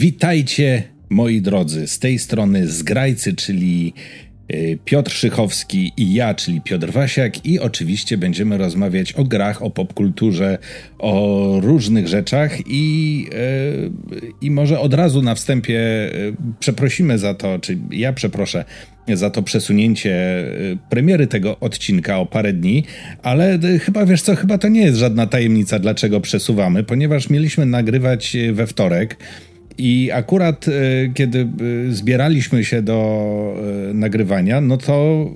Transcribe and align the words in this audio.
Witajcie, 0.00 0.82
moi 1.10 1.40
drodzy, 1.40 1.86
z 1.86 1.98
tej 1.98 2.18
strony 2.18 2.68
Zgrajcy, 2.68 3.34
czyli 3.34 3.92
y, 4.54 4.78
Piotr 4.84 5.12
Szychowski 5.12 5.92
i 5.96 6.14
ja, 6.14 6.34
czyli 6.34 6.60
Piotr 6.60 6.92
Wasiak. 6.92 7.46
I 7.46 7.58
oczywiście 7.58 8.18
będziemy 8.18 8.58
rozmawiać 8.58 9.12
o 9.12 9.24
grach, 9.24 9.62
o 9.62 9.70
popkulturze, 9.70 10.58
o 10.98 11.56
różnych 11.62 12.08
rzeczach. 12.08 12.58
I, 12.66 13.26
y, 13.32 14.32
i 14.40 14.50
może 14.50 14.80
od 14.80 14.94
razu 14.94 15.22
na 15.22 15.34
wstępie 15.34 15.80
y, 16.14 16.32
przeprosimy 16.60 17.18
za 17.18 17.34
to, 17.34 17.58
czy 17.58 17.78
ja 17.90 18.12
przeproszę 18.12 18.64
za 19.14 19.30
to 19.30 19.42
przesunięcie 19.42 20.44
premiery 20.90 21.26
tego 21.26 21.60
odcinka 21.60 22.18
o 22.18 22.26
parę 22.26 22.52
dni, 22.52 22.84
ale 23.22 23.58
chyba 23.80 24.06
wiesz 24.06 24.22
co, 24.22 24.36
chyba 24.36 24.58
to 24.58 24.68
nie 24.68 24.82
jest 24.82 24.98
żadna 24.98 25.26
tajemnica, 25.26 25.78
dlaczego 25.78 26.20
przesuwamy, 26.20 26.84
ponieważ 26.84 27.30
mieliśmy 27.30 27.66
nagrywać 27.66 28.36
we 28.52 28.66
wtorek, 28.66 29.16
i 29.80 30.10
akurat 30.12 30.68
e, 30.68 30.72
kiedy 31.14 31.38
e, 31.38 31.46
zbieraliśmy 31.92 32.64
się 32.64 32.82
do 32.82 33.54
e, 33.90 33.94
nagrywania, 33.94 34.60
no 34.60 34.76
to 34.76 35.26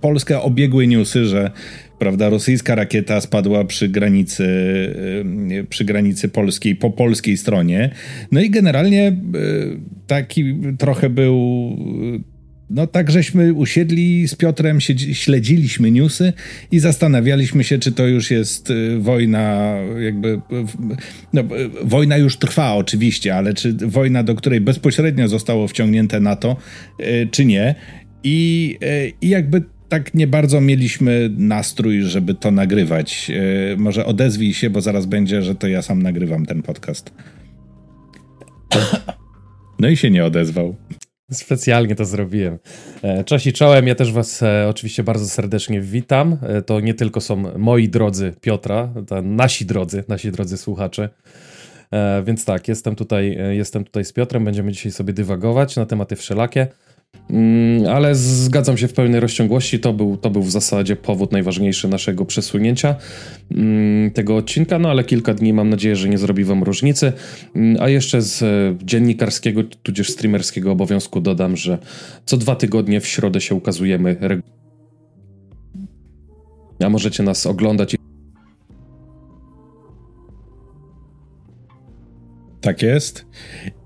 Polskę 0.00 0.40
obiegły 0.40 0.86
newsy, 0.86 1.24
że 1.24 1.50
prawda, 1.98 2.28
rosyjska 2.28 2.74
rakieta 2.74 3.20
spadła 3.20 3.64
przy 3.64 3.88
granicy, 3.88 4.46
przy 5.68 5.84
granicy 5.84 6.28
polskiej, 6.28 6.76
po 6.76 6.90
polskiej 6.90 7.36
stronie. 7.36 7.90
No 8.32 8.40
i 8.40 8.50
generalnie 8.50 9.16
taki 10.06 10.54
trochę 10.78 11.10
był 11.10 11.76
no 12.72 12.86
tak 12.86 13.10
żeśmy 13.10 13.54
usiedli 13.54 14.28
z 14.28 14.34
Piotrem, 14.34 14.80
śledziliśmy 15.12 15.90
newsy 15.90 16.32
i 16.70 16.78
zastanawialiśmy 16.78 17.64
się, 17.64 17.78
czy 17.78 17.92
to 17.92 18.06
już 18.06 18.30
jest 18.30 18.70
y, 18.70 18.98
wojna, 18.98 19.76
jakby. 20.00 20.40
No, 21.32 21.40
y, 21.40 21.46
wojna 21.84 22.16
już 22.16 22.36
trwa 22.36 22.74
oczywiście, 22.74 23.36
ale 23.36 23.54
czy 23.54 23.72
wojna, 23.72 24.22
do 24.22 24.34
której 24.34 24.60
bezpośrednio 24.60 25.28
zostało 25.28 25.68
wciągnięte 25.68 26.20
NATO, 26.20 26.56
y, 27.00 27.28
czy 27.30 27.44
nie. 27.44 27.74
I, 28.24 28.78
i 29.20 29.28
jakby 29.28 29.62
tak 29.88 30.14
nie 30.14 30.26
bardzo 30.26 30.60
mieliśmy 30.60 31.30
nastrój, 31.36 32.02
żeby 32.02 32.34
to 32.34 32.50
nagrywać. 32.50 33.30
Może 33.76 34.06
odezwij 34.06 34.54
się, 34.54 34.70
bo 34.70 34.80
zaraz 34.80 35.06
będzie, 35.06 35.42
że 35.42 35.54
to 35.54 35.68
ja 35.68 35.82
sam 35.82 36.02
nagrywam 36.02 36.46
ten 36.46 36.62
podcast. 36.62 37.12
No 39.78 39.88
i 39.88 39.96
się 39.96 40.10
nie 40.10 40.24
odezwał. 40.24 40.76
Specjalnie 41.30 41.94
to 41.94 42.04
zrobiłem. 42.04 42.58
E, 43.02 43.24
cześć 43.24 43.46
i 43.46 43.52
czołem, 43.52 43.86
ja 43.86 43.94
też 43.94 44.12
was 44.12 44.42
e, 44.42 44.68
oczywiście 44.68 45.02
bardzo 45.02 45.28
serdecznie 45.28 45.80
witam. 45.80 46.38
E, 46.42 46.62
to 46.62 46.80
nie 46.80 46.94
tylko 46.94 47.20
są 47.20 47.58
moi 47.58 47.88
drodzy 47.88 48.34
Piotra, 48.40 48.88
to 49.06 49.22
nasi 49.22 49.66
drodzy, 49.66 50.04
nasi 50.08 50.30
drodzy 50.32 50.56
słuchacze. 50.56 51.08
Więc 52.24 52.44
tak, 52.44 52.68
jestem 52.68 52.96
tutaj, 52.96 53.38
jestem 53.50 53.84
tutaj 53.84 54.04
z 54.04 54.12
Piotrem, 54.12 54.44
będziemy 54.44 54.72
dzisiaj 54.72 54.92
sobie 54.92 55.12
dywagować 55.12 55.76
na 55.76 55.86
tematy 55.86 56.16
wszelakie. 56.16 56.66
Mm, 57.32 57.86
ale 57.86 58.14
zgadzam 58.14 58.78
się 58.78 58.88
w 58.88 58.92
pełnej 58.92 59.20
rozciągłości. 59.20 59.80
To 59.80 59.92
był, 59.92 60.16
to 60.16 60.30
był 60.30 60.42
w 60.42 60.50
zasadzie 60.50 60.96
powód 60.96 61.32
najważniejszy 61.32 61.88
naszego 61.88 62.24
przesunięcia 62.24 62.94
mm, 63.54 64.10
tego 64.10 64.36
odcinka, 64.36 64.78
no 64.78 64.90
ale 64.90 65.04
kilka 65.04 65.34
dni 65.34 65.52
mam 65.52 65.70
nadzieję, 65.70 65.96
że 65.96 66.08
nie 66.08 66.18
zrobi 66.18 66.44
wam 66.44 66.62
różnicy. 66.62 67.12
Mm, 67.56 67.76
a 67.82 67.88
jeszcze 67.88 68.22
z 68.22 68.42
e, 68.42 68.46
dziennikarskiego, 68.86 69.62
tudzież 69.82 70.10
streamerskiego 70.10 70.72
obowiązku 70.72 71.20
dodam, 71.20 71.56
że 71.56 71.78
co 72.24 72.36
dwa 72.36 72.56
tygodnie 72.56 73.00
w 73.00 73.06
środę 73.06 73.40
się 73.40 73.54
ukazujemy. 73.54 74.16
A 76.84 76.88
możecie 76.88 77.22
nas 77.22 77.46
oglądać 77.46 77.96
Tak 82.62 82.82
jest. 82.82 83.24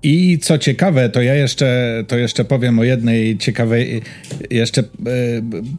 I 0.03 0.37
co 0.41 0.57
ciekawe, 0.57 1.09
to 1.09 1.21
ja 1.21 1.35
jeszcze, 1.35 2.03
to 2.07 2.17
jeszcze 2.17 2.45
powiem 2.45 2.79
o 2.79 2.83
jednej 2.83 3.37
ciekawej, 3.37 4.01
jeszcze, 4.49 4.81
e, 4.81 4.85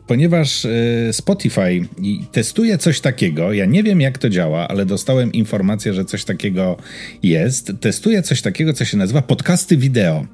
ponieważ 0.07 0.65
e, 0.65 0.69
Spotify 1.13 1.89
testuje 2.33 2.79
coś 2.79 3.01
takiego, 3.01 3.53
ja 3.53 3.67
nie 3.67 3.83
wiem 3.83 4.01
jak 4.01 4.19
to 4.19 4.29
działa, 4.29 4.69
ale 4.69 4.87
dostałem 4.87 5.33
informację, 5.33 5.95
że 5.95 6.05
coś 6.05 6.25
takiego 6.25 6.77
jest. 7.23 7.73
Testuje 7.81 8.23
coś 8.23 8.43
takiego, 8.43 8.73
co 8.73 8.85
się 8.85 8.97
nazywa 8.97 9.23
podcasty 9.23 9.77
wideo, 9.77 10.27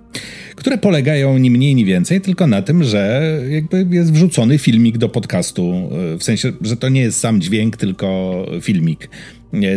które 0.57 0.79
polegają 0.79 1.39
ni 1.39 1.51
mniej, 1.51 1.75
ni 1.75 1.85
więcej, 1.85 2.21
tylko 2.21 2.47
na 2.47 2.63
tym, 2.63 2.85
że 2.85 3.33
jakby 3.51 3.87
jest 3.91 4.13
wrzucony 4.13 4.59
filmik 4.59 4.99
do 4.99 5.09
podcastu, 5.09 5.91
e, 6.15 6.19
w 6.19 6.25
sensie, 6.25 6.53
że 6.61 6.77
to 6.77 6.89
nie 6.89 7.01
jest 7.01 7.21
sam 7.21 7.41
dźwięk, 7.41 7.77
tylko 7.77 8.47
filmik 8.61 9.09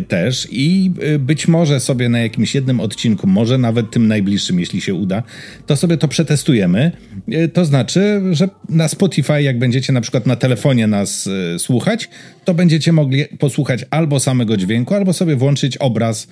też 0.07 0.47
i 0.51 0.91
y, 1.03 1.19
być 1.19 1.47
może 1.47 1.79
sobie 1.79 2.09
na 2.09 2.19
jakimś 2.19 2.55
jednym 2.55 2.79
odcinku, 2.79 3.27
może 3.27 3.57
nawet 3.57 3.91
tym 3.91 4.07
najbliższym, 4.07 4.59
jeśli 4.59 4.81
się 4.81 4.93
uda, 4.93 5.23
to 5.65 5.75
sobie 5.75 5.97
to 5.97 6.07
przetestujemy. 6.07 6.91
Y, 7.33 7.47
to 7.47 7.65
znaczy, 7.65 8.21
że 8.31 8.49
na 8.69 8.87
Spotify, 8.87 9.41
jak 9.41 9.59
będziecie 9.59 9.93
na 9.93 10.01
przykład 10.01 10.25
na 10.25 10.35
telefonie 10.35 10.87
nas 10.87 11.27
y, 11.27 11.59
słuchać, 11.59 12.09
to 12.45 12.53
będziecie 12.53 12.91
mogli 12.91 13.25
posłuchać 13.25 13.85
albo 13.89 14.19
samego 14.19 14.57
dźwięku, 14.57 14.93
albo 14.93 15.13
sobie 15.13 15.35
włączyć 15.35 15.77
obraz 15.77 16.27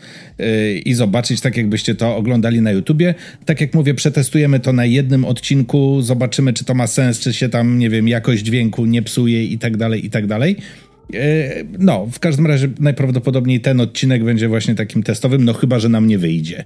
i 0.85 0.93
zobaczyć, 0.93 1.41
tak 1.41 1.57
jakbyście 1.57 1.95
to 1.95 2.15
oglądali 2.15 2.61
na 2.61 2.71
YouTubie. 2.71 3.15
Tak 3.45 3.61
jak 3.61 3.73
mówię, 3.73 3.93
przetestujemy 3.93 4.59
to 4.59 4.73
na 4.73 4.85
jednym 4.85 5.25
odcinku, 5.25 6.01
zobaczymy, 6.01 6.53
czy 6.53 6.65
to 6.65 6.73
ma 6.73 6.87
sens, 6.87 7.19
czy 7.19 7.33
się 7.33 7.49
tam, 7.49 7.79
nie 7.79 7.89
wiem, 7.89 8.07
jakość 8.07 8.43
dźwięku 8.43 8.85
nie 8.85 9.01
psuje 9.01 9.45
i 9.45 9.57
tak 9.57 9.77
dalej, 9.77 10.05
i 10.05 10.09
tak 10.09 10.27
dalej. 10.27 10.57
E, 11.13 11.63
no, 11.79 12.07
w 12.11 12.19
każdym 12.19 12.47
razie 12.47 12.69
najprawdopodobniej 12.79 13.61
ten 13.61 13.81
odcinek 13.81 14.23
będzie 14.23 14.47
właśnie 14.47 14.75
takim 14.75 15.03
testowym, 15.03 15.45
no 15.45 15.53
chyba, 15.53 15.79
że 15.79 15.89
nam 15.89 16.07
nie 16.07 16.17
wyjdzie. 16.17 16.65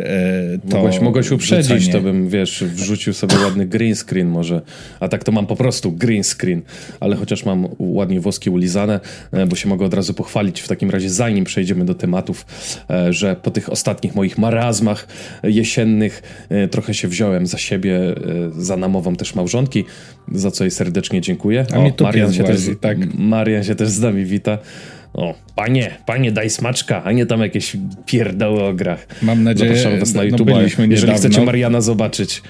E, 0.00 0.58
to 0.70 0.76
mogłeś, 0.76 1.00
mogłeś 1.00 1.30
uprzedzić, 1.30 1.88
to 1.88 2.00
bym, 2.00 2.28
wiesz, 2.28 2.64
wrzucił 2.64 3.12
sobie 3.12 3.34
ładny 3.44 3.66
green 3.66 3.94
screen 3.94 4.28
może, 4.28 4.62
a 5.00 5.08
tak 5.08 5.24
to 5.24 5.32
mam 5.32 5.46
po 5.46 5.56
prostu 5.56 5.92
green 5.92 6.24
screen, 6.24 6.62
ale 7.00 7.16
chociaż 7.16 7.44
mam 7.44 7.68
ładnie 7.78 8.20
woski 8.20 8.50
ulizane, 8.50 9.00
e, 9.32 9.46
bo 9.46 9.56
się 9.56 9.68
mogę 9.68 9.86
od 9.86 9.94
razu 9.94 10.14
pochwalić 10.14 10.60
w 10.60 10.68
takim 10.68 10.90
razie, 10.90 11.10
zanim 11.10 11.44
przejdziemy 11.44 11.84
do 11.84 11.94
tematów, 11.94 12.46
e, 12.90 13.12
że 13.12 13.36
po 13.36 13.50
tych 13.50 13.72
ostatnich 13.72 14.14
moich 14.14 14.38
marazmach 14.38 15.06
jesiennych 15.42 16.22
trochę 16.70 16.94
się 16.94 17.08
wziąłem 17.08 17.46
za 17.46 17.58
siebie, 17.58 18.00
za 18.58 18.76
namową 18.76 19.16
też 19.16 19.34
małżonki, 19.34 19.84
za 20.32 20.50
co 20.50 20.64
jej 20.64 20.70
serdecznie 20.70 21.20
dziękuję. 21.20 21.66
A 21.72 21.76
o, 21.76 21.82
mnie 21.82 21.92
Marian 22.00 22.32
się, 22.32 22.44
też, 22.44 22.60
tak. 22.80 22.98
Marian 23.14 23.64
się 23.64 23.74
też 23.74 23.88
z 23.88 24.00
nami 24.00 24.24
wita. 24.24 24.58
O, 25.14 25.34
panie, 25.56 25.96
panie, 26.06 26.32
daj 26.32 26.50
smaczka, 26.50 27.04
a 27.04 27.12
nie 27.12 27.26
tam 27.26 27.40
jakieś 27.40 27.76
pierdoły 28.06 28.62
o 28.62 28.74
grach. 28.74 29.06
Mam 29.22 29.44
nadzieję, 29.44 29.76
Zapraszam 29.76 30.00
was 30.00 30.14
na 30.14 30.22
no, 30.22 30.28
YouTube, 30.28 30.46
byliśmy 30.46 30.88
jeżeli 30.88 31.14
chcecie 31.14 31.44
Mariana 31.44 31.80
zobaczyć. 31.80 32.42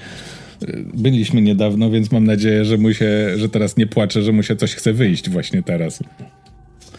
Byliśmy 0.93 1.41
niedawno, 1.41 1.89
więc 1.89 2.11
mam 2.11 2.23
nadzieję, 2.23 2.65
że 2.65 2.77
mu 2.77 2.93
się, 2.93 3.37
że 3.37 3.49
teraz 3.49 3.77
nie 3.77 3.87
płacze, 3.87 4.21
że 4.21 4.31
mu 4.31 4.43
się 4.43 4.55
coś 4.55 4.75
chce 4.75 4.93
wyjść 4.93 5.29
właśnie 5.29 5.63
teraz. 5.63 5.99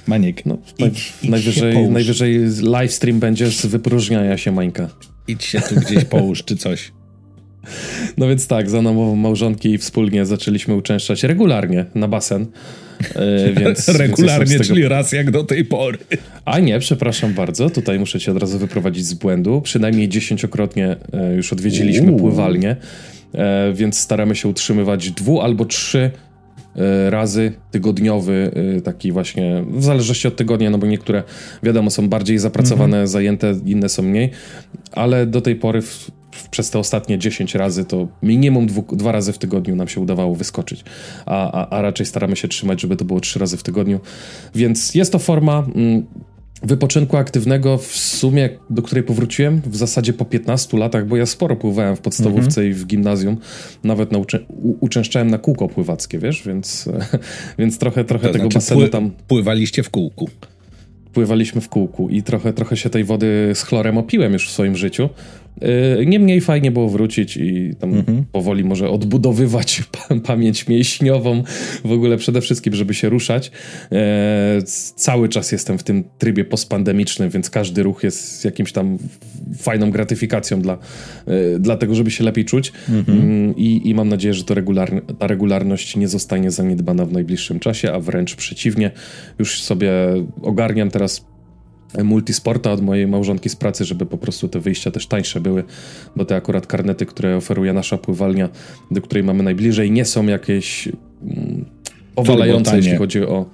Maniek, 0.06 0.46
no, 0.46 0.58
idź, 0.78 1.12
idź 1.22 1.30
najwyżej, 1.30 1.88
najwyżej 1.88 2.40
livestream 2.62 3.20
będzie 3.20 3.50
z 3.50 3.66
wypróżniania 3.66 4.38
się 4.38 4.52
Mańka. 4.52 4.88
Idź 5.28 5.44
się 5.44 5.60
tu 5.60 5.74
gdzieś 5.74 6.04
połóż, 6.04 6.44
czy 6.44 6.56
coś. 6.56 6.92
No 8.18 8.28
więc 8.28 8.46
tak, 8.46 8.70
za 8.70 8.82
namową 8.82 9.16
małżonki 9.16 9.78
wspólnie 9.78 10.26
zaczęliśmy 10.26 10.74
uczęszczać 10.74 11.22
regularnie 11.22 11.84
na 11.94 12.08
basen. 12.08 12.46
E, 13.14 13.52
więc, 13.60 13.88
Regularnie, 13.88 14.46
więc 14.46 14.62
tego... 14.62 14.74
czyli 14.74 14.88
raz 14.88 15.12
jak 15.12 15.30
do 15.30 15.44
tej 15.44 15.64
pory. 15.64 15.98
A 16.44 16.58
nie, 16.58 16.78
przepraszam 16.78 17.34
bardzo, 17.34 17.70
tutaj 17.70 17.98
muszę 17.98 18.20
cię 18.20 18.32
od 18.32 18.38
razu 18.38 18.58
wyprowadzić 18.58 19.06
z 19.06 19.14
błędu. 19.14 19.60
Przynajmniej 19.60 20.08
dziesięciokrotnie 20.08 20.96
e, 21.12 21.34
już 21.34 21.52
odwiedziliśmy 21.52 22.10
Uuu. 22.10 22.20
pływalnię, 22.20 22.76
e, 23.34 23.72
więc 23.72 23.98
staramy 23.98 24.36
się 24.36 24.48
utrzymywać 24.48 25.10
dwu 25.10 25.40
albo 25.40 25.64
trzy 25.64 26.10
razy 27.10 27.52
tygodniowy, 27.70 28.50
taki 28.84 29.12
właśnie, 29.12 29.64
w 29.70 29.84
zależności 29.84 30.28
od 30.28 30.36
tygodnia, 30.36 30.70
no 30.70 30.78
bo 30.78 30.86
niektóre, 30.86 31.22
wiadomo, 31.62 31.90
są 31.90 32.08
bardziej 32.08 32.38
zapracowane, 32.38 32.96
mm 32.96 33.06
-hmm. 33.06 33.10
zajęte, 33.10 33.54
inne 33.66 33.88
są 33.88 34.02
mniej, 34.02 34.30
ale 34.92 35.26
do 35.26 35.40
tej 35.40 35.56
pory 35.56 35.82
w, 35.82 36.10
przez 36.50 36.70
te 36.70 36.78
ostatnie 36.78 37.18
10 37.18 37.54
razy 37.54 37.84
to 37.84 38.08
minimum 38.22 38.66
dwu, 38.66 38.84
dwa 38.96 39.12
razy 39.12 39.32
w 39.32 39.38
tygodniu 39.38 39.76
nam 39.76 39.88
się 39.88 40.00
udawało 40.00 40.34
wyskoczyć, 40.34 40.84
a, 41.26 41.52
a, 41.52 41.78
a 41.78 41.82
raczej 41.82 42.06
staramy 42.06 42.36
się 42.36 42.48
trzymać, 42.48 42.80
żeby 42.80 42.96
to 42.96 43.04
było 43.04 43.20
trzy 43.20 43.38
razy 43.38 43.56
w 43.56 43.62
tygodniu. 43.62 44.00
Więc 44.54 44.94
jest 44.94 45.12
to 45.12 45.18
forma 45.18 45.66
mm, 45.74 46.06
wypoczynku 46.62 47.16
aktywnego 47.16 47.78
w 47.78 47.96
sumie, 47.96 48.50
do 48.70 48.82
której 48.82 49.04
powróciłem 49.04 49.62
w 49.66 49.76
zasadzie 49.76 50.12
po 50.12 50.24
15 50.24 50.78
latach, 50.78 51.06
bo 51.06 51.16
ja 51.16 51.26
sporo 51.26 51.56
pływałem 51.56 51.96
w 51.96 52.00
podstawówce 52.00 52.60
mm 52.60 52.72
-hmm. 52.72 52.76
i 52.76 52.80
w 52.80 52.86
gimnazjum, 52.86 53.36
nawet 53.84 54.12
nauczy, 54.12 54.46
uczęszczałem 54.80 55.30
na 55.30 55.38
kółko 55.38 55.68
pływackie, 55.68 56.18
wiesz, 56.18 56.42
więc, 56.46 56.88
więc 57.58 57.78
trochę, 57.78 58.04
trochę 58.04 58.26
to 58.26 58.32
tego 58.32 58.44
znaczy 58.44 58.58
basenu 58.58 58.88
tam... 58.88 59.10
Pływaliście 59.28 59.82
w 59.82 59.90
kółku 59.90 60.30
pływaliśmy 61.14 61.60
w 61.60 61.68
kółku 61.68 62.08
i 62.08 62.22
trochę, 62.22 62.52
trochę 62.52 62.76
się 62.76 62.90
tej 62.90 63.04
wody 63.04 63.52
z 63.54 63.62
chlorem 63.62 63.98
opiłem 63.98 64.32
już 64.32 64.48
w 64.48 64.50
swoim 64.50 64.76
życiu. 64.76 65.08
Yy, 65.60 66.06
niemniej 66.06 66.40
fajnie 66.40 66.70
było 66.70 66.88
wrócić 66.88 67.36
i 67.36 67.74
tam 67.80 67.94
mhm. 67.94 68.24
powoli 68.32 68.64
może 68.64 68.90
odbudowywać 68.90 69.82
pamięć 70.26 70.68
mięśniową, 70.68 71.42
w 71.84 71.92
ogóle 71.92 72.16
przede 72.16 72.40
wszystkim, 72.40 72.74
żeby 72.74 72.94
się 72.94 73.08
ruszać. 73.08 73.50
Yy, 73.90 73.98
cały 74.96 75.28
czas 75.28 75.52
jestem 75.52 75.78
w 75.78 75.82
tym 75.82 76.04
trybie 76.18 76.44
postpandemicznym, 76.44 77.30
więc 77.30 77.50
każdy 77.50 77.82
ruch 77.82 78.02
jest 78.02 78.44
jakimś 78.44 78.72
tam 78.72 78.98
fajną 79.58 79.90
gratyfikacją 79.90 80.60
dla, 80.60 80.78
yy, 81.26 81.58
dla 81.60 81.76
tego, 81.76 81.94
żeby 81.94 82.10
się 82.10 82.24
lepiej 82.24 82.44
czuć. 82.44 82.72
Mhm. 82.88 83.56
I, 83.56 83.88
I 83.88 83.94
mam 83.94 84.08
nadzieję, 84.08 84.34
że 84.34 84.44
to 84.44 84.54
ta 85.18 85.26
regularność 85.26 85.96
nie 85.96 86.08
zostanie 86.08 86.50
zaniedbana 86.50 87.04
w 87.04 87.12
najbliższym 87.12 87.60
czasie, 87.60 87.92
a 87.92 88.00
wręcz 88.00 88.34
przeciwnie. 88.34 88.90
Już 89.38 89.62
sobie 89.62 89.90
ogarniam 90.42 90.90
teraz 90.90 91.33
multisporta 92.02 92.72
od 92.72 92.80
mojej 92.80 93.06
małżonki 93.06 93.48
z 93.48 93.56
pracy, 93.56 93.84
żeby 93.84 94.06
po 94.06 94.18
prostu 94.18 94.48
te 94.48 94.60
wyjścia 94.60 94.90
też 94.90 95.06
tańsze 95.06 95.40
były, 95.40 95.64
bo 96.16 96.24
te 96.24 96.36
akurat 96.36 96.66
karnety, 96.66 97.06
które 97.06 97.36
oferuje 97.36 97.72
nasza 97.72 97.98
pływalnia, 97.98 98.48
do 98.90 99.02
której 99.02 99.24
mamy 99.24 99.42
najbliżej, 99.42 99.90
nie 99.90 100.04
są 100.04 100.26
jakieś 100.26 100.88
mm, 101.22 101.64
powalające, 102.14 102.76
jeśli 102.76 102.96
chodzi 102.96 103.22
o 103.22 103.46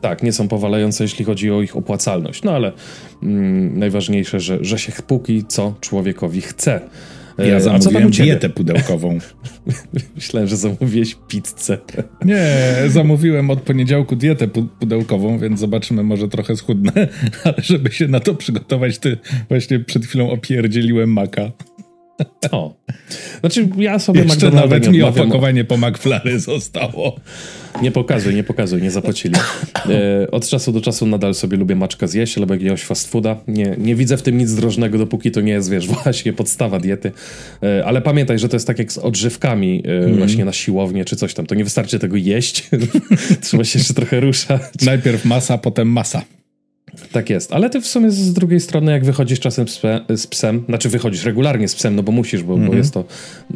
tak, 0.00 0.22
nie 0.22 0.32
są 0.32 0.48
powalające, 0.48 1.04
jeśli 1.04 1.24
chodzi 1.24 1.50
o 1.50 1.62
ich 1.62 1.76
opłacalność. 1.76 2.42
No 2.42 2.52
ale 2.52 2.72
mm, 3.22 3.78
najważniejsze, 3.78 4.40
że, 4.40 4.58
że 4.60 4.78
się 4.78 4.92
póki 5.06 5.44
co 5.48 5.74
człowiekowi 5.80 6.40
chce. 6.40 6.80
Ja 7.46 7.56
e, 7.56 7.60
zamówiłem 7.60 8.10
dietę 8.10 8.48
pudełkową. 8.48 9.18
Myślałem, 10.16 10.48
że 10.48 10.56
zamówiłeś 10.56 11.16
pizzę. 11.28 11.78
Nie, 12.24 12.74
zamówiłem 12.88 13.50
od 13.50 13.60
poniedziałku 13.60 14.16
dietę 14.16 14.48
pudełkową, 14.78 15.38
więc 15.38 15.60
zobaczymy, 15.60 16.02
może 16.02 16.28
trochę 16.28 16.56
schudnę, 16.56 16.92
ale 17.44 17.54
żeby 17.58 17.92
się 17.92 18.08
na 18.08 18.20
to 18.20 18.34
przygotować, 18.34 18.98
ty 18.98 19.18
właśnie 19.48 19.80
przed 19.80 20.06
chwilą 20.06 20.30
opierdzieliłem 20.30 21.12
maka. 21.12 21.50
O. 22.50 22.74
Znaczy, 23.40 23.68
ja 23.78 23.98
sobie 23.98 24.22
Jeszcze 24.22 24.50
nawet 24.50 24.88
mi 24.88 25.02
opakowanie 25.02 25.64
po 25.64 25.76
McFlary 25.76 26.40
zostało. 26.40 27.16
Nie 27.82 27.90
pokazuj, 27.90 28.34
nie 28.34 28.44
pokazuj, 28.44 28.82
nie 28.82 28.90
zapłacili. 28.90 29.34
E, 29.88 30.30
od 30.30 30.48
czasu 30.48 30.72
do 30.72 30.80
czasu 30.80 31.06
nadal 31.06 31.34
sobie 31.34 31.56
lubię 31.56 31.76
maczka 31.76 32.06
zjeść 32.06 32.38
albo 32.38 32.54
jakiegoś 32.54 32.82
fast 32.82 33.10
fooda. 33.10 33.36
Nie, 33.48 33.74
nie 33.78 33.94
widzę 33.94 34.16
w 34.16 34.22
tym 34.22 34.38
nic 34.38 34.54
drożnego, 34.54 34.98
dopóki 34.98 35.30
to 35.30 35.40
nie 35.40 35.52
jest, 35.52 35.70
wiesz, 35.70 35.86
właśnie 36.02 36.32
podstawa 36.32 36.80
diety. 36.80 37.12
E, 37.62 37.84
ale 37.84 38.02
pamiętaj, 38.02 38.38
że 38.38 38.48
to 38.48 38.56
jest 38.56 38.66
tak 38.66 38.78
jak 38.78 38.92
z 38.92 38.98
odżywkami 38.98 39.82
e, 39.86 40.04
mm. 40.04 40.16
właśnie 40.16 40.44
na 40.44 40.52
siłownię 40.52 41.04
czy 41.04 41.16
coś 41.16 41.34
tam. 41.34 41.46
To 41.46 41.54
nie 41.54 41.64
wystarczy 41.64 41.98
tego 41.98 42.16
jeść. 42.16 42.70
Trzeba 43.42 43.64
się 43.64 43.78
jeszcze 43.78 43.94
trochę 43.94 44.20
ruszać. 44.20 44.62
Najpierw 44.86 45.24
masa, 45.24 45.58
potem 45.58 45.88
masa. 45.88 46.22
Tak 47.12 47.30
jest, 47.30 47.52
ale 47.52 47.70
ty 47.70 47.80
w 47.80 47.86
sumie 47.86 48.10
z 48.10 48.32
drugiej 48.32 48.60
strony, 48.60 48.92
jak 48.92 49.04
wychodzisz 49.04 49.40
czasem 49.40 49.68
z, 49.68 49.80
z 50.16 50.26
psem, 50.26 50.64
znaczy 50.68 50.88
wychodzisz 50.88 51.24
regularnie 51.24 51.68
z 51.68 51.74
psem, 51.74 51.96
no 51.96 52.02
bo 52.02 52.12
musisz, 52.12 52.42
bo, 52.42 52.54
mm 52.54 52.64
-hmm. 52.64 52.66
bo 52.66 52.72
mhm. 52.72 52.78
jest 52.78 52.94
to 52.94 53.04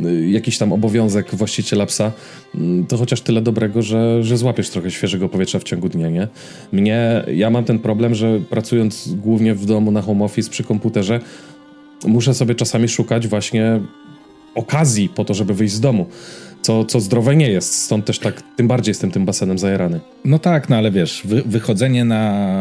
y, 0.09 0.31
jakiś 0.31 0.59
tam 0.59 0.73
obowiązek 0.73 1.35
właściciela 1.35 1.87
psa, 1.87 2.13
mm, 2.55 2.87
to 2.87 2.97
chociaż 2.97 3.21
tyle 3.21 3.43
dobrego, 3.43 3.83
że, 3.83 4.23
że 4.23 4.37
złapiesz 4.37 4.71
trochę 4.71 4.91
świeżego 4.91 5.29
powietrza 5.29 5.59
w 5.59 5.65
ciągu 5.65 5.89
dnia, 5.89 6.11
nie? 6.11 6.29
Mnie, 6.73 7.25
ja 7.35 7.51
mam 7.51 7.65
ten 7.65 7.79
problem, 7.79 8.15
że 8.15 8.41
pracując 8.51 9.15
głównie 9.15 9.55
w 9.55 9.67
domu 9.67 9.91
na 9.91 10.03
home 10.03 10.25
office 10.25 10.51
przy 10.51 10.65
komputerze, 10.65 11.21
muszę 12.07 12.35
sobie 12.35 12.55
czasami 12.55 12.89
szukać 12.89 13.29
właśnie 13.29 13.81
okazji 14.55 15.09
po 15.09 15.25
to, 15.25 15.35
żeby 15.35 15.55
wyjść 15.55 15.75
z 15.75 15.81
domu 15.81 16.07
co, 16.65 16.85
co 16.85 17.01
zdrowe 17.01 17.37
nie 17.37 17.49
jest. 17.49 17.75
Stąd 17.75 18.05
też 18.05 18.19
tak, 18.19 18.43
tym 18.57 18.69
bardziej 18.69 18.91
jestem 18.91 19.11
tym 19.11 19.25
basenem 19.25 19.59
zajarany. 19.59 20.01
No 20.25 20.39
tak, 20.39 20.69
no 20.69 20.77
ale 20.77 20.91
wiesz, 20.91 21.23
wy, 21.25 21.43
wychodzenie 21.43 22.05
na 22.05 22.55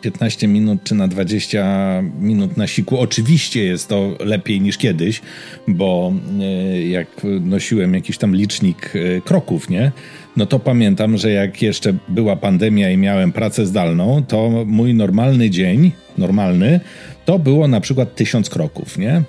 15 0.00 0.48
minut 0.48 0.80
czy 0.84 0.94
na 0.94 1.08
20 1.08 2.02
minut 2.20 2.56
na 2.56 2.66
siku, 2.66 2.98
oczywiście 2.98 3.64
jest 3.64 3.88
to 3.88 4.16
lepiej 4.20 4.60
niż 4.60 4.78
kiedyś, 4.78 5.20
bo 5.68 6.12
e, 6.40 6.82
jak 6.82 7.06
nosiłem 7.40 7.94
jakiś 7.94 8.18
tam 8.18 8.36
licznik 8.36 8.92
e, 8.94 9.20
kroków, 9.20 9.70
nie? 9.70 9.92
No 10.36 10.46
to 10.46 10.58
pamiętam, 10.58 11.16
że 11.16 11.30
jak 11.30 11.62
jeszcze 11.62 11.94
była 12.08 12.36
pandemia 12.36 12.90
i 12.90 12.96
miałem 12.96 13.32
pracę 13.32 13.66
zdalną, 13.66 14.24
to 14.28 14.64
mój 14.66 14.94
normalny 14.94 15.50
dzień, 15.50 15.92
normalny, 16.18 16.80
to 17.24 17.38
było 17.38 17.68
na 17.68 17.80
przykład 17.80 18.14
1000 18.14 18.50
kroków, 18.50 18.98
nie? 18.98 19.22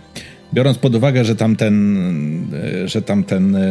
Biorąc 0.54 0.78
pod 0.78 0.96
uwagę, 0.96 1.26
że 1.26 1.36
tamten, 1.36 2.48
że 2.86 3.02
tamten, 3.02 3.56
e, 3.56 3.62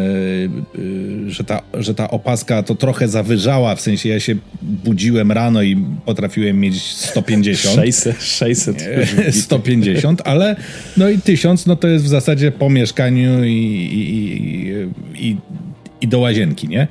że 1.29 1.45
ta, 1.45 1.63
że 1.75 1.95
ta 1.95 2.11
opaska 2.11 2.63
to 2.63 2.75
trochę 2.75 3.09
zawyżała, 3.09 3.75
w 3.75 3.81
sensie 3.81 4.09
ja 4.09 4.21
się 4.21 4.35
budziłem 4.63 5.33
rano 5.33 5.63
i 5.63 5.85
potrafiłem 6.07 6.61
mieć 6.61 6.83
150. 6.83 7.77
600, 7.77 8.23
600. 8.23 8.89
150, 9.35 10.23
ale 10.25 10.57
no 10.97 11.09
i 11.09 11.19
1000, 11.19 11.67
no 11.67 11.77
to 11.77 11.89
jest 11.89 12.05
w 12.05 12.09
zasadzie 12.09 12.53
po 12.53 12.71
mieszkaniu 12.71 13.45
i, 13.45 13.49
i, 13.49 14.17
i, 14.17 15.29
i 15.29 15.37
do 16.09 16.19
łazienki, 16.19 16.69
nie? 16.69 16.89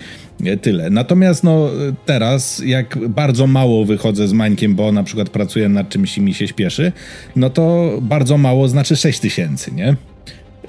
Tyle. 0.62 0.90
Natomiast 0.90 1.44
no 1.44 1.70
teraz, 2.06 2.62
jak 2.66 2.98
bardzo 3.10 3.48
mało 3.48 3.86
wychodzę 3.86 4.28
z 4.28 4.34
Mańkiem, 4.34 4.76
bo 4.76 4.92
na 4.92 5.04
przykład 5.04 5.30
pracuję 5.30 5.70
nad 5.70 5.90
czymś 5.90 6.18
i 6.18 6.22
mi 6.22 6.34
się 6.34 6.48
śpieszy, 6.48 6.92
no 7.36 7.50
to 7.50 7.94
bardzo 8.02 8.38
mało 8.38 8.68
znaczy 8.68 8.96
6 8.96 9.20
tysięcy, 9.20 9.72
nie? 9.72 9.96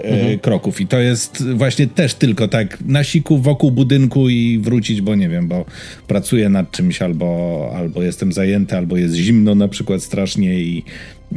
E, 0.04 0.08
mhm. 0.08 0.38
kroków. 0.38 0.81
I 0.81 0.87
to 0.87 0.98
jest 0.98 1.44
właśnie 1.54 1.87
też 1.87 2.14
tylko 2.14 2.48
tak 2.48 2.78
na 2.81 3.04
siku 3.04 3.38
wokół 3.38 3.70
budynku 3.70 4.28
i 4.28 4.58
wrócić, 4.58 5.00
bo 5.00 5.14
nie 5.14 5.28
wiem, 5.28 5.48
bo 5.48 5.64
pracuję 6.06 6.48
nad 6.48 6.70
czymś 6.70 7.02
albo, 7.02 7.72
albo 7.76 8.02
jestem 8.02 8.32
zajęty, 8.32 8.76
albo 8.76 8.96
jest 8.96 9.14
zimno 9.14 9.54
na 9.54 9.69
przykład 9.69 10.02
strasznie 10.02 10.60
i, 10.60 10.84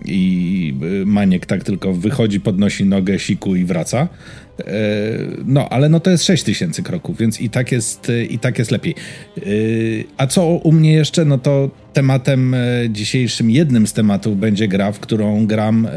i 0.06 0.74
Maniek 1.06 1.46
tak 1.46 1.64
tylko 1.64 1.94
wychodzi, 1.94 2.40
podnosi 2.40 2.86
nogę, 2.86 3.20
siku 3.20 3.56
i 3.56 3.66
wraca. 3.66 4.08
E, 4.60 4.64
no, 5.46 5.70
ale 5.70 5.90
no 5.90 6.00
to 6.00 6.10
jest 6.10 6.24
6 6.24 6.44
tysięcy 6.44 6.84
kroków, 6.84 7.18
więc 7.18 7.42
i 7.42 7.50
tak 7.50 7.72
jest, 7.72 8.12
i 8.30 8.40
tak 8.40 8.60
jest 8.60 8.72
lepiej. 8.72 8.96
E, 9.38 9.42
a 10.18 10.28
co 10.28 10.46
u 10.46 10.72
mnie 10.72 10.94
jeszcze, 10.94 11.26
no 11.26 11.38
to 11.38 11.70
tematem 11.94 12.56
dzisiejszym, 12.90 13.52
jednym 13.52 13.88
z 13.88 13.94
tematów 13.94 14.40
będzie 14.40 14.68
gra, 14.68 14.92
w 14.92 15.00
którą 15.00 15.48
gram 15.48 15.88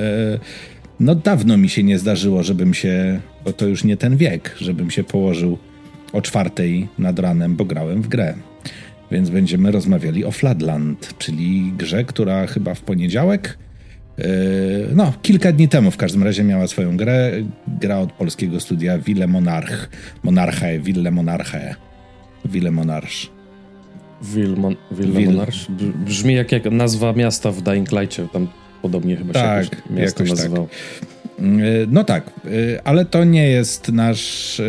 no 1.01 1.15
dawno 1.15 1.57
mi 1.57 1.69
się 1.69 1.83
nie 1.83 1.99
zdarzyło, 1.99 2.43
żebym 2.43 2.75
się, 2.75 3.21
bo 3.45 3.53
to 3.53 3.67
już 3.67 3.85
nie 3.85 3.97
ten 3.97 4.17
wiek, 4.17 4.57
żebym 4.61 4.91
się 4.91 5.05
położył 5.05 5.59
o 6.13 6.23
czwartej 6.23 6.89
nad 6.99 7.19
ranem, 7.19 7.57
bo 7.57 7.65
grałem 7.65 8.03
w 8.03 8.09
grę. 8.09 8.35
Więc 9.11 9.31
będziemy 9.31 9.71
rozmawiali 9.71 10.25
o 10.25 10.31
Flatland, 10.31 11.15
czyli 11.19 11.73
grze, 11.79 12.05
która 12.05 12.47
chyba 12.47 12.75
w 12.75 12.81
poniedziałek, 12.81 13.59
yy, 13.61 13.66
no 14.95 15.13
kilka 15.23 15.53
dni 15.53 15.69
temu 15.69 15.91
w 15.91 15.97
każdym 15.97 16.23
razie 16.23 16.45
miała 16.45 16.67
swoją 16.67 16.97
grę. 16.97 17.33
Gra 17.81 17.99
od 17.99 18.13
polskiego 18.13 18.61
studia 18.61 18.99
Ville 18.99 19.27
Monarch, 19.27 19.89
Monarche, 20.23 20.79
Ville 20.79 21.11
Monarche, 21.11 21.75
Ville 22.45 22.71
Monarch. 22.71 23.13
Ville, 24.23 24.57
Mon 24.57 24.77
Ville, 24.93 25.27
Monarch? 25.27 25.57
Brzmi 26.07 26.35
jak, 26.35 26.53
jak 26.53 26.65
nazwa 26.65 27.13
miasta 27.13 27.53
w 27.53 27.63
Dying 27.63 27.93
Light'cie, 27.93 28.29
tam 28.29 28.49
podobnie 28.83 29.17
chyba 29.17 29.33
tak, 29.33 29.65
się 29.65 29.71
jakoś, 29.71 29.91
miasto 29.91 30.25
jakoś 30.25 30.39
nazywał. 30.39 30.69
Tak. 30.69 31.07
No 31.89 32.05
tak, 32.05 32.31
y, 32.45 32.79
ale 32.85 33.05
to 33.05 33.25
nie 33.25 33.49
jest 33.49 33.93
nasz 33.93 34.63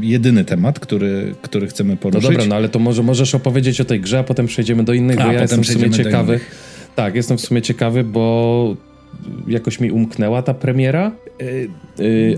jedyny 0.00 0.44
temat, 0.44 0.80
który, 0.80 1.34
który 1.42 1.66
chcemy 1.66 1.96
poruszyć. 1.96 2.24
No 2.24 2.30
dobra, 2.30 2.46
no 2.46 2.56
ale 2.56 2.68
to 2.68 2.78
może 2.78 3.02
możesz 3.02 3.34
opowiedzieć 3.34 3.80
o 3.80 3.84
tej 3.84 4.00
grze, 4.00 4.18
a 4.18 4.22
potem 4.22 4.46
przejdziemy 4.46 4.84
do 4.84 4.92
innych, 4.92 5.20
a, 5.20 5.24
bo 5.24 5.32
ja 5.32 5.42
jestem 5.42 5.62
w 5.62 5.66
sumie 5.66 5.90
ciekawy. 5.90 6.40
Tak, 6.96 7.14
jestem 7.14 7.38
w 7.38 7.40
sumie 7.40 7.62
ciekawy, 7.62 8.04
bo 8.04 8.76
jakoś 9.48 9.80
mi 9.80 9.90
umknęła 9.90 10.42
ta 10.42 10.54
premiera, 10.54 11.12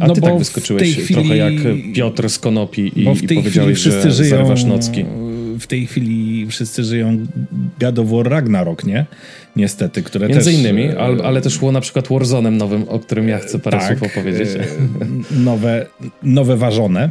a 0.00 0.06
no 0.06 0.14
ty 0.14 0.20
tak 0.20 0.38
wyskoczyłeś 0.38 0.96
chwili... 0.96 1.14
trochę 1.14 1.36
jak 1.36 1.52
Piotr 1.94 2.28
z 2.28 2.38
Konopi 2.38 2.92
i, 2.96 3.24
i 3.24 3.34
powiedziałeś, 3.34 3.78
że 3.78 4.10
żyją... 4.12 4.54
nocki 4.66 5.04
w 5.58 5.66
tej 5.66 5.86
chwili 5.86 6.46
wszyscy 6.46 6.84
żyją 6.84 7.26
God 7.80 7.98
of 7.98 8.08
War 8.08 8.28
Ragnarok, 8.28 8.84
nie? 8.84 9.06
Niestety, 9.56 10.02
które 10.02 10.28
Między 10.28 10.50
też... 10.50 10.60
innymi, 10.60 10.88
ale, 10.88 11.24
ale 11.24 11.40
też 11.40 11.58
było 11.58 11.72
na 11.72 11.80
przykład 11.80 12.08
Warzone'em 12.08 12.52
nowym, 12.52 12.88
o 12.88 12.98
którym 12.98 13.28
ja 13.28 13.38
chcę 13.38 13.58
parę 13.58 13.78
tak, 13.78 13.98
słów 13.98 14.12
opowiedzieć. 14.12 14.48
E, 14.48 14.64
nowe, 15.30 15.86
nowe 16.22 16.56
ważone. 16.56 17.10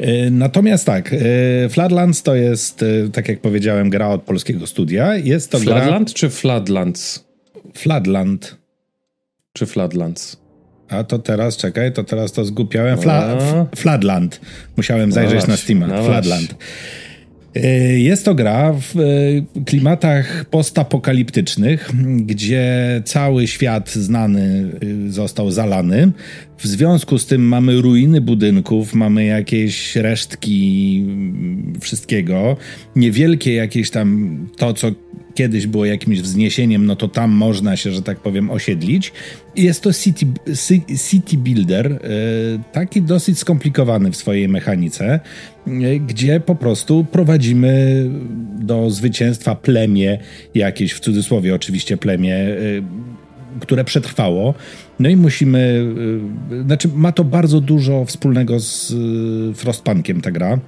E, 0.00 0.30
natomiast 0.30 0.86
tak, 0.86 1.12
e, 1.12 1.68
Flatlands 1.68 2.22
to 2.22 2.34
jest, 2.34 2.84
tak 3.12 3.28
jak 3.28 3.40
powiedziałem, 3.40 3.90
gra 3.90 4.08
od 4.08 4.22
polskiego 4.22 4.66
studia. 4.66 5.16
Jest 5.16 5.50
to 5.50 5.58
Flatland 5.58 6.08
gra... 6.08 6.14
czy 6.14 6.30
Flatlands? 6.30 7.24
Flatland. 7.74 8.56
Czy 9.52 9.66
Flatlands? 9.66 10.36
A 10.88 11.04
to 11.04 11.18
teraz, 11.18 11.56
czekaj, 11.56 11.92
to 11.92 12.04
teraz 12.04 12.32
to 12.32 12.44
zgupiałem. 12.44 12.98
Fla, 12.98 13.36
Fladland. 13.76 14.40
Musiałem 14.76 15.12
zajrzeć 15.12 15.40
no 15.42 15.48
na 15.48 15.56
Steama. 15.56 15.86
No 15.86 16.04
Fladland. 16.04 16.50
Y, 16.50 16.56
jest 17.98 18.24
to 18.24 18.34
gra 18.34 18.72
w 18.72 18.96
y, 18.96 19.44
klimatach 19.64 20.44
postapokaliptycznych, 20.44 21.90
gdzie 22.16 23.02
cały 23.04 23.46
świat 23.46 23.90
znany 23.90 24.70
y, 24.82 25.12
został 25.12 25.50
zalany. 25.50 26.12
W 26.58 26.66
związku 26.66 27.18
z 27.18 27.26
tym 27.26 27.48
mamy 27.48 27.80
ruiny 27.80 28.20
budynków, 28.20 28.94
mamy 28.94 29.24
jakieś 29.24 29.96
resztki 29.96 31.02
mm, 31.04 31.72
wszystkiego, 31.80 32.56
niewielkie 32.96 33.54
jakieś 33.54 33.90
tam 33.90 34.38
to, 34.56 34.74
co 34.74 34.90
kiedyś 35.34 35.66
było 35.66 35.84
jakimś 35.84 36.20
wzniesieniem, 36.20 36.86
no 36.86 36.96
to 36.96 37.08
tam 37.08 37.30
można 37.30 37.76
się, 37.76 37.92
że 37.92 38.02
tak 38.02 38.20
powiem, 38.20 38.50
osiedlić. 38.50 39.12
Jest 39.56 39.82
to 39.82 39.92
city, 39.92 40.26
city 41.10 41.36
builder, 41.36 42.00
taki 42.72 43.02
dosyć 43.02 43.38
skomplikowany 43.38 44.10
w 44.10 44.16
swojej 44.16 44.48
mechanice, 44.48 45.20
gdzie 46.06 46.40
po 46.40 46.54
prostu 46.54 47.06
prowadzimy 47.12 48.06
do 48.60 48.90
zwycięstwa 48.90 49.54
plemię, 49.54 50.18
jakieś 50.54 50.92
w 50.92 51.00
cudzysłowie 51.00 51.54
oczywiście 51.54 51.96
plemię, 51.96 52.36
które 53.60 53.84
przetrwało. 53.84 54.54
No 54.98 55.08
i 55.08 55.16
musimy, 55.16 55.94
znaczy 56.66 56.88
ma 56.94 57.12
to 57.12 57.24
bardzo 57.24 57.60
dużo 57.60 58.04
wspólnego 58.04 58.60
z 58.60 58.92
Frostpunkiem 59.56 60.20
ta 60.20 60.30
gra. 60.30 60.58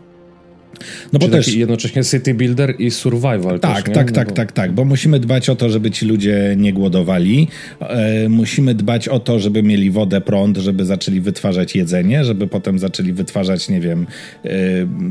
No 1.12 1.19
bo 1.19 1.29
też 1.29 1.55
jednocześnie 1.55 2.05
city 2.05 2.35
builder 2.35 2.75
i 2.79 2.91
survival. 2.91 3.61
Tak, 3.61 3.83
też, 3.83 3.95
tak, 3.95 4.07
no 4.07 4.15
tak, 4.15 4.29
bo... 4.29 4.35
tak, 4.35 4.53
tak, 4.53 4.73
bo 4.73 4.85
musimy 4.85 5.21
dbać 5.21 5.49
o 5.49 5.57
to, 5.57 5.71
żeby 5.71 5.91
ci 5.91 6.07
ludzie 6.07 6.55
nie 6.57 6.73
głodowali. 6.73 7.49
E, 7.81 8.29
musimy 8.29 8.75
dbać 8.75 9.09
o 9.09 9.21
to, 9.21 9.39
żeby 9.39 9.62
mieli 9.62 9.91
wodę, 9.91 10.21
prąd, 10.21 10.57
żeby 10.57 10.85
zaczęli 10.85 11.21
wytwarzać 11.21 11.77
jedzenie, 11.77 12.25
żeby 12.25 12.47
potem 12.47 12.79
zaczęli 12.79 13.12
wytwarzać, 13.12 13.69
nie 13.69 13.81
wiem, 13.81 14.07
e, 14.45 14.49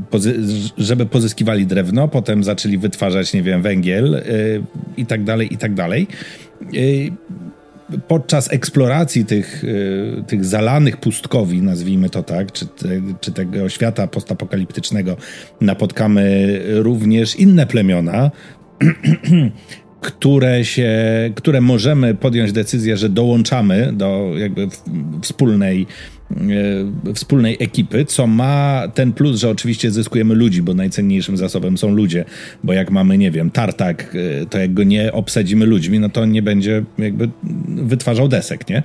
pozy 0.10 0.36
żeby 0.78 1.06
pozyskiwali 1.06 1.66
drewno, 1.66 2.08
potem 2.08 2.44
zaczęli 2.44 2.78
wytwarzać, 2.78 3.34
nie 3.34 3.44
wiem, 3.44 3.62
węgiel 3.62 4.16
e, 4.16 4.22
i 4.98 5.06
tak 5.06 5.24
dalej, 5.24 5.54
i 5.54 5.58
tak 5.58 5.74
dalej 5.74 6.08
e, 6.62 6.72
podczas 8.08 8.54
eksploracji 8.54 9.26
tych, 9.26 9.64
y, 9.64 10.24
tych 10.28 10.46
zalanych 10.46 10.98
pustkowi, 10.98 11.62
nazwijmy 11.62 12.10
to 12.10 12.24
tak, 12.24 12.52
czy, 12.52 12.66
te, 12.66 12.90
czy 13.22 13.32
tego 13.32 13.70
świata 13.70 14.08
postapokaliptycznego, 14.08 15.18
napotkamy 15.62 16.60
również 16.68 17.36
inne 17.36 17.68
plemiona, 17.68 18.32
które 20.02 20.66
się, 20.66 20.92
które 21.36 21.62
możemy 21.62 22.16
podjąć 22.16 22.52
decyzję, 22.52 22.98
że 22.98 23.10
dołączamy 23.10 23.94
do 23.94 24.32
jakby 24.38 24.68
wspólnej 25.22 25.88
E, 27.08 27.14
wspólnej 27.14 27.58
ekipy, 27.60 28.06
co 28.06 28.28
ma 28.28 28.84
ten 28.94 29.14
plus, 29.14 29.40
że 29.40 29.50
oczywiście 29.50 29.92
zyskujemy 29.92 30.36
ludzi, 30.36 30.62
bo 30.62 30.74
najcenniejszym 30.74 31.38
zasobem 31.38 31.78
są 31.78 31.92
ludzie, 31.92 32.26
bo 32.64 32.74
jak 32.74 32.92
mamy, 32.92 33.18
nie 33.18 33.32
wiem, 33.32 33.52
tartak, 33.52 34.16
e, 34.42 34.46
to 34.46 34.60
jak 34.60 34.74
go 34.74 34.84
nie 34.84 35.12
obsadzimy 35.12 35.66
ludźmi, 35.66 36.00
no 36.00 36.10
to 36.10 36.26
nie 36.26 36.42
będzie 36.42 36.84
jakby 36.98 37.30
wytwarzał 37.68 38.28
desek, 38.28 38.70
nie? 38.70 38.78
E, 38.78 38.84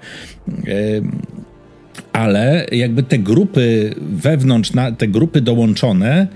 ale 2.13 2.67
jakby 2.73 3.03
te 3.03 3.19
grupy 3.19 3.95
wewnątrz, 4.01 4.73
te 4.99 5.09
grupy 5.09 5.41
dołączone, 5.41 6.27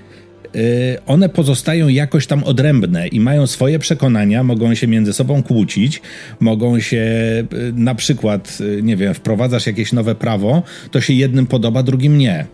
one 1.07 1.29
pozostają 1.29 1.89
jakoś 1.89 2.27
tam 2.27 2.45
odrębne 2.45 3.09
i 3.09 3.21
mają 3.21 3.47
swoje 3.47 3.79
przekonania, 3.79 4.43
mogą 4.43 4.75
się 4.75 4.87
między 4.87 5.13
sobą 5.13 5.43
kłócić, 5.43 6.03
mogą 6.41 6.81
się 6.81 6.97
y, 6.99 7.73
na 7.75 7.95
przykład, 7.95 8.59
y, 8.61 8.83
nie 8.83 8.97
wiem, 8.97 9.15
wprowadzasz 9.15 9.67
jakieś 9.67 9.93
nowe 9.93 10.15
prawo, 10.15 10.63
to 10.91 11.01
się 11.01 11.13
jednym 11.13 11.47
podoba, 11.47 11.83
drugim 11.83 12.19
nie. 12.19 12.47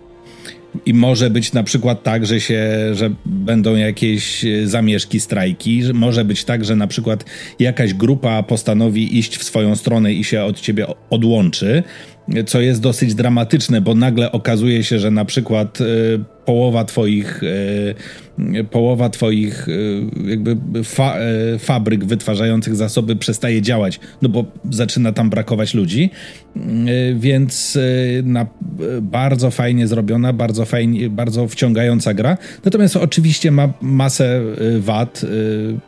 I 0.86 0.94
może 0.94 1.30
być 1.30 1.52
na 1.52 1.62
przykład 1.62 2.02
tak, 2.02 2.26
że 2.26 2.40
się, 2.40 2.60
że 2.92 3.10
będą 3.26 3.76
jakieś 3.76 4.44
zamieszki, 4.64 5.20
strajki. 5.20 5.82
Może 5.94 6.24
być 6.24 6.44
tak, 6.44 6.64
że 6.64 6.76
na 6.76 6.86
przykład 6.86 7.24
jakaś 7.58 7.94
grupa 7.94 8.42
postanowi 8.42 9.18
iść 9.18 9.36
w 9.36 9.44
swoją 9.44 9.76
stronę 9.76 10.12
i 10.12 10.24
się 10.24 10.44
od 10.44 10.60
ciebie 10.60 10.86
odłączy, 11.10 11.82
co 12.46 12.60
jest 12.60 12.80
dosyć 12.80 13.14
dramatyczne, 13.14 13.80
bo 13.80 13.94
nagle 13.94 14.32
okazuje 14.32 14.84
się, 14.84 14.98
że 14.98 15.10
na 15.10 15.24
przykład 15.24 15.78
połowa 16.46 16.84
twoich 16.84 17.42
e, 17.42 17.46
połowa 18.70 19.10
twoich 19.10 19.66
e, 19.68 19.72
jakby 20.30 20.84
fa, 20.84 21.16
e, 21.18 21.58
fabryk 21.58 22.04
wytwarzających 22.04 22.76
zasoby 22.76 23.16
przestaje 23.16 23.62
działać, 23.62 24.00
no 24.22 24.28
bo 24.28 24.44
zaczyna 24.70 25.12
tam 25.12 25.30
brakować 25.30 25.74
ludzi, 25.74 26.10
więc 27.14 27.78
na, 28.22 28.46
bardzo 29.02 29.50
fajnie 29.50 29.86
zrobiona, 29.86 30.32
bardzo 30.32 30.64
fajnie, 30.64 31.10
bardzo 31.10 31.48
wciągająca 31.48 32.14
gra. 32.14 32.38
Natomiast 32.64 32.96
oczywiście 32.96 33.50
ma 33.50 33.72
masę 33.80 34.40
wad. 34.78 35.22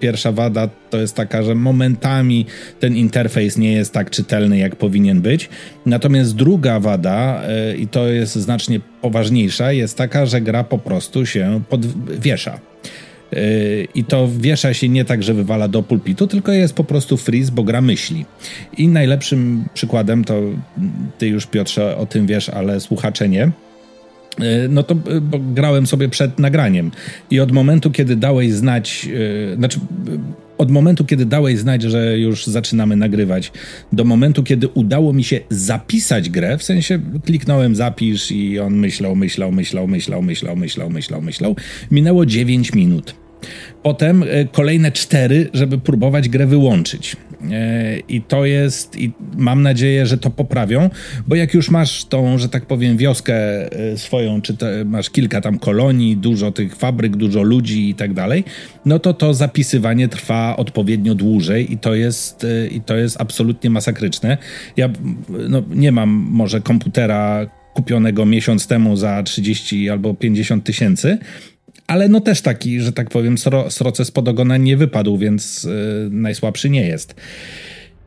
Pierwsza 0.01 0.33
wada 0.33 0.69
to 0.91 0.99
jest 0.99 1.15
taka, 1.15 1.43
że 1.43 1.55
momentami 1.55 2.47
ten 2.81 2.97
interfejs 2.97 3.59
nie 3.59 3.73
jest 3.73 3.93
tak 3.93 4.11
czytelny, 4.11 4.59
jak 4.59 4.77
powinien 4.77 5.21
być. 5.21 5.49
Natomiast 5.87 6.37
druga 6.37 6.81
wada, 6.81 7.43
i 7.79 7.87
to 7.87 8.09
jest 8.09 8.35
znacznie 8.35 8.81
poważniejsza, 9.01 9.73
jest 9.73 9.97
taka, 9.97 10.27
że 10.27 10.41
gra 10.41 10.65
po 10.65 10.79
prostu 10.79 11.27
się 11.27 11.61
podwiesza. 11.69 12.38
Yy, 12.47 13.89
I 13.95 14.05
to 14.05 14.29
wiesza 14.39 14.75
się 14.75 14.89
nie 14.89 15.05
tak, 15.05 15.23
że 15.23 15.35
wywala 15.35 15.69
do 15.69 15.83
pulpitu, 15.83 16.27
tylko 16.27 16.53
jest 16.53 16.75
po 16.75 16.85
prostu 16.85 17.17
freeze, 17.17 17.53
bo 17.53 17.63
gra 17.63 17.81
myśli. 17.81 18.25
I 18.79 18.89
najlepszym 18.89 19.65
przykładem 19.75 20.25
to 20.25 20.41
ty 21.19 21.29
już 21.29 21.47
Piotrze 21.47 21.97
o 21.97 22.07
tym 22.07 22.27
wiesz, 22.27 22.49
ale 22.49 22.81
słuchacze 22.81 23.29
nie. 23.29 23.51
Yy, 24.39 24.47
no 24.69 24.83
to 24.83 24.95
bo 25.21 25.39
grałem 25.39 25.87
sobie 25.87 26.09
przed 26.09 26.39
nagraniem 26.39 26.91
i 27.31 27.41
od 27.41 27.53
momentu, 27.53 27.91
kiedy 27.91 28.17
dałeś 28.17 28.53
znać, 28.53 29.09
znaczy 29.57 29.81
od 30.59 30.71
momentu, 30.71 31.05
kiedy 31.05 31.27
dałeś 31.27 31.59
znać, 31.59 31.83
że 31.83 32.19
już 32.19 32.47
zaczynamy 32.47 32.97
nagrywać, 32.97 33.53
do 33.93 34.05
momentu, 34.05 34.43
kiedy 34.43 34.69
udało 34.69 35.13
mi 35.13 35.25
się 35.25 35.41
zapisać 35.51 36.31
grę, 36.31 36.59
w 36.59 36.63
sensie 36.63 36.99
kliknąłem 37.25 37.77
zapisz 37.77 38.31
i 38.31 38.59
on 38.59 38.75
myślał, 38.75 39.17
myślał, 39.17 39.53
myślał, 39.53 39.89
myślał, 39.89 40.23
myślał, 40.23 40.57
myślał, 40.57 40.91
myślał, 40.91 41.23
myślał, 41.23 41.57
minęło 41.91 42.27
9 42.27 42.73
minut. 42.73 43.15
Potem 43.83 44.23
e, 44.23 44.45
kolejne 44.45 44.93
cztery, 44.93 45.49
żeby 45.55 45.79
próbować 45.79 46.29
grę 46.29 46.47
wyłączyć. 46.47 47.17
E, 47.51 47.99
I 48.09 48.23
to 48.23 48.45
jest, 48.45 48.99
i 48.99 49.13
mam 49.37 49.63
nadzieję, 49.63 50.07
że 50.07 50.19
to 50.19 50.31
poprawią, 50.31 50.91
bo 51.27 51.35
jak 51.35 51.55
już 51.55 51.71
masz 51.71 52.05
tą, 52.05 52.39
że 52.39 52.49
tak 52.49 52.67
powiem, 52.67 52.97
wioskę 52.97 53.35
e, 53.73 53.97
swoją, 53.97 54.43
czy 54.43 54.57
masz 54.85 55.11
kilka 55.11 55.41
tam 55.41 55.59
kolonii, 55.59 56.17
dużo 56.17 56.53
tych 56.53 56.77
fabryk, 56.77 57.17
dużo 57.17 57.43
ludzi 57.43 57.91
i 57.91 57.95
tak 57.95 58.15
dalej, 58.15 58.45
no 58.85 58.99
to 58.99 59.15
to 59.15 59.35
zapisywanie 59.35 60.09
trwa 60.09 60.57
odpowiednio 60.57 61.15
dłużej 61.15 61.73
i 61.73 61.79
to 61.79 61.95
jest, 61.95 62.47
i 62.71 62.81
to 62.81 62.97
jest 62.97 63.21
absolutnie 63.21 63.71
masakryczne. 63.71 64.39
Ja 64.77 64.89
no, 65.49 65.63
nie 65.71 65.93
mam 65.93 66.09
może 66.11 66.61
komputera 66.61 67.47
kupionego 67.75 68.27
miesiąc 68.27 68.67
temu 68.67 68.97
za 68.97 69.23
30 69.23 69.91
albo 69.91 70.15
50 70.15 70.65
tysięcy, 70.65 71.19
ale 71.89 72.09
no 72.09 72.21
też 72.21 72.43
taki, 72.43 72.81
że 72.81 72.93
tak 72.93 73.11
powiem, 73.11 73.39
sro, 73.39 73.71
sroce 73.71 74.05
spod 74.05 74.29
ogona 74.29 74.57
nie 74.57 74.77
wypadł, 74.77 75.19
więc 75.19 75.65
yy, 75.65 75.71
najsłabszy 76.11 76.71
nie 76.71 76.87
jest. 76.87 77.15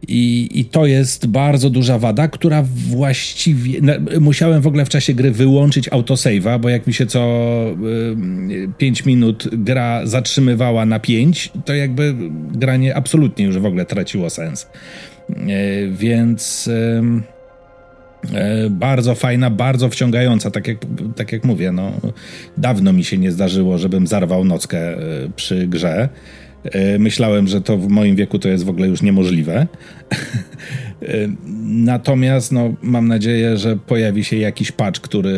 I, 0.08 0.50
I 0.54 0.66
to 0.66 0.86
jest 0.86 1.28
bardzo 1.28 1.70
duża 1.70 2.00
wada, 2.00 2.28
która 2.28 2.64
właściwie. 2.88 3.82
musiałem 4.20 4.62
w 4.62 4.68
ogóle 4.68 4.86
w 4.86 4.90
czasie 4.90 5.14
gry 5.14 5.32
wyłączyć 5.32 5.90
autosave'a, 5.90 6.60
bo 6.60 6.70
jak 6.70 6.88
mi 6.88 6.94
się 6.94 7.06
co 7.06 7.22
y, 8.50 8.70
5 8.78 9.06
minut 9.06 9.48
gra 9.52 10.06
zatrzymywała 10.06 10.86
na 10.86 11.00
5, 11.00 11.52
to 11.66 11.74
jakby 11.74 12.16
granie 12.52 12.96
absolutnie 12.96 13.46
już 13.46 13.58
w 13.58 13.66
ogóle 13.66 13.86
traciło 13.86 14.30
sens. 14.30 14.68
Y, 15.30 15.92
więc. 15.92 16.70
Bardzo 18.70 19.16
fajna, 19.16 19.50
bardzo 19.50 19.90
wciągająca, 19.90 20.52
tak 20.52 20.68
jak, 20.68 20.78
tak 21.16 21.32
jak 21.32 21.44
mówię, 21.44 21.72
no, 21.72 21.92
dawno 22.58 22.94
mi 22.94 23.04
się 23.04 23.18
nie 23.18 23.32
zdarzyło, 23.32 23.78
żebym 23.78 24.08
zarwał 24.08 24.46
nockę 24.46 24.80
e, 24.80 24.98
przy 25.36 25.68
grze. 25.68 26.10
E, 26.64 27.00
myślałem, 27.00 27.48
że 27.48 27.62
to 27.62 27.78
w 27.78 27.88
moim 27.88 28.16
wieku 28.16 28.40
to 28.40 28.50
jest 28.50 28.64
w 28.64 28.70
ogóle 28.70 28.88
już 28.88 29.02
niemożliwe. 29.02 29.68
Natomiast 31.66 32.52
no, 32.52 32.74
mam 32.82 33.08
nadzieję, 33.08 33.58
że 33.58 33.78
pojawi 33.78 34.24
się 34.24 34.38
jakiś 34.38 34.72
patch, 34.72 35.02
który 35.02 35.38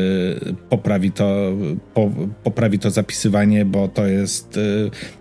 poprawi 0.70 1.12
to, 1.12 1.54
po, 1.94 2.12
poprawi 2.44 2.80
to 2.80 2.92
zapisywanie, 2.92 3.66
bo 3.66 3.88
to 3.88 4.08
jest. 4.08 4.60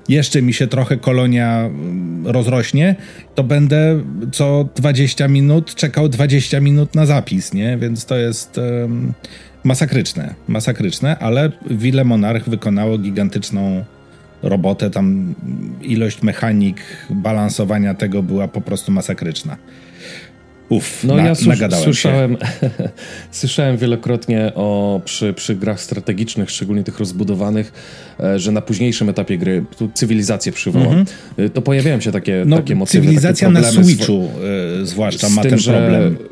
Jeszcze 0.09 0.43
mi 0.43 0.53
się 0.53 0.67
trochę 0.67 0.97
kolonia 0.97 1.71
rozrośnie, 2.25 2.97
to 3.35 3.45
będę 3.45 4.03
co 4.33 4.69
20 4.77 5.29
minut 5.29 5.75
czekał 5.75 6.09
20 6.09 6.61
minut 6.61 6.95
na 6.95 7.07
zapis, 7.07 7.55
nie? 7.55 7.79
Więc 7.79 8.05
to 8.05 8.17
jest. 8.17 8.61
masakryczne, 9.65 10.35
masakryczne, 10.49 11.19
ale 11.19 11.53
Wille 11.71 12.05
Monarch 12.05 12.49
wykonało 12.49 12.99
gigantyczną 12.99 13.85
robotę, 14.43 14.91
tam 14.91 15.35
ilość 15.83 16.23
mechanik, 16.23 16.81
balansowania 17.11 17.95
tego 17.95 18.23
była 18.23 18.49
po 18.49 18.61
prostu 18.61 18.93
masakryczna. 18.93 19.57
Uf, 20.73 21.05
no 21.05 21.17
na, 21.17 21.23
ja 21.23 21.35
słyszałem, 21.71 22.37
słyszałem 23.31 23.77
wielokrotnie 23.77 24.53
o, 24.55 25.01
przy, 25.05 25.33
przy 25.33 25.55
grach 25.55 25.81
strategicznych, 25.81 26.51
szczególnie 26.51 26.85
tych 26.85 26.99
rozbudowanych, 26.99 27.73
e, 28.21 28.39
że 28.39 28.53
na 28.53 28.61
późniejszym 28.61 29.09
etapie 29.09 29.39
gry, 29.39 29.65
tu 29.79 29.91
cywilizację 29.95 30.53
przywołam, 30.53 30.93
mm 30.93 31.05
-hmm. 31.05 31.51
to 31.51 31.63
pojawiają 31.63 32.01
się 32.01 32.13
takie, 32.13 32.43
no, 32.47 32.57
takie 32.57 32.75
motywy. 32.75 33.05
Cywilizacja 33.05 33.51
na 33.51 33.63
Switchu 33.63 34.29
y, 34.83 34.87
zwłaszcza 34.87 35.29
ma 35.29 35.43
tym, 35.43 35.51
ten 35.51 35.61
problem. 35.61 36.17
że 36.19 36.32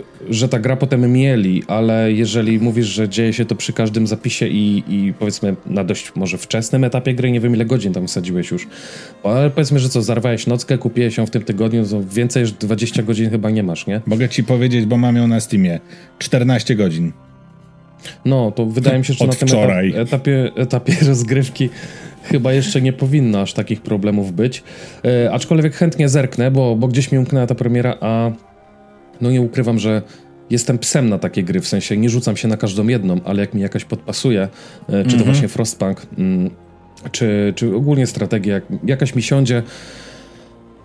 ta 0.50 0.58
gra 0.58 0.76
potem 0.76 1.12
mieli, 1.12 1.62
ale 1.66 2.12
jeżeli 2.12 2.58
mówisz, 2.58 2.86
że 2.86 3.08
dzieje 3.08 3.32
się 3.32 3.44
to 3.44 3.54
przy 3.54 3.72
każdym 3.72 4.06
zapisie 4.06 4.46
i, 4.46 4.84
i 4.88 5.12
powiedzmy 5.18 5.56
na 5.66 5.84
dość 5.84 6.12
może 6.16 6.38
wczesnym 6.38 6.84
etapie 6.84 7.14
gry, 7.14 7.30
nie 7.30 7.40
wiem 7.40 7.54
ile 7.54 7.64
godzin 7.64 7.92
tam 7.92 8.06
wsadziłeś 8.06 8.50
już, 8.50 8.66
ale 9.24 9.50
powiedzmy, 9.50 9.78
że 9.78 9.88
co, 9.88 10.02
zarwałeś 10.02 10.46
nockę, 10.46 10.78
kupiłeś 10.78 11.16
ją 11.16 11.26
w 11.26 11.30
tym 11.30 11.42
tygodniu, 11.42 11.86
to 11.88 12.02
więcej 12.04 12.42
niż 12.42 12.52
20 12.52 13.02
godzin 13.02 13.30
chyba 13.30 13.50
nie 13.50 13.62
masz, 13.62 13.86
nie? 13.86 14.00
Mogę 14.06 14.28
ci 14.28 14.44
powiedzieć, 14.44 14.86
bo 14.86 14.96
mam 14.96 15.16
ją 15.16 15.28
na 15.28 15.40
Steamie. 15.40 15.80
14 16.18 16.74
godzin. 16.74 17.12
No, 18.24 18.52
to 18.52 18.66
wydaje 18.66 18.98
mi 18.98 19.04
się, 19.04 19.14
że 19.14 19.26
na 19.26 19.32
tym 19.32 19.48
etapie, 19.94 20.50
etapie 20.56 20.96
rozgrywki 21.08 21.68
chyba 22.24 22.52
jeszcze 22.52 22.82
nie 22.82 22.92
powinno 22.92 23.40
aż 23.40 23.52
takich 23.52 23.80
problemów 23.80 24.32
być. 24.32 24.62
E, 25.04 25.32
aczkolwiek 25.32 25.74
chętnie 25.74 26.08
zerknę, 26.08 26.50
bo, 26.50 26.76
bo 26.76 26.88
gdzieś 26.88 27.12
mi 27.12 27.18
umknęła 27.18 27.46
ta 27.46 27.54
premiera, 27.54 27.96
a 28.00 28.30
no 29.20 29.30
nie 29.30 29.40
ukrywam, 29.42 29.78
że 29.78 30.02
jestem 30.50 30.78
psem 30.78 31.08
na 31.08 31.18
takie 31.18 31.42
gry, 31.42 31.60
w 31.60 31.68
sensie 31.68 31.96
nie 31.96 32.08
rzucam 32.10 32.36
się 32.36 32.48
na 32.48 32.56
każdą 32.56 32.88
jedną, 32.88 33.20
ale 33.24 33.40
jak 33.40 33.54
mi 33.54 33.62
jakaś 33.62 33.84
podpasuje, 33.84 34.42
e, 34.42 34.48
czy 34.86 35.10
to 35.10 35.16
Mhm. 35.16 35.24
właśnie 35.24 35.48
Frostpunk, 35.48 36.06
mm, 36.18 36.50
czy, 37.12 37.52
czy 37.56 37.76
ogólnie 37.76 38.06
strategia, 38.06 38.54
jak 38.54 38.64
jakaś 38.86 39.14
mi 39.14 39.22
siądzie, 39.22 39.62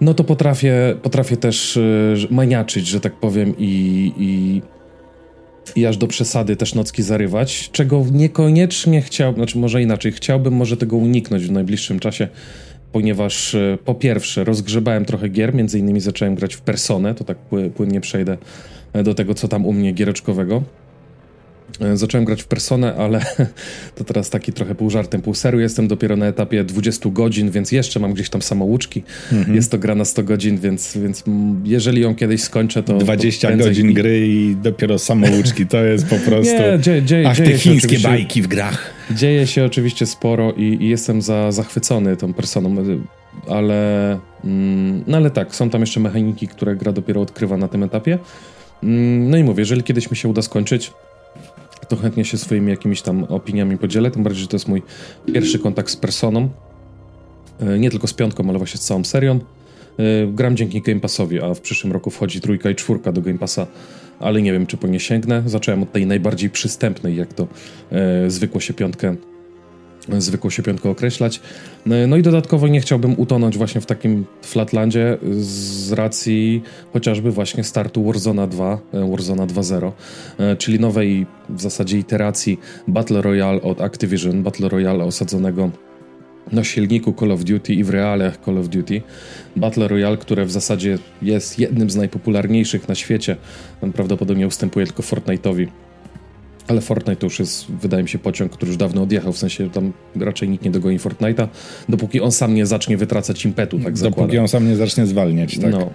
no 0.01 0.13
to 0.13 0.23
potrafię, 0.23 0.95
potrafię 1.03 1.37
też 1.37 1.77
y, 1.77 2.15
maniaczyć, 2.31 2.87
że 2.87 2.99
tak 2.99 3.13
powiem, 3.13 3.53
i, 3.57 4.11
i, 4.17 4.61
i 5.81 5.85
aż 5.85 5.97
do 5.97 6.07
przesady 6.07 6.55
też 6.55 6.75
nocki 6.75 7.03
zarywać, 7.03 7.69
czego 7.71 8.05
niekoniecznie 8.11 9.01
chciałbym, 9.01 9.35
znaczy 9.43 9.57
może 9.57 9.81
inaczej, 9.81 10.11
chciałbym 10.11 10.53
może 10.53 10.77
tego 10.77 10.97
uniknąć 10.97 11.45
w 11.45 11.51
najbliższym 11.51 11.99
czasie, 11.99 12.27
ponieważ 12.95 13.53
y, 13.53 13.77
po 13.85 13.95
pierwsze 13.95 14.43
rozgrzebałem 14.43 15.05
trochę 15.05 15.29
gier, 15.29 15.53
między 15.53 15.79
innymi 15.79 15.99
zacząłem 15.99 16.35
grać 16.35 16.55
w 16.55 16.61
Personę, 16.61 17.15
to 17.15 17.23
tak 17.23 17.37
pły- 17.51 17.69
płynnie 17.69 18.01
przejdę 18.01 18.37
e, 18.93 19.03
do 19.03 19.13
tego, 19.15 19.33
co 19.33 19.47
tam 19.47 19.65
u 19.65 19.73
mnie 19.73 19.91
giereczkowego. 19.91 20.63
E, 21.81 21.97
Zacząłem 21.97 22.25
grać 22.25 22.43
w 22.43 22.47
Personę, 22.47 22.95
ale 22.95 23.25
to 23.95 24.03
teraz 24.03 24.29
taki 24.29 24.53
trochę 24.53 24.75
pół 24.75 24.89
żartem, 24.89 25.21
pół 25.21 25.33
serio. 25.33 25.59
Jestem 25.59 25.87
dopiero 25.87 26.15
na 26.15 26.25
etapie 26.25 26.63
20 26.63 27.09
godzin, 27.09 27.51
więc 27.51 27.71
jeszcze 27.71 27.99
mam 27.99 28.13
gdzieś 28.13 28.29
tam 28.29 28.41
samouczki. 28.41 29.03
Jest 29.47 29.71
to 29.71 29.77
gra 29.77 29.95
na 29.95 30.05
100 30.05 30.23
godzin, 30.23 30.57
więc, 30.57 30.97
więc 30.97 31.23
jeżeli 31.63 32.01
ją 32.01 32.15
kiedyś 32.15 32.41
skończę, 32.41 32.83
to... 32.83 32.97
20 32.97 33.51
to 33.51 33.57
godzin 33.57 33.93
gry 33.93 34.27
i 34.27 34.55
dopiero 34.55 34.99
samouczki. 34.99 35.67
To 35.67 35.83
jest 35.83 36.05
po 36.05 36.15
prostu... 36.15 36.53
Nie, 36.53 36.79
dzieje, 36.79 37.03
dzieje, 37.03 37.27
Ach, 37.29 37.37
dzieje 37.37 37.49
te 37.49 37.57
chińskie 37.57 37.99
bajki 37.99 38.41
w 38.41 38.47
grach. 38.47 38.93
Dzieje 39.11 39.47
się 39.47 39.65
oczywiście 39.65 40.05
sporo 40.05 40.51
i, 40.51 40.77
i 40.81 40.89
jestem 40.89 41.21
za, 41.21 41.51
zachwycony 41.51 42.17
tą 42.17 42.33
personą, 42.33 42.75
ale, 43.47 44.11
mm, 44.43 45.03
no 45.07 45.17
ale 45.17 45.31
tak, 45.31 45.55
są 45.55 45.69
tam 45.69 45.81
jeszcze 45.81 45.99
mechaniki, 45.99 46.47
które 46.47 46.75
gra 46.75 46.91
dopiero 46.91 47.21
odkrywa 47.21 47.57
na 47.57 47.67
tym 47.67 47.83
etapie. 47.83 48.19
Mm, 48.83 49.29
No 49.29 49.37
i 49.37 49.43
mówię, 49.43 49.61
jeżeli 49.61 49.83
kiedyś 49.83 50.11
mi 50.11 50.17
się 50.17 50.29
uda 50.29 50.41
skończyć, 50.41 50.91
to 51.87 51.95
chętnie 51.95 52.25
się 52.25 52.37
swoimi 52.37 52.69
jakimiś 52.71 53.01
tam 53.01 53.23
opiniami 53.23 53.77
podzielę, 53.77 54.11
tym 54.11 54.23
bardziej, 54.23 54.41
że 54.41 54.47
to 54.47 54.55
jest 54.55 54.67
mój 54.67 54.81
pierwszy 55.33 55.59
kontakt 55.59 55.89
z 55.89 55.95
personą. 55.95 56.49
Y, 57.75 57.79
Nie 57.79 57.89
tylko 57.89 58.07
z 58.07 58.13
piątką, 58.13 58.49
ale 58.49 58.57
właśnie 58.57 58.77
z 58.77 58.81
całą 58.81 59.03
serią. 59.03 59.39
Y, 59.99 60.27
Gram 60.33 60.57
dzięki 60.57 60.81
Game 60.81 60.99
Passowi, 60.99 61.41
a 61.41 61.53
w 61.53 61.61
przyszłym 61.61 61.93
roku 61.93 62.09
wchodzi 62.09 62.41
trójka 62.41 62.69
i 62.69 62.75
czwórka 62.75 63.11
do 63.11 63.21
Game 63.21 63.37
Passa, 63.37 63.67
ale 64.19 64.41
nie 64.41 64.53
wiem, 64.53 64.65
czy 64.65 64.77
po 64.77 64.87
nie 64.87 64.99
sięgnę. 64.99 65.43
Zacząłem 65.45 65.83
od 65.83 65.91
tej 65.91 66.05
najbardziej 66.05 66.49
przystępnej, 66.49 67.15
jak 67.15 67.33
to 67.33 67.47
e, 67.91 68.29
zwykło 68.29 68.61
się 68.61 68.73
piątkę 68.73 69.15
zwykło 70.17 70.49
się 70.49 70.63
piątkę 70.63 70.89
określać. 70.89 71.41
No, 71.85 71.95
no 72.07 72.17
i 72.17 72.21
dodatkowo 72.21 72.67
nie 72.67 72.81
chciałbym 72.81 73.19
utonąć 73.19 73.57
właśnie 73.57 73.81
w 73.81 73.85
takim 73.85 74.25
flatlandzie 74.41 75.17
z 75.39 75.91
racji 75.91 76.61
chociażby 76.93 77.31
właśnie 77.31 77.63
startu 77.63 78.03
Warzona 78.03 78.47
2, 78.47 78.79
e, 78.93 79.11
Warzona 79.11 79.47
2.0, 79.47 79.91
e, 80.37 80.55
czyli 80.55 80.79
nowej 80.79 81.25
w 81.49 81.61
zasadzie 81.61 81.97
iteracji 81.97 82.59
Battle 82.87 83.21
Royale 83.21 83.61
od 83.61 83.81
Activision, 83.81 84.43
Battle 84.43 84.69
Royale 84.69 85.03
osadzonego 85.03 85.71
na 86.51 86.63
silniku 86.63 87.13
Call 87.13 87.31
of 87.31 87.43
Duty 87.43 87.73
i 87.73 87.83
w 87.83 87.89
realiach 87.89 88.37
Call 88.45 88.57
of 88.57 88.67
Duty. 88.67 89.01
Battle 89.55 89.87
Royale, 89.87 90.17
które 90.17 90.45
w 90.45 90.51
zasadzie 90.51 90.97
jest 91.21 91.59
jednym 91.59 91.89
z 91.89 91.95
najpopularniejszych 91.95 92.87
na 92.87 92.95
świecie. 92.95 93.35
Prawdopodobnie 93.93 94.47
ustępuje 94.47 94.85
tylko 94.85 95.03
Fortnite'owi. 95.03 95.67
Ale 96.67 96.81
Fortnite 96.81 97.15
to 97.15 97.25
już 97.25 97.39
jest, 97.39 97.71
wydaje 97.71 98.03
mi 98.03 98.09
się, 98.09 98.19
pociąg, 98.19 98.51
który 98.51 98.69
już 98.69 98.77
dawno 98.77 99.01
odjechał, 99.01 99.33
w 99.33 99.37
sensie 99.37 99.69
tam 99.69 99.93
raczej 100.15 100.49
nikt 100.49 100.65
nie 100.65 100.71
dogoni 100.71 100.99
Fortnite'a, 100.99 101.47
dopóki 101.89 102.21
on 102.21 102.31
sam 102.31 102.53
nie 102.53 102.65
zacznie 102.65 102.97
wytracać 102.97 103.45
impetu, 103.45 103.77
tak 103.77 103.83
Dopóki 103.83 103.99
zakładam. 103.99 104.39
on 104.39 104.47
sam 104.47 104.67
nie 104.67 104.75
zacznie 104.75 105.05
zwalniać, 105.05 105.57
tak? 105.57 105.71
No. 105.71 105.89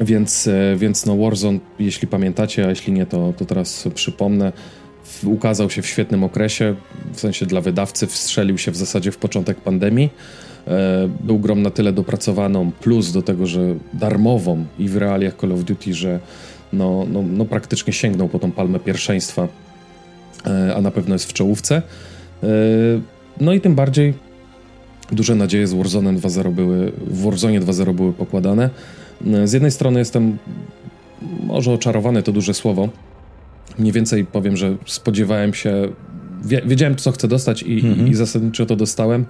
Więc, 0.00 0.46
e, 0.46 0.76
więc 0.76 1.06
no 1.06 1.16
Warzone, 1.16 1.58
jeśli 1.78 2.08
pamiętacie, 2.08 2.66
a 2.66 2.70
jeśli 2.70 2.92
nie, 2.92 3.06
to, 3.06 3.32
to 3.36 3.44
teraz 3.44 3.88
przypomnę, 3.94 4.52
ukazał 5.24 5.70
się 5.70 5.82
w 5.82 5.86
świetnym 5.86 6.24
okresie, 6.24 6.74
w 7.12 7.20
sensie 7.20 7.46
dla 7.46 7.60
wydawcy 7.60 8.06
wstrzelił 8.06 8.58
się 8.58 8.70
w 8.70 8.76
zasadzie 8.76 9.12
w 9.12 9.16
początek 9.16 9.60
pandemii. 9.60 10.10
E, 10.66 11.08
był 11.20 11.38
grom 11.38 11.62
na 11.62 11.70
tyle 11.70 11.92
dopracowaną, 11.92 12.72
plus 12.72 13.12
do 13.12 13.22
tego, 13.22 13.46
że 13.46 13.74
darmową 13.92 14.64
i 14.78 14.88
w 14.88 14.96
realiach 14.96 15.36
Call 15.40 15.52
of 15.52 15.64
Duty, 15.64 15.94
że 15.94 16.20
no, 16.72 17.06
no, 17.12 17.22
no 17.22 17.44
praktycznie 17.44 17.92
sięgnął 17.92 18.28
po 18.28 18.38
tą 18.38 18.52
palmę 18.52 18.78
pierwszeństwa, 18.78 19.48
a 20.76 20.80
na 20.80 20.90
pewno 20.90 21.14
jest 21.14 21.24
w 21.24 21.32
czołówce. 21.32 21.82
E, 22.42 22.46
no 23.40 23.52
i 23.52 23.60
tym 23.60 23.74
bardziej 23.74 24.14
duże 25.12 25.34
nadzieje 25.34 25.66
z 25.66 25.74
Warzone'em 25.74 26.18
2.0 26.18 26.52
były, 26.52 26.92
w 27.06 27.22
Warzone 27.22 27.60
2.0 27.60 27.94
były 27.94 28.12
pokładane. 28.12 28.70
Z 29.44 29.52
jednej 29.52 29.70
strony 29.70 29.98
jestem 29.98 30.38
może 31.42 31.72
oczarowany, 31.72 32.22
to 32.22 32.32
duże 32.32 32.54
słowo. 32.54 32.88
Mniej 33.78 33.92
więcej 33.92 34.24
powiem, 34.24 34.56
że 34.56 34.76
spodziewałem 34.86 35.54
się, 35.54 35.88
wie, 36.44 36.62
wiedziałem 36.66 36.96
co 36.96 37.12
chcę 37.12 37.28
dostać 37.28 37.62
i, 37.62 37.86
Mhm. 37.86 38.08
i 38.08 38.14
zasadniczo 38.14 38.66
to 38.66 38.76
dostałem. 38.76 39.24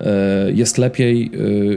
E, 0.00 0.52
Jest 0.52 0.78
lepiej 0.78 1.30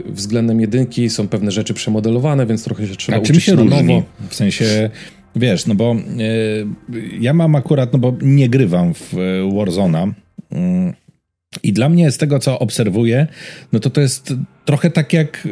e, 0.08 0.12
względem 0.12 0.60
jedynki, 0.60 1.10
są 1.10 1.28
pewne 1.28 1.50
rzeczy 1.50 1.74
przemodelowane, 1.74 2.46
więc 2.46 2.64
trochę 2.64 2.86
się 2.86 2.96
trzeba 2.96 3.18
A 3.18 3.20
czym 3.20 3.36
uczyć 3.36 3.44
się 3.44 3.54
na 3.54 3.62
różni? 3.62 3.76
nowo. 3.94 4.02
W 4.28 4.34
sensie, 4.34 4.90
wiesz, 5.36 5.66
no 5.66 5.74
bo 5.74 5.92
e, 5.92 5.96
ja 7.20 7.32
mam 7.32 7.54
akurat, 7.54 7.92
no 7.92 7.98
bo 7.98 8.14
nie 8.22 8.48
grywam 8.48 8.94
w 8.94 9.14
e, 9.14 9.18
Warzone'a. 9.54 10.12
Mm, 10.52 10.92
I 11.62 11.72
dla 11.72 11.88
mnie 11.88 12.10
z 12.10 12.18
tego, 12.18 12.38
co 12.38 12.58
obserwuję, 12.58 13.26
no 13.72 13.80
to 13.80 13.90
to 13.90 14.00
jest 14.00 14.34
trochę 14.64 14.90
tak 14.90 15.12
jak, 15.12 15.48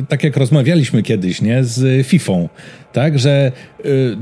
e, 0.00 0.06
tak 0.06 0.24
jak 0.24 0.36
rozmawialiśmy 0.36 1.02
kiedyś, 1.02 1.42
nie? 1.42 1.64
Z 1.64 2.06
Fifą, 2.06 2.48
tak? 2.92 3.18
Że 3.18 3.52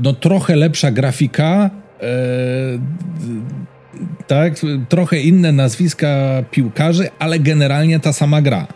no 0.01 0.13
trochę 0.13 0.55
lepsza 0.55 0.91
grafika, 0.91 1.69
tak? 4.27 4.53
Trochę 4.89 5.19
inne 5.19 5.51
nazwiska 5.51 6.43
piłkarzy, 6.51 7.09
ale 7.19 7.39
generalnie 7.39 7.99
ta 7.99 8.13
sama 8.13 8.41
gra. 8.41 8.67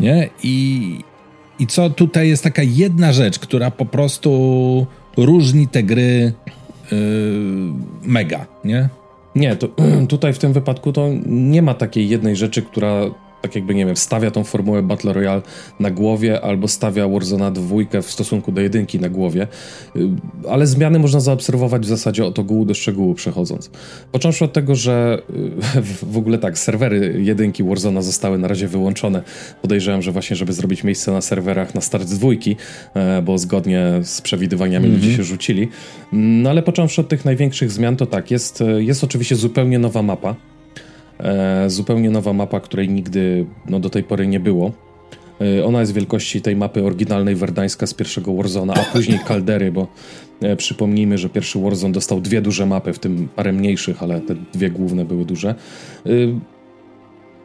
Nie? 0.00 0.28
I, 0.42 0.98
I 1.58 1.66
co 1.66 1.90
tutaj 1.90 2.28
jest 2.28 2.44
taka 2.44 2.62
jedna 2.62 3.12
rzecz, 3.12 3.38
która 3.38 3.70
po 3.70 3.86
prostu 3.86 4.86
różni 5.24 5.68
te 5.68 5.82
gry 5.82 6.32
yy, 6.92 6.98
mega, 8.02 8.46
nie? 8.64 8.88
Nie, 9.34 9.56
to, 9.56 9.68
tutaj 10.08 10.32
w 10.32 10.38
tym 10.38 10.52
wypadku 10.52 10.92
to 10.92 11.08
nie 11.26 11.62
ma 11.62 11.74
takiej 11.74 12.08
jednej 12.08 12.36
rzeczy, 12.36 12.62
która 12.62 13.02
tak 13.42 13.54
jakby, 13.54 13.74
nie 13.74 13.86
wiem, 13.86 13.96
stawia 13.96 14.30
tą 14.30 14.44
formułę 14.44 14.82
Battle 14.82 15.12
Royale 15.12 15.42
na 15.80 15.90
głowie 15.90 16.40
albo 16.40 16.68
stawia 16.68 17.04
Warzone'a 17.04 17.52
dwójkę 17.52 18.02
w 18.02 18.10
stosunku 18.10 18.52
do 18.52 18.60
jedynki 18.60 19.00
na 19.00 19.08
głowie, 19.08 19.46
Y, 19.96 20.08
ale 20.48 20.66
zmiany 20.66 20.98
można 20.98 21.20
zaobserwować 21.20 21.82
w 21.82 21.88
zasadzie 21.88 22.24
od 22.24 22.38
ogółu 22.38 22.64
do 22.64 22.74
szczegółu 22.74 23.14
przechodząc. 23.14 23.70
Począwszy 24.12 24.44
od 24.44 24.52
tego, 24.52 24.74
że 24.74 25.22
y, 25.76 25.82
w 26.12 26.16
ogóle 26.16 26.38
tak, 26.38 26.58
serwery 26.58 27.20
jedynki 27.22 27.64
Warzone'a 27.64 28.02
zostały 28.02 28.38
na 28.38 28.48
razie 28.48 28.68
wyłączone. 28.68 29.22
Podejrzewam, 29.62 30.02
że 30.02 30.12
właśnie, 30.12 30.36
żeby 30.36 30.52
zrobić 30.52 30.84
miejsce 30.84 31.12
na 31.12 31.20
serwerach 31.20 31.74
na 31.74 31.80
start 31.80 32.08
z 32.08 32.18
dwójki, 32.18 32.56
e, 32.94 33.22
bo 33.22 33.38
zgodnie 33.38 33.84
z 34.02 34.20
przewidywaniami 34.20 34.88
ludzie 34.88 35.16
się 35.16 35.22
rzucili. 35.22 35.68
No 36.12 36.50
ale 36.50 36.62
począwszy 36.62 37.00
od 37.00 37.08
tych 37.08 37.24
największych 37.24 37.72
zmian, 37.72 37.96
to 37.96 38.06
tak, 38.06 38.30
jest, 38.30 38.64
jest 38.78 39.04
oczywiście 39.04 39.36
zupełnie 39.36 39.78
nowa 39.78 40.02
mapa. 40.02 40.34
E, 41.20 41.70
zupełnie 41.70 42.10
nowa 42.10 42.32
mapa, 42.32 42.60
której 42.60 42.88
nigdy 42.88 43.46
no, 43.68 43.80
do 43.80 43.90
tej 43.90 44.02
pory 44.02 44.26
nie 44.26 44.40
było. 44.40 44.72
E, 45.40 45.64
ona 45.64 45.80
jest 45.80 45.92
wielkości 45.92 46.42
tej 46.42 46.56
mapy 46.56 46.84
oryginalnej 46.84 47.34
Werdańska 47.34 47.86
z 47.86 47.94
pierwszego 47.94 48.34
Warzona, 48.34 48.74
a 48.74 48.84
później 48.92 49.18
Kaldery, 49.26 49.72
bo 49.72 49.86
e, 50.42 50.56
przypomnijmy, 50.56 51.18
że 51.18 51.28
pierwszy 51.28 51.58
Warzone 51.58 51.92
dostał 51.92 52.20
dwie 52.20 52.42
duże 52.42 52.66
mapy, 52.66 52.92
w 52.92 52.98
tym 52.98 53.28
parę 53.36 53.52
mniejszych, 53.52 54.02
ale 54.02 54.20
te 54.20 54.34
dwie 54.54 54.70
główne 54.70 55.04
były 55.04 55.24
duże. 55.24 55.54
E, 56.06 56.10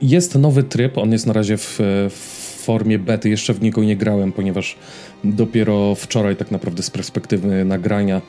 jest 0.01 0.35
nowy 0.35 0.63
tryb, 0.63 0.97
on 0.97 1.11
jest 1.11 1.27
na 1.27 1.33
razie 1.33 1.57
w, 1.57 1.79
w 2.09 2.43
formie 2.63 2.99
bety, 2.99 3.29
jeszcze 3.29 3.53
w 3.53 3.61
niego 3.61 3.83
nie 3.83 3.97
grałem, 3.97 4.31
ponieważ 4.31 4.75
dopiero 5.23 5.95
wczoraj 5.95 6.35
tak 6.35 6.51
naprawdę 6.51 6.83
z 6.83 6.89
perspektywy 6.89 7.65
nagrania 7.65 8.21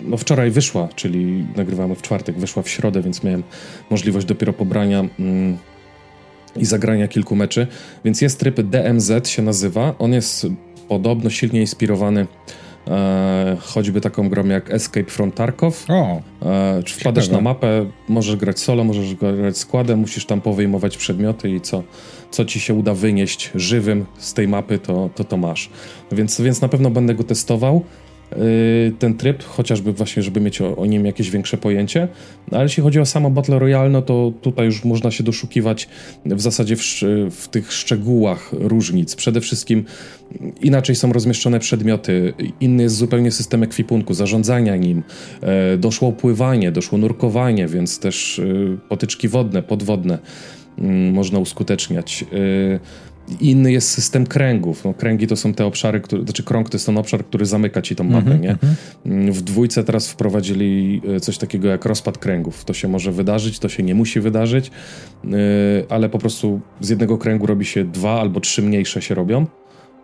no 0.00 0.16
wczoraj 0.16 0.50
wyszła, 0.50 0.88
czyli 0.94 1.46
nagrywamy 1.56 1.94
w 1.94 2.02
czwartek, 2.02 2.38
wyszła 2.38 2.62
w 2.62 2.68
środę, 2.68 3.02
więc 3.02 3.24
miałem 3.24 3.42
możliwość 3.90 4.26
dopiero 4.26 4.52
pobrania 4.52 5.04
mm, 5.18 5.58
i 6.56 6.64
zagrania 6.64 7.08
kilku 7.08 7.36
meczy, 7.36 7.66
więc 8.04 8.20
jest 8.20 8.40
tryb 8.40 8.60
DMZ 8.60 9.28
się 9.28 9.42
nazywa, 9.42 9.94
on 9.98 10.12
jest 10.12 10.46
podobno 10.88 11.30
silnie 11.30 11.60
inspirowany 11.60 12.26
e, 12.88 13.56
choćby 13.60 14.00
taką 14.00 14.28
grą 14.28 14.46
jak 14.46 14.70
Escape 14.70 15.10
from 15.10 15.32
Tarkov. 15.32 15.84
O, 15.88 16.22
e, 16.42 16.82
czy 16.82 16.94
wpadasz 17.00 17.24
ciekawe. 17.24 17.42
na 17.42 17.50
mapę, 17.50 17.86
możesz 18.08 18.36
grać 18.36 18.60
solo, 18.60 18.84
możesz 18.84 19.14
grać 19.14 19.58
składem, 19.58 19.98
musisz 19.98 20.26
tam 20.26 20.40
powyjmować 20.40 20.96
przedmioty 20.96 21.50
i 21.50 21.60
co, 21.60 21.82
co 22.30 22.44
ci 22.44 22.60
się 22.60 22.74
uda 22.74 22.94
wynieść 22.94 23.50
żywym 23.54 24.06
z 24.18 24.34
tej 24.34 24.48
mapy, 24.48 24.78
to 24.78 25.10
to, 25.14 25.24
to 25.24 25.36
masz. 25.36 25.70
Więc, 26.12 26.40
więc 26.40 26.60
na 26.60 26.68
pewno 26.68 26.90
będę 26.90 27.14
go 27.14 27.24
testował. 27.24 27.84
Y, 28.36 28.92
ten 28.98 29.14
tryb, 29.14 29.44
chociażby 29.44 29.92
właśnie, 29.92 30.22
żeby 30.22 30.40
mieć 30.40 30.60
o, 30.60 30.76
o, 30.76 30.86
nim 30.86 31.06
jakieś 31.06 31.30
większe 31.30 31.56
pojęcie. 31.56 32.08
No, 32.52 32.58
ale 32.58 32.64
jeśli 32.64 32.82
chodzi 32.82 33.00
o 33.00 33.06
samo 33.06 33.30
Battle 33.30 33.58
Royale, 33.58 33.90
no 33.90 34.02
to 34.02 34.32
tutaj 34.42 34.66
już 34.66 34.84
można 34.84 35.10
się 35.10 35.24
doszukiwać 35.24 35.88
w 36.26 36.40
zasadzie 36.40 36.76
w, 36.76 36.82
w 37.30 37.48
tych 37.48 37.72
szczegółach 37.72 38.50
różnic. 38.52 39.16
Przede 39.16 39.40
wszystkim 39.40 39.84
inaczej 40.60 40.96
są 40.96 41.12
rozmieszczone 41.12 41.60
przedmioty, 41.60 42.34
inny 42.60 42.82
jest 42.82 42.96
zupełnie 42.96 43.30
system 43.30 43.62
ekwipunku, 43.62 44.14
zarządzania 44.14 44.76
nim. 44.76 45.02
E, 45.40 45.76
doszło 45.76 46.12
pływanie, 46.12 46.72
doszło 46.72 46.98
nurkowanie, 46.98 47.66
więc 47.66 47.98
też 47.98 48.38
y, 48.38 48.78
potyczki 48.88 49.28
wodne, 49.28 49.62
podwodne 49.62 50.18
mm, 50.78 51.12
można 51.14 51.38
uskuteczniać. 51.38 52.24
Y, 52.32 52.80
Inny 53.40 53.72
jest 53.72 53.90
system 53.90 54.26
kręgów. 54.26 54.84
No, 54.84 54.94
kręgi 54.94 55.26
to 55.26 55.36
są 55.36 55.54
te 55.54 55.66
obszary, 55.66 56.00
które, 56.00 56.22
znaczy 56.22 56.42
krąg 56.42 56.70
to 56.70 56.76
jest 56.76 56.86
ten 56.86 56.98
obszar, 56.98 57.24
który 57.24 57.46
zamyka 57.46 57.82
ci 57.82 57.96
tą 57.96 58.04
mapę, 58.04 58.26
mm 58.26 58.38
-hmm, 58.38 58.42
nie? 58.42 58.56
Mm 59.06 59.26
-hmm. 59.26 59.32
W 59.32 59.42
dwójce 59.42 59.84
teraz 59.84 60.08
wprowadzili 60.08 61.02
e, 61.16 61.20
coś 61.20 61.38
takiego 61.38 61.68
jak 61.68 61.84
rozpad 61.84 62.18
kręgów. 62.18 62.64
To 62.64 62.74
się 62.74 62.88
może 62.88 63.12
wydarzyć, 63.12 63.58
to 63.58 63.68
się 63.68 63.82
nie 63.82 63.94
musi 63.94 64.20
wydarzyć, 64.20 64.70
yy, 65.24 65.30
ale 65.88 66.08
po 66.08 66.18
prostu 66.18 66.60
z 66.80 66.88
jednego 66.88 67.18
kręgu 67.18 67.46
robi 67.46 67.64
się 67.64 67.84
dwa 67.84 68.20
albo 68.20 68.40
trzy 68.40 68.62
mniejsze 68.62 69.02
się 69.02 69.14
robią. 69.14 69.46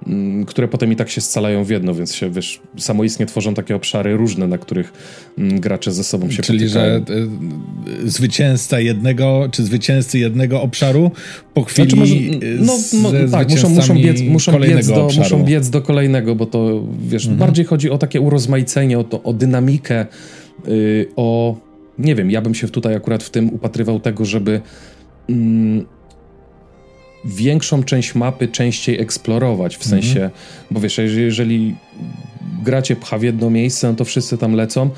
Mm, 0.07 0.44
które 0.44 0.68
potem 0.68 0.92
i 0.92 0.96
tak 0.96 1.11
się 1.11 1.20
scalają 1.20 1.64
w 1.64 1.68
jedno, 1.68 1.94
więc 1.94 2.14
się, 2.14 2.30
wiesz, 2.30 2.61
samoistnie 2.78 3.26
tworzą 3.26 3.54
takie 3.54 3.76
obszary 3.76 4.16
różne, 4.16 4.46
na 4.46 4.59
których 4.59 4.92
mm, 5.38 5.61
gracze 5.61 5.92
ze 5.92 6.04
sobą 6.04 6.30
się 6.30 6.42
Czyli, 6.42 6.59
potykają. 6.59 7.04
że 7.09 7.14
y, 8.04 8.11
zwycięzca 8.11 8.80
jednego, 8.80 9.48
czy 9.52 9.64
zwycięzcy 9.64 10.18
jednego 10.18 10.62
obszaru 10.62 11.11
po 11.54 11.64
chwili 11.64 11.90
znaczy 11.90 12.40
może, 12.61 13.02
no, 13.02 13.11
no, 13.22 13.30
tak, 13.30 13.50
muszą, 13.50 13.68
muszą, 13.68 13.94
biec, 13.94 14.20
muszą, 14.20 14.61
biec 14.61 14.87
do, 14.87 15.09
muszą 15.16 15.44
biec 15.44 15.70
do 15.70 15.83
kolejnego, 15.83 16.35
bo 16.35 16.46
to, 16.46 16.85
wiesz, 17.09 17.24
mhm. 17.24 17.38
bardziej 17.38 17.64
chodzi 17.64 17.90
o 17.90 17.98
takie 17.98 18.20
urozmaicenie, 18.20 18.98
o, 18.98 19.04
to, 19.04 19.22
o 19.22 19.33
dynamikę, 19.33 20.07
yy, 20.66 21.07
o, 21.16 21.57
nie 21.98 22.14
wiem, 22.14 22.30
ja 22.30 22.42
bym 22.42 22.54
się 22.54 22.68
tutaj 22.68 22.94
akurat 22.94 23.22
w 23.22 23.30
tym 23.30 23.54
upatrywał 23.54 24.00
tego, 24.00 24.24
żeby 24.24 24.61
mm, 25.28 25.87
większą 27.24 27.82
część 27.82 28.14
mapy 28.14 28.48
częściej 28.48 29.00
eksplorować, 29.00 29.76
w 29.76 29.82
mhm. 29.82 30.02
sensie, 30.02 30.30
bo 30.70 30.80
wiesz, 30.80 31.00
jeżeli 31.16 31.74
gracie 32.62 32.96
pcha 32.96 33.18
w 33.18 33.22
jedno 33.22 33.50
miejsce, 33.50 33.88
no 33.88 33.94
to 33.94 34.04
wszyscy 34.04 34.38
tam 34.38 34.54
lecą, 34.54 34.90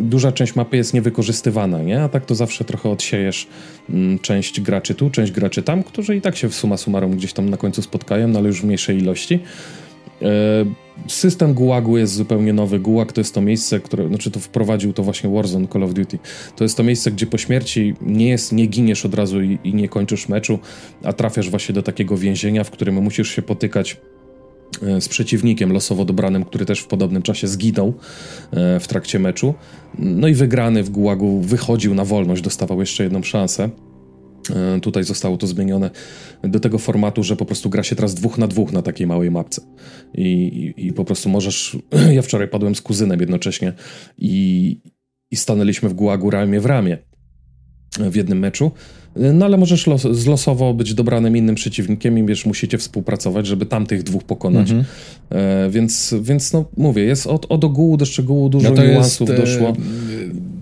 duża 0.00 0.32
część 0.32 0.56
mapy 0.56 0.76
jest 0.76 0.94
niewykorzystywana, 0.94 1.82
nie? 1.82 2.02
A 2.02 2.08
tak 2.08 2.26
to 2.26 2.34
zawsze 2.34 2.64
trochę 2.64 2.88
odsiejesz 2.90 3.46
mm, 3.90 4.18
część 4.18 4.60
graczy 4.60 4.94
tu, 4.94 5.10
część 5.10 5.32
graczy 5.32 5.62
tam, 5.62 5.82
którzy 5.82 6.16
i 6.16 6.20
tak 6.20 6.36
się 6.36 6.48
w 6.48 6.54
suma 6.54 6.76
summarum 6.76 7.16
gdzieś 7.16 7.32
tam 7.32 7.48
na 7.48 7.56
końcu 7.56 7.82
spotkają, 7.82 8.28
no 8.28 8.38
ale 8.38 8.48
już 8.48 8.60
w 8.60 8.64
mniejszej 8.64 8.98
ilości. 8.98 9.38
E, 10.22 10.64
system 11.08 11.54
gułagu 11.54 11.98
jest 11.98 12.14
zupełnie 12.14 12.52
nowy. 12.52 12.80
Gułag 12.80 13.12
to 13.12 13.20
jest 13.20 13.34
to 13.34 13.40
miejsce, 13.40 13.80
które, 13.80 14.08
znaczy 14.08 14.30
to 14.30 14.40
wprowadził 14.40 14.92
to 14.92 15.02
właśnie 15.02 15.30
Warzone 15.30 15.68
Call 15.68 15.82
of 15.82 15.94
Duty. 15.94 16.18
To 16.56 16.64
jest 16.64 16.76
to 16.76 16.82
miejsce, 16.82 17.10
gdzie 17.10 17.26
po 17.26 17.38
śmierci 17.38 17.94
nie, 18.00 18.28
jest, 18.28 18.52
nie 18.52 18.66
giniesz 18.66 19.06
od 19.06 19.14
razu 19.14 19.42
i, 19.42 19.58
i 19.64 19.74
nie 19.74 19.88
kończysz 19.88 20.28
meczu, 20.28 20.58
a 21.04 21.12
trafiasz 21.12 21.50
właśnie 21.50 21.74
do 21.74 21.82
takiego 21.82 22.16
więzienia, 22.16 22.64
w 22.64 22.70
którym 22.70 22.94
musisz 22.94 23.30
się 23.30 23.42
potykać 23.42 24.00
e, 24.82 25.00
z 25.00 25.08
przeciwnikiem 25.08 25.72
losowo 25.72 26.04
dobranym, 26.04 26.44
który 26.44 26.66
też 26.66 26.80
w 26.80 26.86
podobnym 26.86 27.22
czasie 27.22 27.48
zginął 27.48 27.94
e, 28.50 28.80
w 28.80 28.88
trakcie 28.88 29.18
meczu. 29.18 29.54
No 29.98 30.28
i 30.28 30.34
wygrany 30.34 30.82
w 30.82 30.90
gułagu 30.90 31.40
wychodził 31.40 31.94
na 31.94 32.04
wolność, 32.04 32.42
dostawał 32.42 32.80
jeszcze 32.80 33.04
jedną 33.04 33.22
szansę. 33.22 33.70
E, 34.50 34.80
tutaj 34.80 35.04
zostało 35.04 35.36
to 35.36 35.46
zmienione 35.46 35.90
do 36.42 36.60
tego 36.60 36.78
formatu, 36.78 37.22
że 37.22 37.36
po 37.36 37.44
prostu 37.44 37.70
gra 37.70 37.82
się 37.82 37.96
teraz 37.96 38.14
dwóch 38.14 38.38
na 38.38 38.46
dwóch 38.46 38.72
na 38.72 38.82
takiej 38.82 39.06
małej 39.06 39.30
mapce. 39.30 39.62
I, 40.14 40.22
i, 40.76 40.86
i 40.86 40.92
po 40.92 41.04
prostu 41.04 41.28
możesz. 41.28 41.78
Ja 42.16 42.22
wczoraj 42.22 42.48
padłem 42.48 42.74
z 42.74 42.80
kuzynem 42.80 43.20
jednocześnie 43.20 43.72
i, 44.18 44.80
i 45.30 45.36
stanęliśmy 45.36 45.88
w 45.88 45.94
gułagu 45.94 46.30
ramię 46.30 46.60
w 46.60 46.66
ramię 46.66 46.98
w 47.98 48.16
jednym 48.16 48.38
meczu. 48.38 48.70
No 49.16 49.44
ale 49.44 49.56
możesz 49.56 49.86
los, 49.86 50.02
zlosowo 50.02 50.74
być 50.74 50.94
dobranym 50.94 51.36
innym 51.36 51.54
przeciwnikiem 51.54 52.18
i 52.18 52.26
wiesz, 52.26 52.46
musicie 52.46 52.78
współpracować, 52.78 53.46
żeby 53.46 53.66
tamtych 53.66 54.02
dwóch 54.02 54.24
pokonać. 54.24 54.70
Mm 54.70 54.82
-hmm. 54.82 54.86
e, 55.36 55.70
więc, 55.70 56.14
więc 56.22 56.52
no 56.52 56.64
mówię, 56.76 57.04
jest 57.04 57.26
od, 57.26 57.46
od 57.48 57.64
ogółu 57.64 57.96
do 57.96 58.04
szczegółu 58.04 58.48
dużo 58.48 58.70
no 58.70 58.84
niuansów 58.84 59.28
jest, 59.28 59.40
doszło. 59.40 59.68
E, 59.68 59.74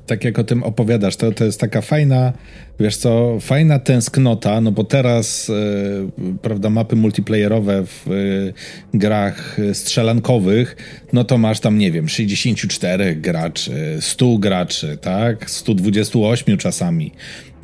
tak 0.07 0.25
jak 0.25 0.39
o 0.39 0.45
tym 0.45 0.63
opowiadasz, 0.63 1.17
to, 1.17 1.33
to 1.33 1.45
jest 1.45 1.61
taka 1.61 1.81
fajna, 1.81 2.33
wiesz 2.81 2.97
co, 2.97 3.41
fajna 3.41 3.79
tęsknota, 3.79 4.61
no 4.61 4.73
bo 4.73 4.85
teraz, 4.85 5.51
e, 5.51 6.39
prawda, 6.43 6.71
mapy 6.71 6.97
multiplayerowe 6.97 7.85
w 7.87 8.09
e, 8.09 8.99
grach 8.99 9.57
strzelankowych, 9.73 10.77
no 11.13 11.25
to 11.25 11.39
masz 11.39 11.61
tam, 11.61 11.79
nie 11.79 11.93
wiem, 11.93 12.09
64 12.09 13.17
graczy, 13.17 13.97
100 14.01 14.39
graczy, 14.39 14.99
tak, 15.01 15.51
128 15.51 16.59
czasami. 16.59 17.13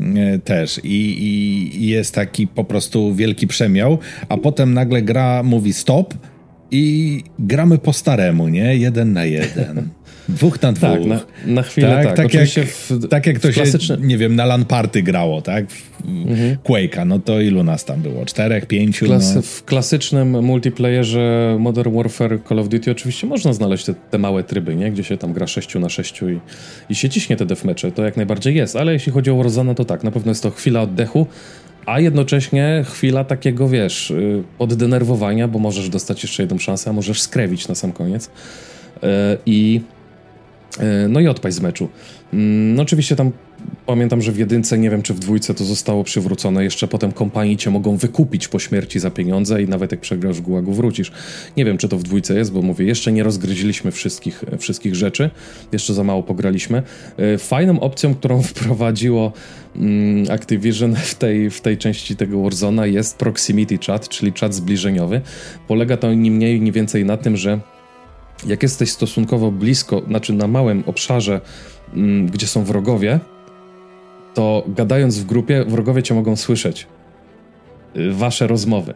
E, 0.01 0.39
też 0.39 0.81
I, 0.85 1.27
i 1.81 1.87
jest 1.87 2.15
taki 2.15 2.47
po 2.47 2.65
prostu 2.65 3.15
wielki 3.15 3.47
przemiał, 3.47 3.99
a 4.29 4.37
potem 4.37 4.75
nagle 4.75 5.03
gra 5.03 5.43
mówi 5.43 5.73
stop 5.73 6.15
i 6.71 7.25
gramy 7.39 7.79
po 7.79 7.93
staremu, 7.93 8.49
nie? 8.49 8.77
Jeden 8.77 9.13
na 9.13 9.25
jeden. 9.25 9.89
Dwóch 10.29 10.63
na 10.63 10.73
dwóch. 10.73 10.91
Tak, 10.91 11.05
na, 11.05 11.21
na 11.47 11.63
chwilę 11.63 11.89
tak. 11.89 12.17
Tak, 12.17 12.17
tak 12.17 12.35
jak, 12.35 12.67
w, 12.67 13.09
tak 13.09 13.27
jak 13.27 13.39
to 13.39 13.53
się, 13.53 13.65
nie 14.01 14.19
wiem, 14.19 14.37
na 14.37 14.45
LAN 14.45 14.65
party 14.65 15.03
grało, 15.03 15.43
tak? 15.43 15.65
Mhm. 16.05 16.57
Quake'a, 16.65 17.07
no 17.07 17.19
to 17.19 17.41
ilu 17.41 17.65
nas 17.65 17.85
tam 17.85 18.03
było? 18.03 18.27
Czterech, 18.27 18.67
pięciu? 18.67 19.07
Klas 19.07 19.35
no. 19.35 19.43
W 19.43 19.65
klasycznym 19.65 20.45
multiplayerze 20.45 21.57
Modern 21.61 21.97
Warfare 21.97 22.39
Call 22.49 22.59
of 22.59 22.69
Duty 22.69 22.91
oczywiście 22.91 23.27
można 23.27 23.53
znaleźć 23.53 23.85
te, 23.85 23.95
te 23.95 24.19
małe 24.19 24.45
tryby, 24.45 24.75
nie? 24.75 24.91
Gdzie 24.91 25.05
się 25.05 25.19
tam 25.19 25.33
gra 25.33 25.47
sześciu 25.47 25.81
na 25.81 25.89
sześciu 25.89 26.31
i, 26.31 26.41
i 26.89 26.95
się 26.95 27.09
ciśnie 27.09 27.37
te 27.37 27.47
deathmatche. 27.47 27.93
To 27.93 28.05
jak 28.05 28.17
najbardziej 28.17 28.55
jest, 28.55 28.77
ale 28.77 28.93
jeśli 28.93 29.13
chodzi 29.13 29.31
o 29.31 29.37
Warzone, 29.37 29.75
to 29.75 29.85
tak, 29.85 30.05
na 30.05 30.11
pewno 30.11 30.31
jest 30.31 30.43
to 30.43 30.51
chwila 30.51 30.81
oddechu, 30.81 31.27
a 31.87 32.01
jednocześnie 32.01 32.85
chwila 32.89 33.25
takiego, 33.25 33.69
wiesz, 33.69 34.11
y, 34.11 34.43
oddenerwowania, 34.59 35.49
bo 35.49 35.59
możesz 35.59 35.89
dostać 35.89 36.23
jeszcze 36.23 36.43
jedną 36.43 36.59
szansę, 36.59 36.91
a 36.91 36.93
możesz 36.93 37.23
skrewić 37.23 37.69
na 37.69 37.75
sam 37.75 37.93
koniec. 37.93 38.27
Y, 38.27 39.09
I 39.47 39.81
no 41.09 41.21
i 41.21 41.29
odpaść 41.29 41.57
z 41.57 41.61
meczu. 41.61 41.89
Mm, 42.33 42.75
no 42.75 42.83
oczywiście 42.83 43.17
tam 43.17 43.33
pamiętam, 43.87 44.23
że 44.23 44.33
w 44.33 44.39
jedynce, 44.39 44.79
nie 44.79 44.91
wiem 44.91 45.03
czy 45.03 45.15
w 45.15 45.19
dwójce 45.19 45.55
to 45.55 45.65
zostało 45.65 46.05
przywrócone, 46.05 46.65
jeszcze 46.65 46.89
potem 46.89 47.13
kompanii 47.13 47.57
cię 47.57 47.71
mogą 47.71 47.97
wykupić 47.97 48.49
po 48.49 48.59
śmierci 48.59 49.01
za 49.01 49.11
pieniądze 49.11 49.63
i 49.63 49.69
nawet 49.69 49.93
jak 49.93 50.01
przegrasz 50.01 50.37
w 50.37 50.41
gułagu 50.41 50.73
wrócisz. 50.73 51.13
Nie 51.57 51.65
wiem 51.65 51.79
czy 51.79 51.89
to 51.89 51.99
w 51.99 52.03
dwójce 52.03 52.35
jest, 52.35 52.53
bo 52.53 52.63
mówię, 52.63 52.87
jeszcze 52.87 53.13
nie 53.13 53.23
rozgryźliśmy 53.23 53.91
wszystkich, 53.91 54.45
wszystkich 54.59 54.95
rzeczy, 54.95 55.31
jeszcze 55.73 55.95
za 55.95 56.05
mało 56.05 56.23
pograliśmy. 56.23 56.83
E, 57.17 57.39
fajną 57.39 57.81
opcją, 57.81 58.15
którą 58.15 58.43
wprowadziło 58.53 59.33
mm, 59.77 60.31
Activision 60.31 60.97
w 60.97 61.15
tej, 61.15 61.51
w 61.51 61.61
tej 61.61 61.79
części 61.79 62.17
tego 62.17 62.43
Warzona 62.43 62.87
jest 62.87 63.17
proximity 63.17 63.79
chat, 63.87 64.09
czyli 64.09 64.33
czat 64.33 64.55
zbliżeniowy. 64.55 65.21
Polega 65.69 65.97
to 65.97 66.15
ni 66.15 66.31
mniej, 66.31 66.61
ni 66.61 66.73
więcej 66.73 67.05
na 67.05 67.17
tym, 67.17 67.37
że 67.37 67.61
jak 68.47 68.63
jesteś 68.63 68.91
stosunkowo 68.91 69.51
blisko, 69.51 70.03
znaczy 70.07 70.33
na 70.33 70.47
małym 70.47 70.83
obszarze, 70.87 71.41
mm, 71.95 72.27
gdzie 72.27 72.47
są 72.47 72.65
wrogowie, 72.65 73.21
to 74.35 74.65
gadając 74.69 75.19
w 75.19 75.25
grupie, 75.25 75.65
wrogowie 75.65 76.03
cię 76.03 76.15
mogą 76.15 76.37
słyszeć. 76.37 76.87
Y, 77.97 78.13
wasze 78.13 78.47
rozmowy. 78.47 78.95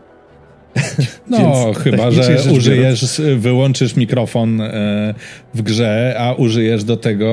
No, 1.31 1.73
chyba, 1.73 2.11
że 2.11 2.39
użyjesz, 2.53 3.21
wyłączysz 3.37 3.97
mikrofon 3.97 4.61
e, 4.61 5.15
w 5.55 5.63
grze, 5.63 6.17
a 6.19 6.35
użyjesz 6.35 6.85
do 6.85 6.97
tego 6.97 7.27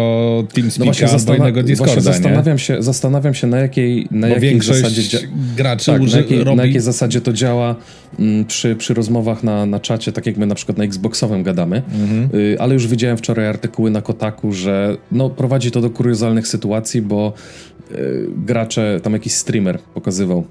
TeamSpeak'a 0.53 1.06
no 1.06 1.19
albo 1.19 1.36
innego 1.36 1.63
Discorda, 1.63 2.01
zastanawiam 2.01 2.60
się, 2.60 2.84
zastanawiam 2.84 3.34
się, 3.34 3.47
na 3.47 3.60
jakiej, 3.60 4.08
na 4.12 4.27
jakiej 4.27 4.62
zasadzie... 4.62 5.19
graczy 5.58 5.91
tak, 5.91 6.01
uży, 6.01 6.15
na, 6.15 6.21
jakiej, 6.21 6.43
robi... 6.43 6.58
na 6.58 6.65
jakiej 6.65 6.82
zasadzie 6.82 7.21
to 7.21 7.34
działa 7.34 7.69
m, 7.69 7.75
mm, 8.19 8.45
przy, 8.45 8.75
przy 8.75 8.93
rozmowach 8.93 9.43
na, 9.43 9.65
na 9.65 9.79
czacie, 9.79 10.12
tak 10.12 10.25
jak 10.25 10.38
my 10.38 10.45
na 10.45 10.56
przykład 10.56 10.77
na 10.77 10.84
Xboxowym 10.84 11.43
gadamy, 11.43 11.82
mhm. 12.01 12.41
y, 12.41 12.58
ale 12.60 12.73
już 12.73 12.88
widziałem 12.88 13.17
wczoraj 13.17 13.47
artykuły 13.47 13.91
na 13.91 14.01
Kotaku, 14.01 14.51
że 14.51 14.97
no, 15.12 15.29
prowadzi 15.29 15.71
to 15.71 15.82
do 15.82 15.89
kuriozalnych 15.89 16.47
sytuacji, 16.47 17.01
bo 17.01 17.34
y, 17.91 18.27
gracze, 18.38 18.99
tam 19.03 19.13
jakiś 19.13 19.34
streamer 19.34 19.79
pokazywał 19.79 20.45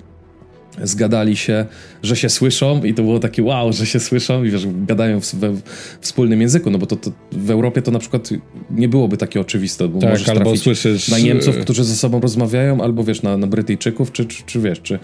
zgadali 0.82 1.36
się, 1.36 1.66
że 2.02 2.16
się 2.16 2.28
słyszą 2.28 2.84
i 2.84 2.94
to 2.94 3.02
było 3.02 3.18
takie 3.18 3.42
wow, 3.42 3.72
że 3.72 3.86
się 3.86 4.00
słyszą 4.00 4.44
i 4.44 4.50
wiesz, 4.50 4.66
gadają 4.86 5.20
w, 5.20 5.34
we 5.34 5.54
wspólnym 6.00 6.40
języku, 6.40 6.70
no 6.70 6.78
bo 6.78 6.86
to, 6.86 6.96
to, 6.96 7.12
w 7.32 7.50
Europie 7.50 7.82
to 7.82 7.90
na 7.90 7.98
przykład 7.98 8.30
nie 8.70 8.88
byłoby 8.88 9.16
takie 9.16 9.40
oczywiste, 9.40 9.88
bo 9.88 10.00
tak, 10.00 10.10
możesz 10.10 10.28
albo 10.28 10.56
słyszysz... 10.56 11.08
na 11.08 11.18
Niemców, 11.18 11.58
którzy 11.58 11.84
ze 11.84 11.96
sobą 11.96 12.20
rozmawiają, 12.20 12.80
albo 12.80 13.04
wiesz, 13.04 13.22
na, 13.22 13.36
na 13.36 13.46
Brytyjczyków, 13.46 14.12
czy, 14.12 14.24
czy, 14.24 14.42
czy 14.46 14.60
wiesz, 14.60 14.80
czy 14.80 14.98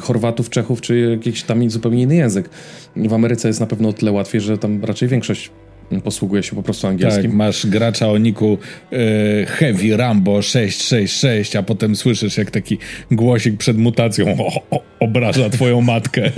Chorwatów, 0.00 0.50
Czechów, 0.50 0.80
czy 0.80 1.20
jakiś 1.24 1.42
tam 1.42 1.70
zupełnie 1.70 2.02
inny 2.02 2.14
język. 2.14 2.50
W 2.96 3.12
Ameryce 3.12 3.48
jest 3.48 3.60
na 3.60 3.66
pewno 3.66 3.88
o 3.88 3.92
tyle 3.92 4.12
łatwiej, 4.12 4.40
że 4.40 4.58
tam 4.58 4.84
raczej 4.84 5.08
większość 5.08 5.50
posługuje 6.04 6.42
się 6.42 6.56
po 6.56 6.62
prostu 6.62 6.86
angielskim. 6.86 7.22
Tak, 7.22 7.32
masz 7.32 7.66
gracza 7.66 8.08
o 8.08 8.18
niku 8.18 8.58
y, 8.92 9.46
Heavy 9.46 9.96
Rambo 9.96 10.42
666, 10.42 11.56
a 11.56 11.62
potem 11.62 11.96
słyszysz 11.96 12.36
jak 12.36 12.50
taki 12.50 12.78
głosik 13.10 13.56
przed 13.56 13.78
mutacją 13.78 14.36
o, 14.46 14.62
o, 14.70 14.82
obraża 15.00 15.50
twoją 15.50 15.80
matkę. 15.80 16.30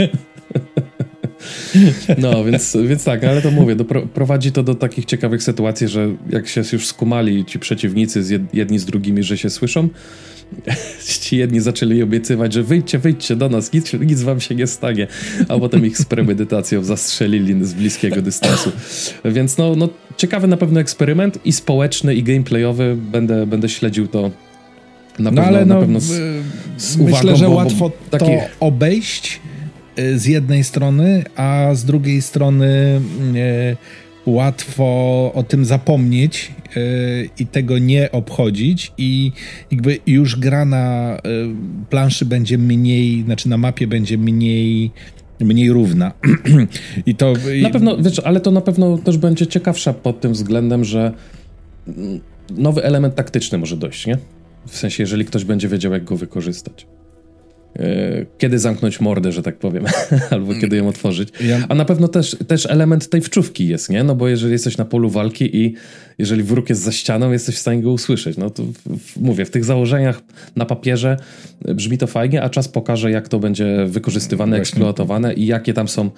No, 2.19 2.45
więc, 2.45 2.77
więc 2.89 3.05
tak, 3.05 3.25
ale 3.25 3.43
to 3.43 3.51
mówię, 3.51 3.77
do, 3.77 3.85
prowadzi 3.85 4.53
to 4.53 4.63
do 4.63 4.75
takich 4.75 5.05
ciekawych 5.05 5.43
sytuacji, 5.43 5.89
że 5.89 6.09
jak 6.31 6.49
się 6.49 6.63
już 6.73 6.87
skumali 6.87 7.45
ci 7.45 7.59
przeciwnicy 7.59 8.23
z 8.23 8.41
jedni 8.53 8.79
z 8.79 8.85
drugimi, 8.85 9.23
że 9.23 9.39
się 9.39 9.51
słyszą, 9.51 9.89
ci 11.21 11.37
jedni 11.37 11.61
zaczęli 11.61 12.03
obiecywać, 12.03 12.53
że 12.53 12.63
wyjdźcie, 12.63 12.99
wyjdźcie 12.99 13.37
do 13.37 13.49
nas, 13.49 13.73
nic, 13.73 13.93
nic 13.93 14.23
wam 14.23 14.41
się 14.41 14.55
nie 14.55 14.67
stanie, 14.67 15.07
a 15.49 15.59
potem 15.59 15.87
ich 15.87 15.99
z 15.99 16.05
premedytacją 16.05 16.85
zastrzelili 16.85 17.65
z 17.65 17.75
bliskiego 17.75 18.23
dystansu. 18.23 18.73
Więc 19.25 19.59
no, 19.59 19.77
no 19.77 19.89
ciekawy 20.17 20.47
na 20.47 20.57
pewno 20.57 20.81
eksperyment 20.81 21.39
i 21.45 21.53
społeczny, 21.53 22.15
i 22.15 22.23
gameplayowy. 22.23 22.97
Będę, 23.13 23.47
będę 23.47 23.69
śledził 23.69 24.09
to 24.09 24.31
na 25.19 25.31
no, 25.31 25.43
pewno, 25.43 25.43
ale 25.43 25.67
no, 25.67 25.75
na 25.75 25.81
pewno 25.81 26.01
z, 26.01 26.07
z 26.77 26.97
myślę, 26.97 27.21
uwagą, 27.21 27.37
że 27.37 27.47
bo, 27.47 27.55
łatwo 27.55 27.91
bo 28.11 28.19
to 28.19 28.27
obejść 28.61 29.41
y, 29.99 30.19
z 30.19 30.27
jednej 30.27 30.65
strony, 30.65 31.25
a 31.37 31.71
z 31.75 31.85
drugiej 31.85 32.23
strony 32.23 33.01
y, 33.35 33.77
łatwo 34.27 34.85
o 35.35 35.43
tym 35.43 35.65
zapomnieć 35.65 36.53
yy, 36.77 36.83
i 37.39 37.47
tego 37.47 37.79
nie 37.79 38.13
obchodzić 38.13 38.93
i 38.99 39.33
jakby 39.71 39.99
już 40.07 40.37
gra 40.37 40.65
na 40.65 41.17
yy, 41.25 41.55
planszy 41.91 42.25
będzie 42.25 42.59
mniej, 42.59 43.23
znaczy 43.23 43.49
na 43.49 43.57
mapie 43.57 43.87
będzie 43.87 44.19
mniej 44.19 44.91
mniej 45.41 45.71
równa. 45.71 46.13
I 47.07 47.15
to 47.15 47.33
na 47.63 47.71
pewno, 47.71 47.97
wiesz, 47.97 48.19
ale 48.19 48.41
to 48.41 48.51
na 48.51 48.61
pewno 48.61 48.99
też 48.99 49.19
będzie 49.19 49.47
ciekawsza 49.47 49.93
pod 49.93 50.21
tym 50.21 50.33
względem, 50.33 50.85
że 50.85 51.13
nowy 52.51 52.85
element 52.85 53.15
taktyczny 53.15 53.59
może 53.59 53.77
dojść, 53.77 54.07
nie? 54.07 54.19
W 54.67 54.77
sensie, 54.77 55.03
jeżeli 55.03 55.25
ktoś 55.25 55.45
będzie 55.45 55.69
wiedział, 55.69 55.93
jak 55.93 56.05
go 56.05 56.17
wykorzystać. 56.17 56.87
E, 57.79 58.27
kiedy 58.39 58.59
zamknąć 58.59 59.01
mordę, 59.01 59.33
że 59.33 59.43
tak 59.43 59.59
powiem, 59.59 59.85
albo 60.31 60.55
kiedy 60.55 60.77
ją 60.77 60.89
otworzyć. 60.89 61.29
A 61.69 61.75
na 61.75 61.85
pewno 61.85 62.09
też, 62.09 62.37
też 62.47 62.67
element 62.67 63.09
tej 63.09 63.21
wczówki 63.21 63.69
jest, 63.69 63.91
nie? 63.91 64.05
No 64.05 64.15
bo 64.15 64.29
jeżeli 64.29 64.53
jesteś 64.53 64.77
na 64.77 64.85
polu 64.85 65.11
walki 65.11 65.57
i 65.57 65.75
jeżeli 66.19 66.43
wróg 66.43 66.69
jest 66.69 66.83
za 66.83 66.93
ścianą, 66.93 67.33
jesteś 67.33 67.55
w 67.55 67.59
stanie 67.59 67.83
go 67.83 67.93
usłyszeć. 67.93 68.37
No 68.37 68.51
to 68.51 68.63
w, 68.99 69.17
mówię, 69.21 69.45
w 69.45 69.51
tych 69.51 69.65
założeniach 69.65 70.21
na 70.57 70.65
papierze 70.65 71.17
brzmi 71.65 71.99
to 71.99 72.07
fajnie, 72.07 72.43
a 72.43 72.51
czas 72.51 72.69
pokaże, 72.69 73.11
jak 73.11 73.29
to 73.29 73.39
będzie 73.39 73.87
wykorzystywane, 73.87 74.57
Właśnie. 74.57 74.73
eksploatowane 74.73 75.35
i 75.35 75.47
jakie 75.47 75.75
tam 75.75 75.89
są 75.89 76.11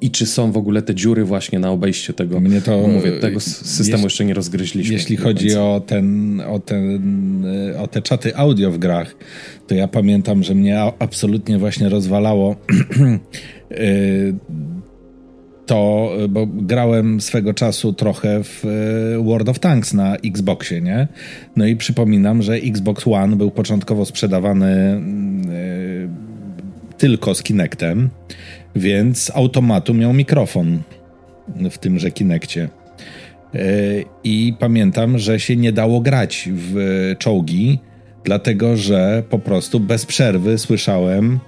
i 0.00 0.10
czy 0.10 0.26
są 0.26 0.52
w 0.52 0.56
ogóle 0.56 0.82
te 0.82 0.94
dziury 0.94 1.24
właśnie 1.24 1.58
na 1.58 1.70
obejście 1.70 2.12
tego, 2.12 2.40
Mnie 2.40 2.60
to, 2.60 2.88
mówię, 2.88 3.12
tego 3.12 3.40
systemu 3.40 3.90
jeśli, 3.90 4.04
jeszcze 4.04 4.24
nie 4.24 4.34
rozgryźliśmy. 4.34 4.94
Jeśli 4.94 5.16
chodzi 5.16 5.56
o, 5.56 5.82
ten, 5.86 6.40
o, 6.40 6.58
ten, 6.58 7.46
o 7.78 7.86
te 7.86 8.02
czaty 8.02 8.36
audio 8.36 8.70
w 8.70 8.78
grach, 8.78 9.16
to 9.66 9.74
ja 9.74 9.88
pamiętam, 9.88 10.42
że 10.42 10.54
mnie 10.54 10.80
absolutnie 10.98 11.58
właśnie 11.58 11.88
rozwalało 11.88 12.56
y, 13.70 14.34
to, 15.66 16.10
bo 16.28 16.46
grałem 16.46 17.20
swego 17.20 17.54
czasu 17.54 17.92
trochę 17.92 18.44
w 18.44 18.64
y, 18.64 19.24
World 19.24 19.48
of 19.48 19.58
Tanks 19.58 19.94
na 19.94 20.16
Xboxie, 20.16 20.80
nie? 20.80 21.08
No 21.56 21.66
i 21.66 21.76
przypominam, 21.76 22.42
że 22.42 22.54
Xbox 22.54 23.06
One 23.06 23.36
był 23.36 23.50
początkowo 23.50 24.04
sprzedawany 24.04 25.00
y, 26.12 26.26
tylko 26.98 27.34
z 27.34 27.42
Kinectem 27.42 28.10
więc 28.76 29.32
automatu 29.34 29.94
miał 29.94 30.12
mikrofon 30.12 30.82
w 31.70 31.78
tymże 31.78 32.10
Kinekcie. 32.10 32.68
E, 33.54 33.58
I 34.24 34.54
pamiętam, 34.58 35.18
że 35.18 35.40
się 35.40 35.56
nie 35.56 35.72
dało 35.72 36.00
grać 36.00 36.48
w 36.52 36.76
czołgi, 37.18 37.78
dlatego 38.24 38.76
że 38.76 39.22
po 39.30 39.38
prostu 39.38 39.80
bez 39.80 40.06
przerwy 40.06 40.58
słyszałem 40.58 41.38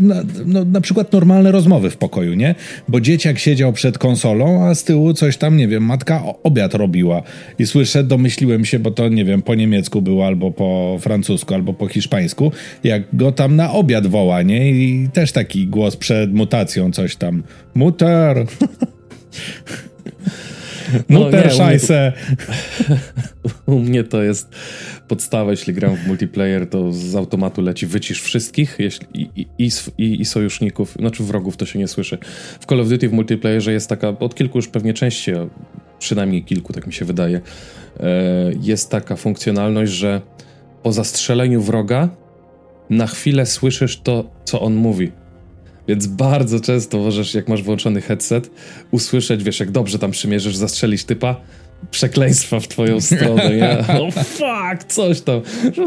na, 0.00 0.14
no, 0.46 0.64
na 0.64 0.80
przykład 0.80 1.12
normalne 1.12 1.52
rozmowy 1.52 1.90
w 1.90 1.96
pokoju, 1.96 2.34
nie? 2.34 2.54
Bo 2.88 3.00
dzieciak 3.00 3.38
siedział 3.38 3.72
przed 3.72 3.98
konsolą, 3.98 4.66
a 4.66 4.74
z 4.74 4.84
tyłu 4.84 5.12
coś 5.12 5.36
tam, 5.36 5.56
nie 5.56 5.68
wiem, 5.68 5.82
matka 5.82 6.22
obiad 6.42 6.74
robiła. 6.74 7.22
I 7.58 7.66
słyszę, 7.66 8.04
domyśliłem 8.04 8.64
się, 8.64 8.78
bo 8.78 8.90
to, 8.90 9.08
nie 9.08 9.24
wiem, 9.24 9.42
po 9.42 9.54
niemiecku 9.54 10.02
było, 10.02 10.26
albo 10.26 10.50
po 10.50 10.98
francusku, 11.00 11.54
albo 11.54 11.74
po 11.74 11.88
hiszpańsku, 11.88 12.52
jak 12.84 13.02
go 13.12 13.32
tam 13.32 13.56
na 13.56 13.72
obiad 13.72 14.06
woła, 14.06 14.42
nie? 14.42 14.70
I 14.70 15.08
też 15.12 15.32
taki 15.32 15.66
głos 15.66 15.96
przed 15.96 16.34
mutacją, 16.34 16.92
coś 16.92 17.16
tam. 17.16 17.42
Muter! 17.74 18.46
No, 21.08 21.20
Muter, 21.20 21.52
szajse! 21.52 22.12
U 23.66 23.78
mnie 23.78 24.04
to 24.04 24.22
jest 24.22 24.48
podstawa, 25.08 25.50
jeśli 25.50 25.74
gram 25.74 25.96
w 25.96 26.06
multiplayer, 26.06 26.70
to 26.70 26.92
z 26.92 27.16
automatu 27.16 27.62
leci 27.62 27.86
wycisz 27.86 28.22
wszystkich 28.22 28.76
jeśli, 28.78 29.06
i, 29.14 29.46
i, 29.58 29.70
i, 29.98 30.20
i, 30.20 30.24
sojuszników, 30.24 30.96
znaczy 30.98 31.22
wrogów 31.22 31.56
to 31.56 31.66
się 31.66 31.78
nie 31.78 31.88
słyszy. 31.88 32.18
W 32.60 32.66
Call 32.66 32.80
of 32.80 32.88
Duty 32.88 33.08
w 33.08 33.12
multiplayerze 33.12 33.72
jest 33.72 33.88
taka, 33.88 34.08
od 34.08 34.34
kilku 34.34 34.58
już 34.58 34.68
pewnie 34.68 34.94
części, 34.94 35.32
przynajmniej 35.98 36.44
kilku, 36.44 36.72
tak 36.72 36.86
mi 36.86 36.92
się 36.92 37.04
wydaje, 37.04 37.40
e, 38.00 38.52
jest 38.62 38.90
taka 38.90 39.16
funkcjonalność, 39.16 39.92
że 39.92 40.20
po 40.82 40.92
zastrzeleniu 40.92 41.62
wroga 41.62 42.08
na 42.90 43.06
chwilę 43.06 43.46
słyszysz 43.46 44.00
to, 44.00 44.30
co 44.44 44.60
on 44.60 44.74
mówi. 44.74 45.12
Więc 45.88 46.06
bardzo 46.06 46.60
często 46.60 46.98
możesz, 46.98 47.34
jak 47.34 47.48
masz 47.48 47.62
włączony 47.62 48.00
headset, 48.00 48.50
usłyszeć, 48.90 49.44
wiesz, 49.44 49.60
jak 49.60 49.70
dobrze 49.70 49.98
tam 49.98 50.10
przymierzysz, 50.10 50.56
zastrzelić 50.56 51.04
typa, 51.04 51.40
przekleństwa 51.90 52.60
w 52.60 52.68
twoją 52.68 53.00
stronę, 53.00 53.56
nie? 53.56 53.78
Oh 54.00 54.24
fuck, 54.24 54.84
coś 54.88 55.20
tam. 55.20 55.40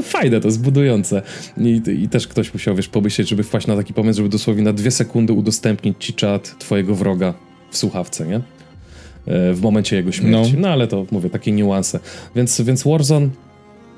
Fajne 0.04 0.40
to, 0.40 0.48
jest 0.48 0.62
budujące. 0.62 1.22
I, 1.58 1.82
I, 2.04 2.10
też 2.10 2.28
ktoś 2.28 2.54
musiał, 2.54 2.76
wiesz, 2.76 2.88
pomyśleć, 2.88 3.30
żeby 3.30 3.44
wpaść 3.44 3.68
na 3.68 3.76
taki 3.76 3.94
pomysł, 3.94 4.18
żeby 4.18 4.30
dosłownie 4.30 4.64
na 4.64 4.74
dwie 4.74 4.92
sekundy 4.92 5.34
udostępnić 5.34 5.96
ci 6.00 6.14
czat 6.14 6.60
twojego 6.60 6.96
wroga 6.96 7.34
w 7.72 7.78
słuchawce, 7.78 8.28
nie? 8.28 8.36
E, 8.36 9.54
w 9.54 9.62
momencie 9.62 9.96
jego 9.96 10.12
śmierci. 10.12 10.54
No, 10.54 10.60
no 10.60 10.70
ale 10.70 10.88
to, 10.88 11.06
mówię, 11.12 11.30
takie 11.30 11.52
niuanse. 11.52 12.00
Więc, 12.36 12.62
więc 12.62 12.84
Warzone 12.84 13.30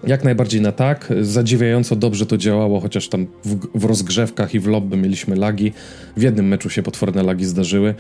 jak 0.08 0.24
najbardziej 0.24 0.62
na 0.62 0.72
tak. 0.72 1.14
Zadziwiająco 1.22 1.96
dobrze 1.96 2.26
to 2.26 2.38
działało, 2.38 2.80
chociaż 2.80 3.08
tam 3.08 3.28
w, 3.46 3.80
w 3.80 3.86
rozgrzewkach 3.86 4.54
i 4.56 4.60
w 4.60 4.68
lobby 4.68 4.98
mieliśmy 4.98 5.36
lagi. 5.36 5.72
W 6.18 6.22
jednym 6.22 6.48
meczu 6.48 6.70
się 6.70 6.84
potworne 6.84 7.24
lagi 7.24 7.46
zdarzyły. 7.46 7.96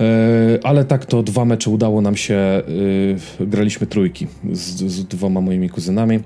E, 0.00 0.58
ale 0.62 0.84
tak 0.84 1.06
to 1.06 1.22
dwa 1.22 1.44
mecze 1.44 1.70
udało 1.70 2.00
nam 2.00 2.16
się, 2.16 2.62
yy, 3.40 3.46
graliśmy 3.46 3.86
trójki 3.86 4.26
z, 4.52 4.92
z, 4.92 5.04
dwoma 5.04 5.40
moimi 5.40 5.70
kuzynami. 5.70 6.20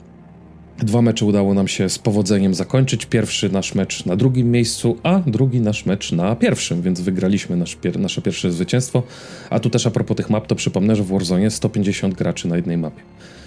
Dwa 0.79 1.03
mecze 1.03 1.25
udało 1.25 1.55
nam 1.55 1.69
się 1.69 1.89
z 1.89 1.99
powodzeniem 1.99 2.55
zakończyć. 2.55 3.07
Pierwszy 3.07 3.53
nasz 3.53 3.75
mecz 3.75 4.07
na 4.07 4.17
drugim 4.17 4.51
miejscu, 4.51 4.97
a 5.03 5.19
drugi 5.27 5.61
nasz 5.61 5.87
mecz 5.87 6.13
na 6.13 6.37
pierwszym, 6.37 6.83
więc 6.83 7.01
wygraliśmy 7.01 7.57
nasz 7.57 7.77
pier 7.77 7.99
nasze 7.99 8.23
pierwsze 8.23 8.53
zwycięstwo. 8.53 9.03
A 9.51 9.61
tu 9.61 9.71
też 9.71 9.87
a 9.87 9.91
propos 9.91 10.17
tych 10.17 10.31
map, 10.31 10.47
to 10.47 10.55
przypomnę, 10.55 10.97
że 10.97 11.03
w 11.03 11.09
Warzone 11.09 11.51
150 11.51 12.15
graczy 12.15 12.49
na 12.49 12.57
jednej 12.57 12.79
mapie. 12.79 13.03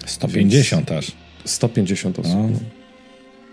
150 0.06 0.90
więc 0.90 1.06
aż. 1.06 1.12
150 1.46 2.20
osób. 2.20 2.34
No. 2.34 2.50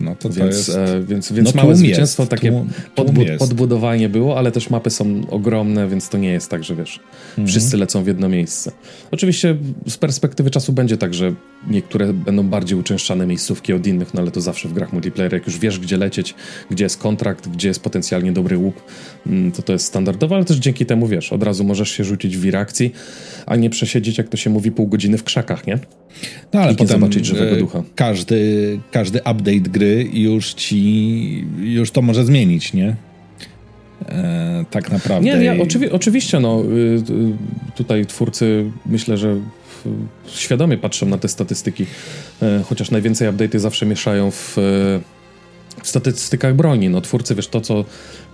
no. 0.01 0.16
To, 0.16 0.31
więc, 0.31 0.57
jest... 0.57 0.79
e, 0.79 1.03
więc, 1.03 1.33
więc 1.33 1.55
no 1.55 1.62
małe 1.62 1.77
zwycięstwo, 1.77 2.22
jest, 2.22 2.31
takie 2.31 2.51
tłum, 2.51 2.68
podbu 2.94 3.20
podbudowanie 3.38 4.09
było, 4.09 4.38
ale 4.38 4.53
też 4.53 4.70
mapy 4.70 4.90
są 4.90 5.20
ogromne, 5.31 5.88
więc 5.88 6.09
to 6.09 6.18
nie 6.18 6.33
jest 6.33 6.51
tak, 6.51 6.64
że 6.64 6.74
wiesz, 6.74 7.01
mhm. 7.31 7.48
wszyscy 7.48 7.77
lecą 7.77 8.05
w 8.05 8.07
jedno 8.07 8.29
miejsce. 8.29 8.72
Oczywiście 9.11 9.57
z 9.88 9.96
perspektywy 9.96 10.51
czasu 10.51 10.72
będzie 10.72 10.96
tak, 10.96 11.14
że 11.14 11.35
niektóre 11.66 12.12
będą 12.12 12.48
bardziej 12.48 12.79
uczęszczane 12.79 13.27
miejscówki 13.27 13.72
od 13.72 13.87
innych, 13.87 14.14
no 14.14 14.20
ale 14.20 14.31
to 14.31 14.40
zawsze 14.40 14.68
w 14.68 14.72
grach 14.72 14.92
multiplayer, 14.92 15.33
jak 15.33 15.46
już 15.46 15.59
wiesz, 15.59 15.79
gdzie 15.79 15.96
lecieć, 15.96 16.35
gdzie 16.70 16.85
jest 16.85 16.98
kontrakt, 16.98 17.48
gdzie 17.48 17.68
jest 17.68 17.83
potencjalnie 17.83 18.33
dobry 18.33 18.59
łup, 18.59 18.83
mm, 19.27 19.53
to 19.53 19.62
to 19.62 19.72
jest 19.72 19.85
standardowe, 19.85 20.35
ale 20.35 20.44
też 20.44 20.57
dzięki 20.57 20.87
temu, 20.87 21.07
wiesz, 21.07 21.33
od 21.33 21.42
razu 21.42 21.64
możesz 21.64 21.90
się 21.90 22.05
rzucić 22.05 22.37
w 22.37 22.51
reakcji, 22.51 22.92
a 23.46 23.57
nie 23.57 23.70
przesiedzieć, 23.70 24.18
jak 24.18 24.29
to 24.29 24.37
się 24.37 24.51
mówi, 24.51 24.70
pół 24.70 24.87
godziny 24.87 25.18
w 25.18 25.24
krzakach, 25.24 25.66
nie? 25.66 25.79
No 26.53 26.61
ale 26.61 26.73
I 26.73 26.77
potem 26.77 27.01
zobaczyć 27.01 27.27
żywego 27.27 27.57
e, 27.57 27.59
ducha. 27.59 27.83
Każdy, 27.94 28.81
każdy 28.90 29.18
update 29.18 29.61
gry 29.61 30.09
już 30.12 30.55
ci, 30.55 31.44
już 31.59 31.90
to 31.90 32.03
może 32.03 32.25
zmienić, 32.25 32.73
nie? 32.73 32.97
E, 34.09 34.64
tak 34.71 34.90
naprawdę. 34.90 35.25
Nie, 35.25 35.38
nie 35.38 35.62
oczywi 35.62 35.90
oczywiście, 35.90 36.40
no, 36.40 36.62
y, 36.64 36.66
y, 36.66 37.77
tutaj 37.77 38.07
twórcy 38.07 38.71
myślę, 38.87 39.18
że 39.18 39.37
świadomie 40.27 40.79
patrzą 40.79 41.07
na 41.07 41.18
te 41.18 41.29
statystyki, 41.29 41.87
e, 42.42 42.62
chociaż 42.68 42.90
najwięcej 42.90 43.29
update'y 43.29 43.59
zawsze 43.59 43.87
mieszają 43.87 44.31
w, 44.31 44.55
w 45.83 45.88
statystykach 45.88 46.55
broni. 46.55 46.88
No, 46.88 47.01
twórcy, 47.01 47.35
wiesz, 47.35 47.49
to 47.49 47.61
co, 47.61 47.85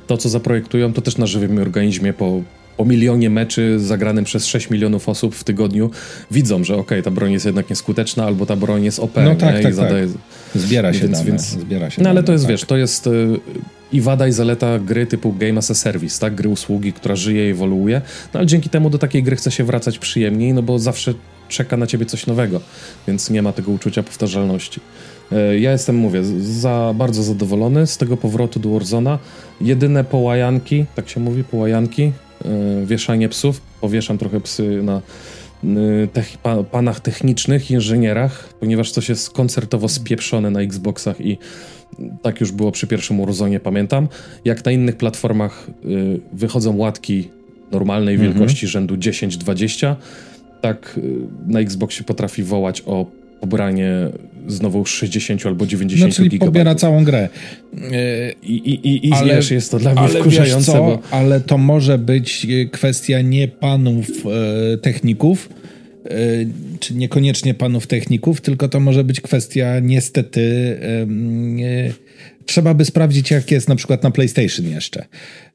to, 0.07 0.17
co 0.17 0.29
zaprojektują, 0.29 0.93
to 0.93 1.03
też 1.03 1.17
na 1.17 1.27
żywym 1.27 1.59
organizmie 1.59 2.13
po, 2.13 2.43
o 2.79 2.85
milionie 2.85 3.31
meczy 3.31 3.81
zagranym 3.81 4.25
przez 4.25 4.47
6 4.47 4.71
milionów 4.71 5.09
osób 5.09 5.35
w 5.35 5.45
tygodniu 5.45 5.91
widzą, 6.31 6.65
że 6.65 6.75
okej, 6.75 6.83
okay, 6.83 7.03
ta 7.03 7.11
broń 7.11 7.33
jest 7.33 7.47
jednak 7.47 7.71
nieskuteczna, 7.71 8.25
albo 8.25 8.47
ta 8.47 8.57
broń 8.57 8.85
jest 8.85 8.99
OP. 8.99 9.17
No 9.17 9.35
tak, 9.35 9.39
tak, 9.39 9.63
tak. 9.63 9.75
Zadaje... 9.75 10.09
Zbiera 10.55 10.93
się 10.93 11.01
więc, 11.01 11.13
dane, 11.13 11.25
więc... 11.25 11.43
Zbiera 11.43 11.91
się 11.91 12.03
no 12.03 12.11
ale 12.11 12.23
to 12.23 12.33
jest, 12.33 12.45
tak. 12.45 12.51
wiesz, 12.51 12.65
to 12.65 12.77
jest... 12.77 13.07
Y, 13.07 13.41
i 13.93 14.01
wada 14.01 14.29
i 14.29 14.33
zaleta 14.33 14.79
gry 14.79 15.07
typu 15.07 15.33
Game 15.33 15.59
as 15.59 15.71
a 15.71 15.75
Service, 15.75 16.21
tak? 16.21 16.35
Gry 16.35 16.49
usługi, 16.49 16.93
która 16.93 17.17
żyje 17.17 17.49
i 17.49 17.51
ewoluuje, 17.51 18.03
no 18.35 18.41
ale 18.41 18.47
dzięki 18.47 18.69
temu 18.69 18.91
do 18.91 18.99
takiej 18.99 19.23
gry 19.23 19.37
chce 19.37 19.51
się 19.51 19.65
wracać 19.65 19.99
przyjemniej, 19.99 20.53
no 20.55 20.63
bo 20.63 20.79
zawsze 20.79 21.15
czeka 21.49 21.77
na 21.77 21.87
ciebie 21.87 22.07
coś 22.07 22.27
nowego, 22.27 22.61
więc 23.09 23.31
nie 23.31 23.43
ma 23.43 23.53
tego 23.53 23.73
uczucia 23.73 24.03
powtarzalności. 24.03 24.81
E, 25.33 25.59
ja 25.59 25.73
jestem, 25.73 25.97
mówię, 25.97 26.25
za, 26.41 26.95
bardzo 26.97 27.23
zadowolony 27.23 27.87
z 27.87 27.97
tego 27.97 28.17
powrotu 28.17 28.61
do 28.61 28.71
Warzona. 28.71 29.19
Jedyne 29.61 30.05
połajanki, 30.05 30.87
tak 30.95 31.09
się 31.09 31.21
mówi, 31.21 31.45
połajanki, 31.45 32.13
wieszanie 32.85 33.29
psów. 33.29 33.61
Powieszam 33.81 34.19
trochę 34.19 34.41
psy 34.41 34.83
na 34.83 35.03
yy, 35.65 36.09
tech, 36.13 36.39
pa, 36.39 36.63
panach 36.63 37.01
technicznych, 37.01 37.71
inżynierach, 37.71 38.55
ponieważ 38.61 38.91
coś 38.91 39.09
jest 39.09 39.31
koncertowo 39.31 39.89
spieprzone 39.89 40.51
na 40.51 40.61
Xboxach 40.61 41.21
i 41.21 41.39
tak 42.23 42.41
już 42.41 42.53
było 42.53 42.73
przy 42.73 42.87
pierwszym 42.87 43.27
Warzonie, 43.27 43.61
pamiętam. 43.61 44.09
Jak 44.45 44.65
na 44.65 44.73
innych 44.73 44.97
platformach 44.97 45.67
yy, 45.85 46.21
wychodzą 46.33 46.77
łatki 46.77 47.29
normalnej 47.73 48.15
mhm. 48.15 48.33
wielkości 48.33 48.67
rzędu 48.67 48.97
10-20, 48.97 49.95
tak 50.61 51.01
na 51.47 51.61
Xboxie 51.61 52.05
potrafi 52.05 52.43
wołać 52.43 52.83
o 52.87 53.07
pobranie 53.45 53.91
znowu 54.47 54.87
60 54.87 55.47
albo 55.47 55.67
90 55.67 56.11
no, 56.11 56.17
czyli 56.17 56.29
gigabajtów. 56.29 56.55
pobiera 56.55 56.75
całą 56.75 57.05
grę. 57.05 57.29
I, 58.43 58.53
i, 58.53 58.89
i, 58.89 59.09
i 59.09 59.13
ale, 59.13 59.37
wiesz, 59.37 59.51
jest 59.51 59.71
to 59.71 59.79
dla 59.79 59.95
mnie 59.95 60.09
wkurzające. 60.09 60.73
Bo... 60.73 61.03
Ale 61.11 61.41
to 61.41 61.59
może 61.59 61.99
być 61.99 62.47
e, 62.51 62.67
kwestia 62.67 63.21
nie 63.21 63.49
panów 63.49 64.07
e, 64.09 64.79
techników, 64.79 65.49
e, 66.05 66.11
czy 66.81 66.95
niekoniecznie 66.95 67.55
panów 67.55 67.87
techników, 67.87 68.41
tylko 68.41 68.69
to 68.69 68.81
może 68.81 69.05
być 69.05 69.21
kwestia 69.21 69.81
niestety 69.81 70.77
e, 70.83 72.45
trzeba 72.47 72.75
by 72.75 72.85
sprawdzić 72.85 73.31
jak 73.31 73.51
jest 73.51 73.69
na 73.69 73.77
przykład 73.77 74.03
na 74.03 74.11
PlayStation 74.11 74.67
jeszcze 74.67 75.05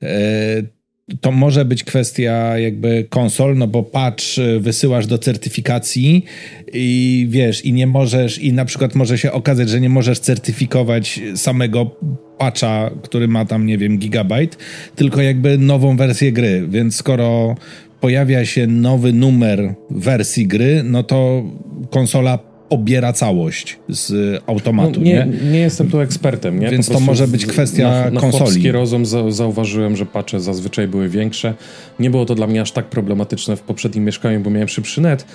e, 0.04 0.79
to 1.22 1.32
może 1.32 1.66
być 1.66 1.84
kwestia 1.84 2.58
jakby 2.58 3.06
konsol, 3.10 3.58
no 3.58 3.68
bo 3.68 3.84
patch 3.84 4.24
y, 4.38 4.60
wysyłasz 4.60 5.08
do 5.08 5.18
certyfikacji 5.18 6.26
i 6.74 7.28
wiesz, 7.30 7.66
i 7.66 7.74
nie 7.74 7.88
możesz, 7.88 8.38
i 8.38 8.54
na 8.54 8.66
przykład 8.66 8.96
może 8.96 9.18
się 9.18 9.32
okazać, 9.32 9.70
że 9.70 9.82
nie 9.82 9.90
możesz 9.90 10.20
certyfikować 10.20 11.20
samego 11.36 11.96
patcha, 12.38 12.92
który 13.04 13.28
ma 13.28 13.46
tam, 13.46 13.66
nie 13.66 13.78
wiem, 13.78 13.98
gigabajt, 13.98 14.58
tylko 14.96 15.22
jakby 15.22 15.58
nową 15.58 15.98
wersję 15.98 16.32
gry, 16.32 16.68
więc 16.70 16.96
skoro 16.96 17.56
pojawia 18.02 18.46
się 18.46 18.68
nowy 18.68 19.14
numer 19.14 19.76
wersji 19.90 20.48
gry, 20.48 20.82
no 20.84 21.04
to 21.04 21.44
konsola 21.90 22.49
obiera 22.70 23.14
całość 23.14 23.80
z 23.90 24.42
automatu. 24.48 25.00
No, 25.00 25.06
nie, 25.06 25.28
nie, 25.44 25.52
nie? 25.52 25.60
jestem 25.60 25.90
tu 25.90 26.00
ekspertem, 26.00 26.60
nie? 26.60 26.70
Więc 26.70 26.90
to 26.90 27.00
może 27.00 27.28
być 27.28 27.46
kwestia 27.46 27.90
na, 27.90 28.10
na 28.10 28.22
konsoli. 28.22 28.72
rozum 28.72 29.06
za, 29.06 29.32
zauważyłem, 29.32 29.96
że 29.96 30.06
pacze 30.06 30.40
zazwyczaj 30.40 30.88
były 30.88 31.10
większe. 31.10 31.54
Nie 32.00 32.10
było 32.10 32.26
to 32.26 32.36
dla 32.36 32.48
mnie 32.48 32.62
aż 32.62 32.72
tak 32.72 32.86
problematyczne 32.86 33.56
w 33.56 33.62
poprzednim 33.62 34.04
mieszkaniu, 34.06 34.40
bo 34.40 34.50
miałem 34.50 34.68
szybszy 34.68 35.02
net. 35.02 35.26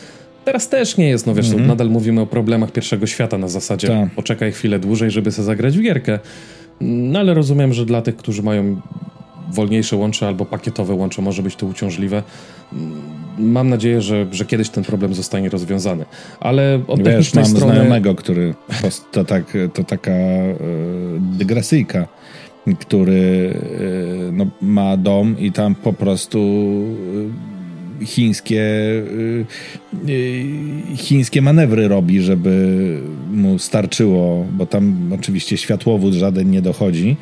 Teraz 0.44 0.68
też 0.68 0.96
nie 0.96 1.08
jest, 1.08 1.26
no 1.26 1.34
wiesz, 1.34 1.48
mm 1.50 1.64
-hmm. 1.64 1.66
nadal 1.66 1.90
mówimy 1.90 2.20
o 2.20 2.26
problemach 2.26 2.72
pierwszego 2.72 3.06
świata 3.06 3.38
na 3.38 3.48
zasadzie 3.48 3.88
Ta. 3.88 4.08
poczekaj 4.16 4.52
chwilę 4.52 4.78
dłużej, 4.78 5.10
żeby 5.10 5.32
sobie 5.32 5.46
zagrać 5.46 5.78
w 5.78 5.82
gierkę. 5.82 6.18
No 6.80 7.18
ale 7.18 7.34
rozumiem, 7.34 7.74
że 7.74 7.86
dla 7.86 8.02
tych, 8.02 8.16
którzy 8.16 8.42
mają 8.42 8.80
wolniejsze 9.52 9.96
łącze 9.96 10.26
albo 10.26 10.44
pakietowe 10.44 10.94
łącze 10.94 11.22
może 11.22 11.42
być 11.42 11.56
to 11.56 11.66
uciążliwe 11.66 12.22
mam 13.38 13.68
nadzieję, 13.68 14.02
że, 14.02 14.26
że 14.32 14.44
kiedyś 14.44 14.68
ten 14.68 14.84
problem 14.84 15.14
zostanie 15.14 15.48
rozwiązany. 15.48 16.04
Ale 16.40 16.80
od 16.86 16.98
Wiesz, 16.98 17.06
technicznej 17.06 17.44
mam 17.44 17.52
strony... 17.56 17.74
znajomego, 17.74 18.14
który 18.14 18.54
to, 19.12 19.24
tak, 19.24 19.44
to 19.74 19.84
taka 19.84 20.10
e, 20.10 20.54
dygresyjka, 21.20 22.08
który 22.80 23.54
e, 24.28 24.32
no, 24.32 24.46
ma 24.60 24.96
dom 24.96 25.38
i 25.38 25.52
tam 25.52 25.74
po 25.74 25.92
prostu 25.92 26.38
e, 28.02 28.06
chińskie 28.06 28.64
chińskie 30.96 31.42
manewry 31.42 31.88
robi, 31.88 32.20
żeby 32.20 33.00
mu 33.30 33.58
starczyło, 33.58 34.46
bo 34.52 34.66
tam 34.66 35.10
oczywiście 35.14 35.56
światłowód 35.56 36.14
żaden 36.14 36.50
nie 36.50 36.62
dochodzi 36.62 37.16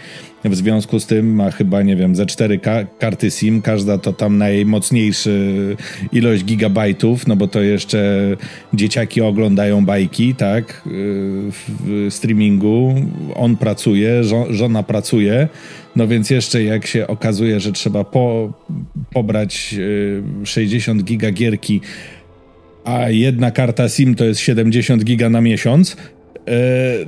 w 0.44 0.56
związku 0.56 1.00
z 1.00 1.06
tym 1.06 1.34
ma 1.34 1.50
chyba, 1.50 1.82
nie 1.82 1.96
wiem, 1.96 2.16
ze 2.16 2.26
cztery 2.26 2.58
ka 2.58 2.84
karty 2.84 3.30
SIM, 3.30 3.62
każda 3.62 3.98
to 3.98 4.12
tam 4.12 4.38
najmocniejszy 4.38 5.76
ilość 6.12 6.44
gigabajtów, 6.44 7.26
no 7.26 7.36
bo 7.36 7.48
to 7.48 7.60
jeszcze 7.60 8.36
dzieciaki 8.74 9.20
oglądają 9.20 9.84
bajki, 9.84 10.34
tak, 10.34 10.82
w 10.84 12.06
streamingu. 12.10 12.94
On 13.34 13.56
pracuje, 13.56 14.24
żo 14.24 14.46
żona 14.50 14.82
pracuje, 14.82 15.48
no 15.96 16.08
więc 16.08 16.30
jeszcze 16.30 16.62
jak 16.62 16.86
się 16.86 17.06
okazuje, 17.06 17.60
że 17.60 17.72
trzeba 17.72 18.04
po 18.04 18.52
pobrać 19.12 19.74
60 20.44 21.04
giga 21.04 21.30
gierki, 21.30 21.80
a 22.84 23.10
jedna 23.10 23.50
karta 23.50 23.88
SIM 23.88 24.14
to 24.14 24.24
jest 24.24 24.40
70 24.40 25.04
giga 25.04 25.30
na 25.30 25.40
miesiąc, 25.40 25.96
e, 26.48 26.52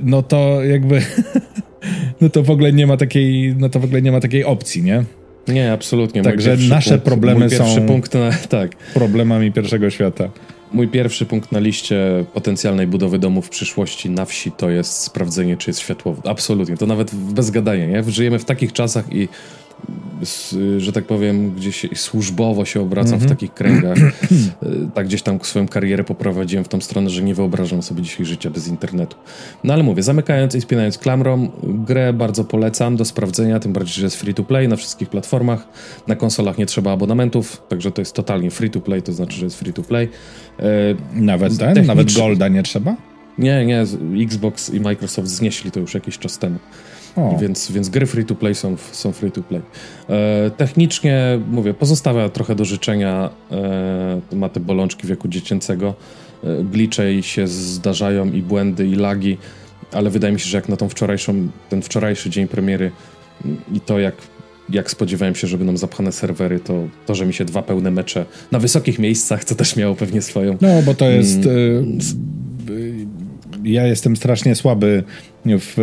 no 0.03 0.23
to 0.23 0.63
jakby 0.63 1.01
no 2.21 2.29
to 2.29 2.43
w 2.43 2.49
ogóle 2.49 2.73
nie 2.73 2.87
ma 2.87 2.97
takiej, 2.97 3.55
no 3.57 3.69
to 3.69 3.79
w 3.79 3.83
ogóle 3.83 4.01
nie 4.01 4.11
ma 4.11 4.19
takiej 4.19 4.43
opcji, 4.43 4.83
nie? 4.83 5.03
Nie, 5.47 5.71
absolutnie. 5.71 6.21
Także 6.21 6.57
nasze 6.69 6.89
punkt, 6.89 7.05
problemy 7.05 7.49
są 7.49 7.85
punkt 7.85 8.13
na, 8.13 8.31
tak. 8.49 8.75
problemami 8.75 9.51
pierwszego 9.51 9.89
świata. 9.89 10.29
Mój 10.73 10.87
pierwszy 10.87 11.25
punkt 11.25 11.51
na 11.51 11.59
liście 11.59 12.25
potencjalnej 12.33 12.87
budowy 12.87 13.19
domu 13.19 13.41
w 13.41 13.49
przyszłości 13.49 14.09
na 14.09 14.25
wsi 14.25 14.51
to 14.51 14.69
jest 14.69 14.91
sprawdzenie, 14.91 15.57
czy 15.57 15.69
jest 15.69 15.79
światłowód. 15.79 16.27
Absolutnie. 16.27 16.77
To 16.77 16.85
nawet 16.85 17.15
bez 17.15 17.51
gadania, 17.51 17.85
nie? 17.85 18.03
Żyjemy 18.11 18.39
w 18.39 18.45
takich 18.45 18.73
czasach 18.73 19.13
i 19.13 19.27
że 20.77 20.91
tak 20.91 21.05
powiem, 21.05 21.51
gdzieś 21.51 21.85
służbowo 21.95 22.65
się 22.65 22.81
obracam 22.81 23.13
mm 23.13 23.19
-hmm. 23.19 23.21
w 23.21 23.31
mhm. 23.31 23.37
takich 23.37 23.53
kręgach. 23.53 23.97
tak 24.95 25.07
gdzieś 25.07 25.21
tam 25.21 25.39
swoją 25.41 25.67
karierę 25.67 26.03
poprowadziłem 26.03 26.65
w 26.65 26.67
tą 26.67 26.81
stronę, 26.81 27.09
że 27.09 27.23
nie 27.23 27.35
wyobrażam 27.35 27.81
sobie 27.81 28.01
dzisiaj 28.01 28.25
życia 28.25 28.49
bez 28.49 28.67
internetu. 28.67 29.17
No 29.63 29.73
ale 29.73 29.83
mówię, 29.83 30.03
zamykając 30.03 30.55
i 30.55 30.61
spinając 30.61 30.97
klamrą, 30.97 31.51
grę 31.63 32.13
bardzo 32.13 32.43
polecam 32.43 32.95
do 32.95 33.05
sprawdzenia, 33.05 33.59
tym 33.59 33.73
bardziej, 33.73 33.93
że 33.93 34.03
jest 34.03 34.15
free 34.15 34.33
to 34.33 34.43
play 34.43 34.67
na 34.67 34.75
wszystkich 34.75 35.09
platformach. 35.09 35.67
Na 36.07 36.15
konsolach 36.15 36.57
nie 36.57 36.65
trzeba 36.65 36.91
abonamentów, 36.91 37.61
także 37.69 37.91
to 37.91 38.01
jest 38.01 38.13
totalnie 38.13 38.51
free 38.51 38.69
to 38.69 38.81
play, 38.81 39.01
to 39.01 39.13
znaczy, 39.13 39.37
że 39.37 39.45
jest 39.45 39.59
free 39.59 39.73
to 39.73 39.83
play. 39.83 40.09
E, 40.59 40.65
nawet 41.13 41.57
ten? 41.57 41.85
Nawet 41.85 42.13
Golda 42.13 42.47
nie 42.47 42.63
trzeba? 42.63 42.95
Nie, 43.37 43.65
nie, 43.65 43.85
Xbox 44.23 44.73
i 44.73 44.79
Microsoft 44.79 45.27
znieśli 45.27 45.71
to 45.71 45.79
już 45.79 45.93
jakiś 45.93 46.17
czas 46.17 46.39
temu. 46.39 46.59
Więc, 47.41 47.71
więc 47.71 47.89
gry 47.89 48.05
free 48.05 48.25
to 48.25 48.35
play 48.35 48.55
są, 48.55 48.77
są 48.91 49.11
free 49.11 49.31
to 49.31 49.41
play. 49.41 49.61
E, 50.09 50.51
technicznie, 50.51 51.39
mówię, 51.51 51.73
pozostawia 51.73 52.29
trochę 52.29 52.55
do 52.55 52.65
życzenia. 52.65 53.29
E, 54.31 54.35
ma 54.35 54.49
te 54.49 54.59
bolączki 54.59 55.07
wieku 55.07 55.27
dziecięcego. 55.27 55.93
E, 56.43 56.63
glicze 56.63 57.23
się 57.23 57.47
zdarzają 57.47 58.31
i 58.31 58.41
błędy, 58.41 58.87
i 58.87 58.95
lagi, 58.95 59.37
ale 59.91 60.09
wydaje 60.09 60.33
mi 60.33 60.39
się, 60.39 60.49
że 60.49 60.57
jak 60.57 60.69
na 60.69 60.77
tą 60.77 60.89
wczorajszą, 60.89 61.47
ten 61.69 61.81
wczorajszy 61.81 62.29
dzień 62.29 62.47
premiery 62.47 62.91
i 63.73 63.79
to 63.79 63.99
jak 63.99 64.15
jak 64.69 64.91
spodziewałem 64.91 65.35
się, 65.35 65.47
że 65.47 65.57
będą 65.57 65.77
zapchane 65.77 66.11
serwery, 66.11 66.59
to, 66.59 66.73
to, 67.05 67.15
że 67.15 67.25
mi 67.25 67.33
się 67.33 67.45
dwa 67.45 67.61
pełne 67.61 67.91
mecze 67.91 68.25
na 68.51 68.59
wysokich 68.59 68.99
miejscach, 68.99 69.43
co 69.43 69.55
też 69.55 69.75
miało 69.75 69.95
pewnie 69.95 70.21
swoją. 70.21 70.57
No, 70.61 70.81
bo 70.85 70.93
to 70.93 71.09
jest. 71.09 71.45
Mm, 71.45 71.99
y, 71.99 72.44
ja 73.65 73.87
jestem 73.87 74.15
strasznie 74.15 74.55
słaby 74.55 75.03
w 75.45 75.77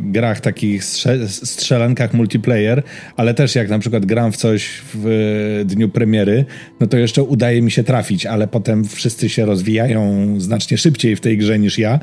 grach 0.00 0.40
takich 0.40 0.84
strzelankach 1.28 2.14
multiplayer, 2.14 2.82
ale 3.16 3.34
też 3.34 3.54
jak 3.54 3.68
na 3.68 3.78
przykład 3.78 4.06
gram 4.06 4.32
w 4.32 4.36
coś 4.36 4.82
w 4.94 5.62
dniu 5.66 5.88
premiery, 5.88 6.44
no 6.80 6.86
to 6.86 6.98
jeszcze 6.98 7.22
udaje 7.22 7.62
mi 7.62 7.70
się 7.70 7.84
trafić, 7.84 8.26
ale 8.26 8.48
potem 8.48 8.84
wszyscy 8.84 9.28
się 9.28 9.44
rozwijają 9.44 10.34
znacznie 10.40 10.78
szybciej 10.78 11.16
w 11.16 11.20
tej 11.20 11.38
grze 11.38 11.58
niż 11.58 11.78
ja, 11.78 12.00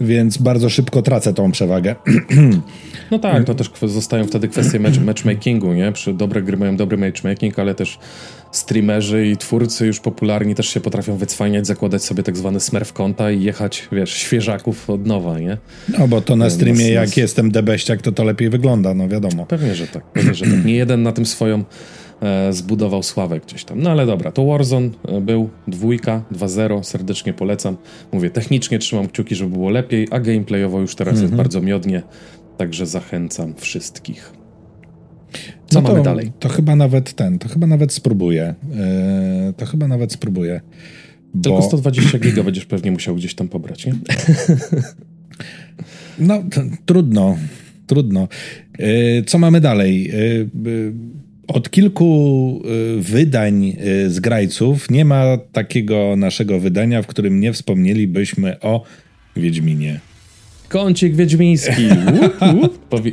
więc 0.00 0.38
bardzo 0.38 0.70
szybko 0.70 1.02
tracę 1.02 1.34
tą 1.34 1.52
przewagę. 1.52 1.96
No 3.10 3.18
tak, 3.18 3.44
to 3.44 3.54
też 3.54 3.70
zostają 3.82 4.26
wtedy 4.26 4.48
kwestie 4.48 4.80
match, 4.80 5.00
matchmakingu, 5.00 5.72
nie? 5.72 5.92
Przy 5.92 6.14
dobre 6.14 6.42
gry 6.42 6.56
mają 6.56 6.76
dobry 6.76 6.96
matchmaking, 6.96 7.58
ale 7.58 7.74
też 7.74 7.98
streamerzy 8.52 9.26
i 9.26 9.36
twórcy 9.36 9.86
już 9.86 10.00
popularni 10.00 10.54
też 10.54 10.68
się 10.68 10.80
potrafią 10.80 11.16
wycwaniać, 11.16 11.66
zakładać 11.66 12.04
sobie 12.04 12.22
tak 12.22 12.36
zwany 12.36 12.60
smurf 12.60 12.92
konta 12.92 13.30
i 13.30 13.42
jechać, 13.42 13.88
wiesz, 13.92 14.10
świeżaków 14.10 14.90
od 14.90 15.06
nowa, 15.06 15.38
nie? 15.38 15.58
No 15.98 16.08
bo 16.08 16.20
to 16.20 16.36
na 16.36 16.50
streamie, 16.50 16.84
nas, 16.84 16.92
jak 16.92 17.06
nas... 17.06 17.16
jestem 17.16 17.50
debeściak, 17.50 18.02
to 18.02 18.12
to 18.12 18.24
lepiej 18.24 18.50
wygląda, 18.50 18.94
no 18.94 19.08
wiadomo. 19.08 19.46
Pewnie, 19.46 19.74
że 19.74 19.86
tak, 19.86 20.04
pewnie, 20.04 20.34
że 20.34 20.44
tak. 20.44 20.64
Nie 20.64 20.74
jeden 20.74 21.02
na 21.02 21.12
tym 21.12 21.26
swoją 21.26 21.64
zbudował 22.50 23.02
sławę 23.02 23.40
gdzieś 23.40 23.64
tam. 23.64 23.82
No 23.82 23.90
ale 23.90 24.06
dobra, 24.06 24.32
to 24.32 24.46
Warzone 24.46 24.90
e, 25.08 25.20
był, 25.20 25.48
dwójka, 25.68 26.24
2-0, 26.32 26.82
serdecznie 26.82 27.32
polecam. 27.32 27.76
Mówię, 28.12 28.30
technicznie 28.30 28.78
trzymam 28.78 29.08
kciuki, 29.08 29.34
żeby 29.34 29.50
było 29.50 29.70
lepiej, 29.70 30.08
a 30.10 30.20
gameplayowo 30.20 30.80
już 30.80 30.94
teraz 30.94 31.12
jest 31.12 31.22
mhm. 31.22 31.36
bardzo 31.36 31.60
miodnie, 31.60 32.02
także 32.56 32.86
zachęcam 32.86 33.54
wszystkich. 33.54 34.32
Co 35.66 35.80
no 35.80 35.88
mamy 35.88 36.02
dalej? 36.02 36.32
To 36.38 36.48
chyba 36.48 36.76
nawet 36.76 37.12
ten, 37.12 37.38
to 37.38 37.48
chyba 37.48 37.66
nawet 37.66 37.92
spróbuję. 37.92 38.54
Yy, 39.46 39.52
to 39.52 39.66
chyba 39.66 39.88
nawet 39.88 40.12
spróbuję. 40.12 40.60
Bo... 41.34 41.42
Tylko 41.42 41.62
120 41.62 42.18
giga 42.18 42.42
będziesz 42.42 42.64
pewnie 42.64 42.90
musiał 42.90 43.14
gdzieś 43.14 43.34
tam 43.34 43.48
pobrać, 43.48 43.86
nie? 43.86 43.94
No, 46.18 46.42
trudno. 46.86 47.36
trudno. 47.86 48.28
Co 49.26 49.38
mamy 49.38 49.60
dalej? 49.60 50.12
Od 51.48 51.70
kilku 51.70 52.62
wydań 52.98 53.76
z 54.08 54.20
grajców 54.20 54.90
nie 54.90 55.04
ma 55.04 55.38
takiego 55.52 56.14
naszego 56.16 56.60
wydania, 56.60 57.02
w 57.02 57.06
którym 57.06 57.40
nie 57.40 57.52
wspomnielibyśmy 57.52 58.60
o 58.60 58.82
Wiedźminie. 59.36 60.00
Kącik 60.68 61.14
wiedźmiński. 61.14 61.88
Powi 62.90 63.12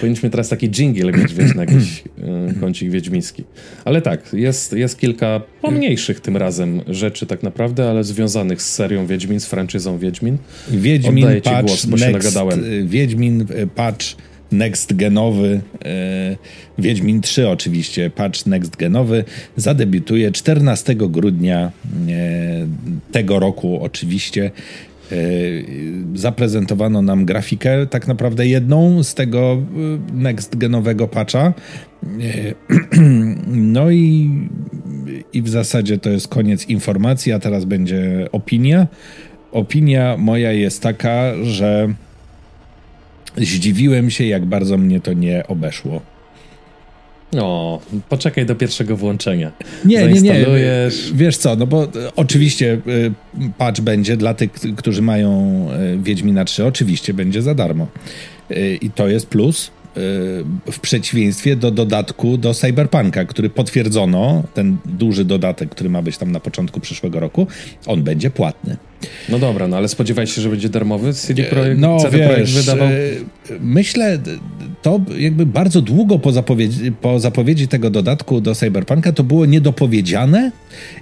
powinniśmy 0.00 0.30
teraz 0.30 0.48
taki 0.48 0.70
jingle 0.70 1.12
mieć, 1.12 1.34
wiesz, 1.34 1.54
na 1.54 1.62
jakiś 1.62 2.04
y, 2.50 2.60
kącik 2.60 2.90
wiedźmiński. 2.90 3.44
Ale 3.84 4.02
tak, 4.02 4.32
jest, 4.32 4.72
jest 4.72 4.98
kilka 4.98 5.40
pomniejszych 5.62 6.20
tym 6.20 6.36
razem 6.36 6.80
rzeczy 6.88 7.26
tak 7.26 7.42
naprawdę, 7.42 7.90
ale 7.90 8.04
związanych 8.04 8.62
z 8.62 8.74
serią 8.74 9.06
Wiedźmin, 9.06 9.40
z 9.40 9.46
franczyzą 9.46 9.98
Wiedźmin. 9.98 10.38
Wiedźmin 10.70 11.24
Oddaję 11.24 11.40
patch, 11.40 11.66
głos, 11.66 11.86
bo 11.86 11.96
next, 11.96 12.06
się 12.06 12.12
nagadałem. 12.12 12.88
Wiedźmin 12.88 13.46
patch 13.74 14.06
next 14.52 14.96
genowy, 14.96 15.60
e, 15.84 16.36
Wiedźmin 16.78 17.20
3 17.20 17.48
oczywiście, 17.48 18.10
patch 18.10 18.46
next 18.46 18.76
genowy, 18.76 19.24
zadebiutuje 19.56 20.32
14 20.32 20.94
grudnia 20.94 21.58
e, 21.60 21.70
tego 23.12 23.38
roku 23.38 23.82
oczywiście. 23.82 24.50
E, 25.12 25.16
zaprezentowano 26.14 27.02
nam 27.02 27.24
grafikę, 27.24 27.86
tak 27.86 28.08
naprawdę 28.08 28.46
jedną 28.46 29.02
z 29.02 29.14
tego 29.14 29.62
next 30.12 30.56
genowego 30.56 31.08
patcha. 31.08 31.52
No 33.46 33.90
i, 33.90 34.30
i 35.32 35.42
w 35.42 35.48
zasadzie 35.48 35.98
to 35.98 36.10
jest 36.10 36.28
koniec 36.28 36.68
informacji, 36.68 37.32
a 37.32 37.38
teraz 37.38 37.64
będzie 37.64 38.28
opinia. 38.32 38.86
Opinia 39.52 40.16
moja 40.16 40.52
jest 40.52 40.82
taka, 40.82 41.32
że 41.42 41.94
zdziwiłem 43.36 44.10
się, 44.10 44.24
jak 44.24 44.44
bardzo 44.44 44.78
mnie 44.78 45.00
to 45.00 45.12
nie 45.12 45.46
obeszło. 45.48 46.00
O, 47.38 47.80
poczekaj 48.08 48.46
do 48.46 48.54
pierwszego 48.54 48.96
włączenia. 48.96 49.52
Nie, 49.84 50.06
nie, 50.06 50.20
nie. 50.20 50.46
Wiesz 51.14 51.36
co, 51.36 51.56
no 51.56 51.66
bo 51.66 51.84
e, 51.84 51.88
oczywiście 52.16 52.80
y, 52.86 53.12
patch 53.58 53.80
będzie 53.80 54.16
dla 54.16 54.34
tych, 54.34 54.52
którzy 54.76 55.02
mają 55.02 55.68
y, 55.94 55.98
Wiedźmina 56.02 56.44
3, 56.44 56.66
oczywiście 56.66 57.14
będzie 57.14 57.42
za 57.42 57.54
darmo. 57.54 57.86
I 58.80 58.90
to 58.90 59.08
jest 59.08 59.26
plus 59.26 59.70
w 60.72 60.80
przeciwieństwie 60.80 61.56
do 61.56 61.70
dodatku 61.70 62.36
do 62.36 62.54
Cyberpunka, 62.54 63.24
który 63.24 63.50
potwierdzono, 63.50 64.42
ten 64.54 64.76
duży 64.84 65.24
dodatek, 65.24 65.70
który 65.70 65.90
ma 65.90 66.02
być 66.02 66.18
tam 66.18 66.32
na 66.32 66.40
początku 66.40 66.80
przyszłego 66.80 67.20
roku, 67.20 67.46
on 67.86 68.02
będzie 68.02 68.30
płatny. 68.30 68.76
No 69.28 69.38
dobra, 69.38 69.68
no 69.68 69.76
ale 69.76 69.88
spodziewałeś 69.88 70.32
się, 70.32 70.42
że 70.42 70.48
będzie 70.48 70.68
darmowy? 70.68 71.12
CD 71.12 71.44
Projekt, 71.44 71.80
no, 71.80 72.00
CD 72.00 72.18
wiesz, 72.18 72.26
Projekt 72.26 72.50
wydawał? 72.50 72.88
Myślę, 73.60 74.18
to 74.82 75.00
jakby 75.18 75.46
bardzo 75.46 75.82
długo 75.82 76.18
po 76.18 76.32
zapowiedzi, 76.32 76.92
po 76.92 77.20
zapowiedzi 77.20 77.68
tego 77.68 77.90
dodatku 77.90 78.40
do 78.40 78.54
Cyberpunka 78.54 79.12
to 79.12 79.24
było 79.24 79.46
niedopowiedziane 79.46 80.52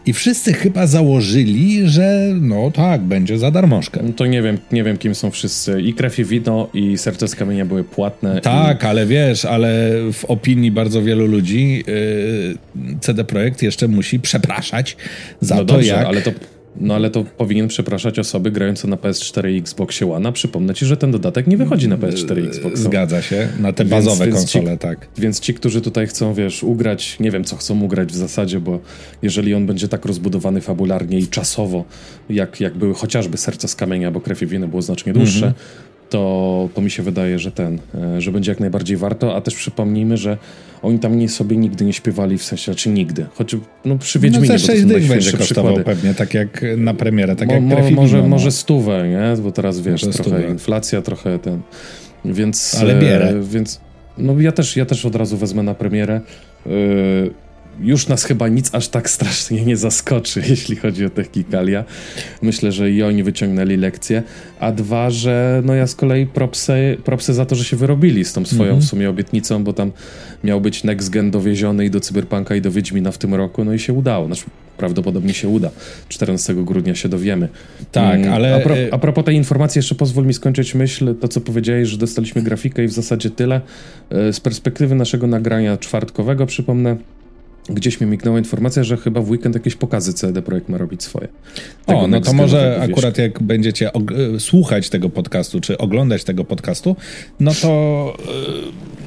i 0.06 0.12
wszyscy 0.12 0.52
chyba 0.52 0.86
założyli, 0.86 1.88
że 1.88 2.34
no 2.40 2.70
tak, 2.70 3.00
będzie 3.00 3.38
za 3.38 3.50
darmożkę. 3.50 4.00
No 4.02 4.12
to 4.12 4.26
nie 4.26 4.42
wiem, 4.42 4.58
nie 4.72 4.84
wiem 4.84 4.98
kim 4.98 5.14
są 5.14 5.30
wszyscy. 5.30 5.82
I 5.82 5.94
Krew 5.94 6.18
i 6.18 6.24
Wino 6.24 6.68
i 6.74 6.98
Serce 6.98 7.28
z 7.28 7.34
Kamienia 7.34 7.64
były 7.64 7.84
płatne. 7.84 8.40
Tak, 8.40 8.82
i... 8.82 8.86
ale 8.86 9.06
wiesz, 9.06 9.44
ale 9.44 9.90
w 10.12 10.24
opinii 10.24 10.70
bardzo 10.70 11.02
wielu 11.02 11.26
ludzi 11.26 11.84
yy, 11.86 12.98
CD 13.00 13.24
Projekt 13.24 13.62
jeszcze 13.62 13.88
musi 13.88 14.20
przepraszać 14.20 14.96
za 15.40 15.54
no 15.54 15.64
to, 15.64 15.74
dobrze, 15.74 15.88
jak... 15.88 16.06
ale 16.06 16.22
to 16.22 16.30
no 16.76 16.94
ale 16.94 17.10
to 17.10 17.24
powinien 17.24 17.68
przepraszać 17.68 18.18
osoby 18.18 18.50
grające 18.50 18.88
na 18.88 18.96
PS4 18.96 19.50
i 19.50 19.58
Xboxie 19.58 20.12
One. 20.12 20.32
Przypomnę 20.32 20.74
ci, 20.74 20.86
że 20.86 20.96
ten 20.96 21.10
dodatek 21.10 21.46
nie 21.46 21.56
wychodzi 21.56 21.88
na 21.88 21.96
PS4 21.96 22.44
i 22.44 22.46
Xbox 22.46 22.80
Zgadza 22.80 23.22
się, 23.22 23.48
na 23.60 23.72
te 23.72 23.84
bazowe 23.84 24.24
więc, 24.24 24.36
konsole, 24.36 24.64
więc 24.64 24.80
ci, 24.80 24.88
tak. 24.88 25.08
Więc 25.18 25.40
ci, 25.40 25.54
którzy 25.54 25.80
tutaj 25.80 26.06
chcą, 26.06 26.34
wiesz, 26.34 26.62
ugrać, 26.62 27.20
nie 27.20 27.30
wiem 27.30 27.44
co 27.44 27.56
chcą 27.56 27.80
ugrać 27.80 28.08
w 28.08 28.16
zasadzie, 28.16 28.60
bo 28.60 28.80
jeżeli 29.22 29.54
on 29.54 29.66
będzie 29.66 29.88
tak 29.88 30.04
rozbudowany 30.04 30.60
fabularnie 30.60 31.18
i 31.18 31.26
czasowo, 31.26 31.84
jak, 32.28 32.60
jak 32.60 32.74
były 32.74 32.94
chociażby 32.94 33.36
Serce 33.36 33.68
z 33.68 33.74
Kamienia, 33.74 34.10
bo 34.10 34.20
Krew 34.20 34.42
i 34.42 34.46
Winy 34.46 34.68
było 34.68 34.82
znacznie 34.82 35.12
dłuższe, 35.12 35.46
mm 35.46 35.52
-hmm 35.52 35.89
to, 36.10 36.68
to 36.74 36.80
mi 36.80 36.90
się 36.90 37.02
wydaje, 37.02 37.38
że 37.38 37.52
ten, 37.52 37.78
e, 37.94 38.20
że 38.20 38.32
będzie 38.32 38.52
jak 38.52 38.60
najbardziej 38.60 38.96
warto, 38.96 39.36
a 39.36 39.40
też 39.40 39.54
przypomnijmy, 39.54 40.16
że 40.16 40.38
oni 40.82 40.98
tam 40.98 41.18
nie 41.18 41.28
sobie 41.28 41.56
nigdy 41.56 41.84
nie 41.84 41.92
śpiewali, 41.92 42.38
w 42.38 42.44
sensie, 42.44 42.74
czy 42.74 42.88
nigdy, 42.88 43.26
choć 43.34 43.56
no 43.84 43.98
przy 43.98 44.18
Wiedźminie, 44.18 44.48
no, 44.52 44.58
6 44.58 44.84
dych 44.84 45.08
będzie 45.08 45.32
kosztował 45.32 45.74
przykłady. 45.74 45.96
pewnie, 46.00 46.14
tak 46.14 46.34
jak 46.34 46.64
na 46.76 46.94
premierę, 46.94 47.36
tak 47.36 47.48
mo, 47.48 47.54
jak 47.54 47.62
mo, 47.62 47.90
może, 47.90 48.22
no. 48.22 48.28
może 48.28 48.50
stówę, 48.50 49.08
nie? 49.08 49.42
Bo 49.42 49.52
teraz 49.52 49.80
wiesz, 49.80 50.02
może 50.02 50.18
trochę 50.18 50.38
stówę. 50.38 50.52
inflacja, 50.52 51.02
trochę 51.02 51.38
ten, 51.38 51.60
więc... 52.24 52.76
Ale 52.80 52.94
bierę. 52.94 53.28
E, 53.28 53.42
więc, 53.42 53.80
no 54.18 54.40
ja 54.40 54.52
też, 54.52 54.76
ja 54.76 54.86
też 54.86 55.06
od 55.06 55.14
razu 55.14 55.36
wezmę 55.36 55.62
na 55.62 55.74
premierę. 55.74 56.20
E, 56.66 56.70
już 57.82 58.08
nas 58.08 58.24
chyba 58.24 58.48
nic 58.48 58.74
aż 58.74 58.88
tak 58.88 59.10
strasznie 59.10 59.64
nie 59.64 59.76
zaskoczy, 59.76 60.42
jeśli 60.50 60.76
chodzi 60.76 61.06
o 61.06 61.10
Technikalia. 61.10 61.84
Myślę, 62.42 62.72
że 62.72 62.90
i 62.90 63.02
oni 63.02 63.22
wyciągnęli 63.22 63.76
lekcję. 63.76 64.22
A 64.60 64.72
dwa, 64.72 65.10
że 65.10 65.62
no 65.64 65.74
ja 65.74 65.86
z 65.86 65.94
kolei 65.94 66.26
propsy, 66.26 66.96
propsy 67.04 67.34
za 67.34 67.46
to, 67.46 67.54
że 67.54 67.64
się 67.64 67.76
wyrobili 67.76 68.24
z 68.24 68.32
tą 68.32 68.44
swoją 68.44 68.70
mm 68.70 68.80
-hmm. 68.80 68.84
w 68.84 68.88
sumie 68.88 69.10
obietnicą, 69.10 69.64
bo 69.64 69.72
tam 69.72 69.92
miał 70.44 70.60
być 70.60 70.84
next 70.84 71.10
gen 71.10 71.30
dowieziony 71.30 71.84
i 71.84 71.90
do 71.90 72.00
Cyberpunka 72.00 72.54
i 72.54 72.60
do 72.60 72.70
Wiedźmina 72.70 73.12
w 73.12 73.18
tym 73.18 73.34
roku, 73.34 73.64
no 73.64 73.72
i 73.72 73.78
się 73.78 73.92
udało. 73.92 74.26
Znaczy, 74.26 74.44
prawdopodobnie 74.76 75.34
się 75.34 75.48
uda. 75.48 75.70
14 76.08 76.54
grudnia 76.54 76.94
się 76.94 77.08
dowiemy. 77.08 77.48
Tak, 77.92 78.20
mm, 78.20 78.32
ale... 78.32 78.56
A, 78.56 78.60
pro, 78.60 78.74
a 78.90 78.98
propos 78.98 79.24
tej 79.24 79.36
informacji, 79.36 79.78
jeszcze 79.78 79.94
pozwól 79.94 80.26
mi 80.26 80.34
skończyć 80.34 80.74
myśl, 80.74 81.14
to 81.14 81.28
co 81.28 81.40
powiedziałeś, 81.40 81.88
że 81.88 81.96
dostaliśmy 81.96 82.42
grafikę 82.42 82.84
i 82.84 82.88
w 82.88 82.92
zasadzie 82.92 83.30
tyle. 83.30 83.60
E, 84.10 84.32
z 84.32 84.40
perspektywy 84.40 84.94
naszego 84.94 85.26
nagrania 85.26 85.76
czwartkowego, 85.76 86.46
przypomnę, 86.46 86.96
gdzieś 87.74 88.00
mi 88.00 88.06
mignęła 88.06 88.38
informacja, 88.38 88.84
że 88.84 88.96
chyba 88.96 89.20
w 89.20 89.30
weekend 89.30 89.54
jakieś 89.54 89.74
pokazy 89.74 90.12
CD 90.12 90.42
Projekt 90.42 90.68
ma 90.68 90.78
robić 90.78 91.02
swoje. 91.02 91.28
Tego 91.86 92.00
o, 92.00 92.06
no 92.06 92.20
to 92.20 92.32
może 92.32 92.80
akurat 92.82 93.18
jak 93.18 93.42
będziecie 93.42 93.90
słuchać 94.38 94.88
tego 94.88 95.10
podcastu, 95.10 95.60
czy 95.60 95.78
oglądać 95.78 96.24
tego 96.24 96.44
podcastu, 96.44 96.96
no 97.40 97.52
to 97.62 98.16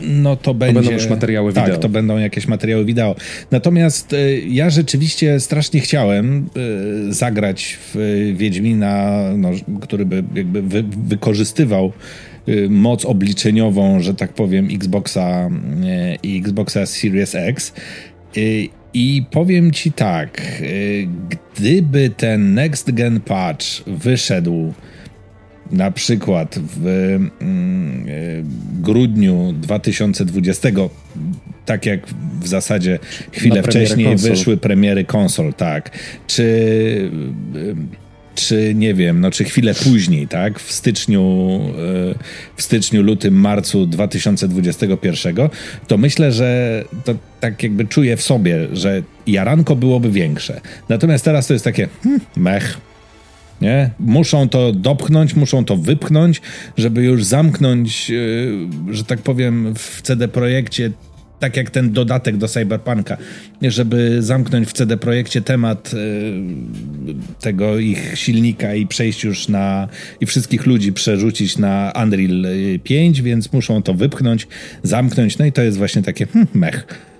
y, 0.01 0.07
no 0.07 0.35
to 0.35 0.53
będzie... 0.53 0.73
To 0.73 0.81
będą 0.81 0.91
już 0.91 1.09
materiały 1.09 1.53
tak, 1.53 1.63
wideo. 1.63 1.75
Tak, 1.75 1.81
to 1.81 1.89
będą 1.89 2.17
jakieś 2.17 2.47
materiały 2.47 2.85
wideo. 2.85 3.15
Natomiast 3.51 4.13
y, 4.13 4.41
ja 4.47 4.69
rzeczywiście 4.69 5.39
strasznie 5.39 5.79
chciałem 5.79 6.49
zagrać 7.09 7.77
w 7.93 8.33
Wiedźmina, 8.37 9.19
no, 9.37 9.49
który 9.81 10.05
by 10.05 10.23
jakby 10.35 10.61
wy, 10.61 10.83
wykorzystywał 11.07 11.91
moc 12.69 13.05
obliczeniową, 13.05 13.99
że 13.99 14.13
tak 14.13 14.33
powiem, 14.33 14.67
Xboxa 14.71 15.49
i 16.23 16.37
Xboxa 16.37 16.85
Series 16.85 17.35
X. 17.35 17.73
Y, 18.37 18.69
I 18.93 19.23
powiem 19.31 19.71
ci 19.71 19.91
tak, 19.91 20.61
y, 20.61 21.07
gdyby 21.29 22.09
ten 22.09 22.53
Next 22.53 22.91
Gen 22.91 23.19
Patch 23.19 23.65
wyszedł 23.87 24.73
na 25.71 25.91
przykład 25.91 26.59
w 26.59 26.87
mm, 27.41 28.07
y, 28.07 28.43
grudniu 28.81 29.53
2020, 29.53 30.69
tak 31.65 31.85
jak 31.85 32.07
w 32.41 32.47
zasadzie 32.47 32.99
chwilę 33.31 33.63
wcześniej 33.63 34.07
konsol. 34.07 34.29
wyszły 34.29 34.57
premiery 34.57 35.03
konsol, 35.03 35.53
tak, 35.53 35.91
czy 36.27 37.11
czy 38.35 38.73
nie 38.75 38.93
wiem, 38.93 39.21
no 39.21 39.31
czy 39.31 39.43
chwilę 39.43 39.73
później, 39.75 40.27
tak, 40.27 40.59
w 40.59 40.71
styczniu, 40.71 41.21
e, 41.21 42.15
w 42.55 42.61
styczniu, 42.61 43.01
lutym, 43.03 43.33
marcu 43.33 43.85
2021, 43.85 45.35
to 45.87 45.97
myślę, 45.97 46.31
że 46.31 46.83
to 47.05 47.15
tak 47.39 47.63
jakby 47.63 47.85
czuję 47.85 48.17
w 48.17 48.21
sobie, 48.21 48.67
że 48.73 49.01
jaranko 49.27 49.75
byłoby 49.75 50.11
większe. 50.11 50.61
Natomiast 50.89 51.25
teraz 51.25 51.47
to 51.47 51.53
jest 51.53 51.65
takie 51.65 51.87
hmm, 52.03 52.21
mech. 52.35 52.77
Nie? 53.61 53.89
Muszą 53.99 54.49
to 54.49 54.73
dopchnąć, 54.73 55.35
muszą 55.35 55.65
to 55.65 55.77
wypchnąć, 55.77 56.41
żeby 56.77 57.03
już 57.03 57.23
zamknąć, 57.23 58.11
e, 58.11 58.93
że 58.93 59.03
tak 59.03 59.19
powiem, 59.19 59.73
w 59.75 60.01
CD 60.01 60.27
Projekcie 60.27 60.91
tak 61.43 61.57
jak 61.57 61.69
ten 61.69 61.91
dodatek 61.91 62.37
do 62.37 62.47
Cyberpunka, 62.47 63.17
żeby 63.61 64.21
zamknąć 64.21 64.67
w 64.67 64.73
CD 64.73 64.97
Projekcie 64.97 65.41
temat 65.41 65.93
y, 65.93 66.33
tego 67.39 67.79
ich 67.79 68.11
silnika 68.15 68.75
i 68.75 68.87
przejść 68.87 69.23
już 69.23 69.47
na 69.47 69.87
i 70.21 70.25
wszystkich 70.25 70.65
ludzi 70.65 70.93
przerzucić 70.93 71.57
na 71.57 71.93
Unreal 72.03 72.45
5, 72.83 73.21
więc 73.21 73.53
muszą 73.53 73.83
to 73.83 73.93
wypchnąć, 73.93 74.47
zamknąć, 74.83 75.37
no 75.37 75.45
i 75.45 75.51
to 75.51 75.61
jest 75.61 75.77
właśnie 75.77 76.01
takie 76.01 76.25
hmm, 76.25 76.47
mech. 76.53 77.12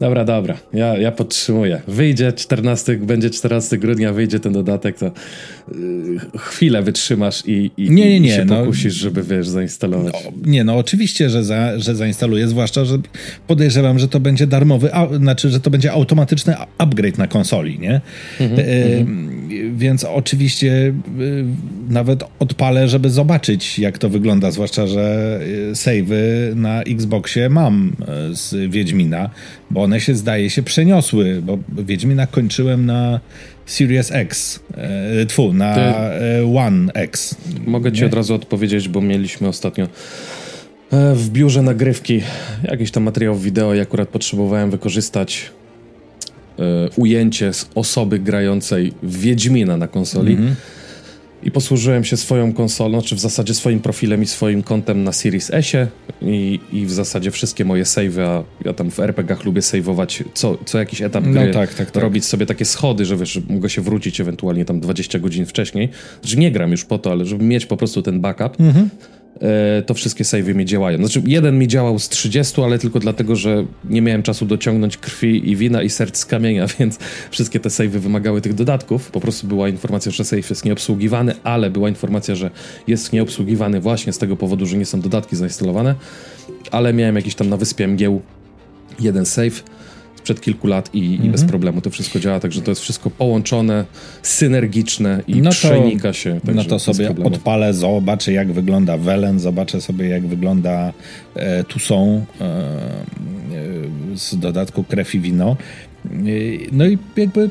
Dobra, 0.00 0.24
dobra. 0.24 0.56
Ja, 0.72 0.98
ja 0.98 1.12
podtrzymuję. 1.12 1.82
Wyjdzie 1.88 2.32
14, 2.32 2.96
będzie 2.96 3.30
14 3.30 3.78
grudnia, 3.78 4.12
wyjdzie 4.12 4.40
ten 4.40 4.52
dodatek, 4.52 4.98
to 4.98 5.04
yy, 5.04 6.20
chwilę 6.38 6.82
wytrzymasz 6.82 7.42
i, 7.46 7.70
i, 7.76 7.90
nie, 7.90 8.10
nie, 8.10 8.20
nie, 8.20 8.28
i 8.28 8.32
się 8.32 8.44
no, 8.44 8.60
pokusisz, 8.60 8.94
żeby 8.94 9.22
wiesz, 9.22 9.48
zainstalować. 9.48 10.14
No, 10.24 10.32
nie, 10.50 10.64
no 10.64 10.76
oczywiście, 10.76 11.30
że, 11.30 11.44
za, 11.44 11.78
że 11.78 11.94
zainstaluję, 11.94 12.48
zwłaszcza, 12.48 12.84
że 12.84 12.98
podejrzewam, 13.46 13.98
że 13.98 14.08
to 14.08 14.20
będzie 14.20 14.46
darmowy, 14.46 14.94
a, 14.94 15.16
znaczy, 15.16 15.50
że 15.50 15.60
to 15.60 15.70
będzie 15.70 15.92
automatyczny 15.92 16.54
upgrade 16.78 17.18
na 17.18 17.26
konsoli, 17.26 17.78
nie? 17.78 18.00
Mhm, 18.40 18.68
yy, 18.68 19.72
więc 19.76 20.04
oczywiście 20.04 20.94
yy, 21.18 21.44
nawet 21.88 22.24
odpalę, 22.38 22.88
żeby 22.88 23.10
zobaczyć, 23.10 23.78
jak 23.78 23.98
to 23.98 24.08
wygląda, 24.08 24.50
zwłaszcza, 24.50 24.86
że 24.86 25.38
y, 25.70 25.76
savey 25.76 26.52
na 26.54 26.82
Xboxie 26.82 27.48
mam 27.48 27.92
y, 28.32 28.36
z 28.36 28.72
Wiedźmina, 28.72 29.30
bo 29.70 29.82
one 29.82 30.00
się 30.00 30.14
zdaje 30.14 30.50
się 30.50 30.62
przeniosły, 30.62 31.42
bo 31.42 31.58
Wiedźmina 31.68 32.26
kończyłem 32.26 32.86
na 32.86 33.20
Series 33.66 34.12
X, 34.12 34.60
e, 34.74 35.26
tfu, 35.26 35.52
na 35.52 35.76
e, 35.76 36.56
One 36.56 36.92
X. 36.92 37.36
Mogę 37.66 37.92
ci 37.92 38.04
od 38.04 38.14
razu 38.14 38.34
odpowiedzieć, 38.34 38.88
bo 38.88 39.00
mieliśmy 39.00 39.48
ostatnio 39.48 39.84
e, 39.84 39.88
w 41.14 41.30
biurze 41.30 41.62
nagrywki 41.62 42.22
jakiś 42.64 42.90
tam 42.90 43.02
materiał 43.02 43.36
wideo 43.36 43.74
i 43.74 43.80
akurat 43.80 44.08
potrzebowałem 44.08 44.70
wykorzystać 44.70 45.50
e, 46.58 46.62
ujęcie 46.96 47.52
z 47.52 47.68
osoby 47.74 48.18
grającej 48.18 48.92
w 49.02 49.20
Wiedźmina 49.20 49.76
na 49.76 49.88
konsoli. 49.88 50.32
Mm 50.32 50.48
-hmm 50.48 50.83
i 51.44 51.50
posłużyłem 51.50 52.04
się 52.04 52.16
swoją 52.16 52.52
konsolą, 52.52 53.02
czy 53.02 53.14
w 53.14 53.20
zasadzie 53.20 53.54
swoim 53.54 53.80
profilem 53.80 54.22
i 54.22 54.26
swoim 54.26 54.62
kontem 54.62 55.04
na 55.04 55.12
Series 55.12 55.50
S 55.52 55.72
i, 56.22 56.60
i 56.72 56.86
w 56.86 56.92
zasadzie 56.92 57.30
wszystkie 57.30 57.64
moje 57.64 57.84
savey, 57.84 58.20
a 58.20 58.44
ja 58.64 58.72
tam 58.72 58.90
w 58.90 59.00
RPGach 59.00 59.44
lubię 59.44 59.62
saveować 59.62 60.24
co, 60.34 60.58
co 60.64 60.78
jakiś 60.78 61.02
etap 61.02 61.24
no 61.26 61.32
gry, 61.32 61.46
no 61.46 61.52
tak, 61.52 61.74
tak, 61.74 61.90
tak. 61.90 62.02
robić 62.02 62.24
sobie 62.24 62.46
takie 62.46 62.64
schody, 62.64 63.04
że 63.04 63.16
wiesz, 63.16 63.40
mogę 63.48 63.70
się 63.70 63.82
wrócić 63.82 64.20
ewentualnie 64.20 64.64
tam 64.64 64.80
20 64.80 65.18
godzin 65.18 65.46
wcześniej. 65.46 65.88
Znaczy 66.20 66.38
nie 66.38 66.52
gram 66.52 66.70
już 66.70 66.84
po 66.84 66.98
to, 66.98 67.10
ale 67.10 67.24
żeby 67.24 67.44
mieć 67.44 67.66
po 67.66 67.76
prostu 67.76 68.02
ten 68.02 68.20
backup. 68.20 68.60
Mhm. 68.60 68.88
E, 69.40 69.82
to 69.82 69.94
wszystkie 69.94 70.24
savey 70.24 70.54
mi 70.54 70.64
działają. 70.64 70.98
Znaczy, 70.98 71.22
jeden 71.26 71.58
mi 71.58 71.68
działał 71.68 71.98
z 71.98 72.08
30, 72.08 72.62
ale 72.62 72.78
tylko 72.78 73.00
dlatego, 73.00 73.36
że 73.36 73.66
nie 73.84 74.02
miałem 74.02 74.22
czasu 74.22 74.46
dociągnąć 74.46 74.96
krwi 74.96 75.50
i 75.50 75.56
wina 75.56 75.82
i 75.82 75.90
serc 75.90 76.18
z 76.18 76.26
kamienia, 76.26 76.66
więc 76.78 76.98
wszystkie 77.30 77.60
te 77.60 77.70
savey 77.70 77.98
wymagały 77.98 78.40
tych 78.40 78.54
dodatków. 78.54 79.10
Po 79.10 79.20
prostu 79.20 79.46
była 79.46 79.68
informacja, 79.68 80.12
że 80.12 80.24
save 80.24 80.50
jest 80.50 80.64
nieobsługiwany, 80.64 81.34
ale 81.44 81.70
była 81.70 81.88
informacja, 81.88 82.34
że 82.34 82.50
jest 82.86 83.12
nieobsługiwany 83.12 83.80
właśnie 83.80 84.12
z 84.12 84.18
tego 84.18 84.36
powodu, 84.36 84.66
że 84.66 84.76
nie 84.76 84.86
są 84.86 85.00
dodatki 85.00 85.36
zainstalowane. 85.36 85.94
Ale 86.70 86.92
miałem 86.92 87.16
jakiś 87.16 87.34
tam 87.34 87.48
na 87.48 87.56
wyspie 87.56 87.88
mgieł 87.88 88.22
jeden 89.00 89.26
save 89.26 89.64
sprzed 90.24 90.40
kilku 90.40 90.66
lat 90.66 90.94
i, 90.94 91.14
i, 91.14 91.18
bez 91.18 91.40
mhm. 91.40 91.48
problemu 91.48 91.80
to 91.80 91.90
wszystko 91.90 92.20
działa, 92.20 92.40
także 92.40 92.62
to 92.62 92.70
jest 92.70 92.82
wszystko 92.82 93.10
połączone, 93.10 93.84
synergiczne 94.22 95.22
i 95.26 95.42
no 95.42 95.50
przenika 95.50 96.12
się. 96.12 96.40
No 96.54 96.64
to 96.64 96.78
sobie 96.78 97.14
odpalę, 97.24 97.74
zobaczę 97.74 98.32
jak 98.32 98.52
wygląda 98.52 98.96
Welen, 98.96 99.40
zobaczę 99.40 99.80
sobie 99.80 100.08
jak 100.08 100.26
wygląda 100.26 100.92
e, 101.34 101.64
Tusą 101.64 102.24
e, 102.40 102.44
e, 102.44 102.54
z 104.14 104.38
dodatku 104.38 104.84
krew 104.84 105.14
i 105.14 105.20
wino. 105.20 105.56
E, 106.04 106.08
no 106.72 106.86
i 106.86 106.98
jakby 107.16 107.50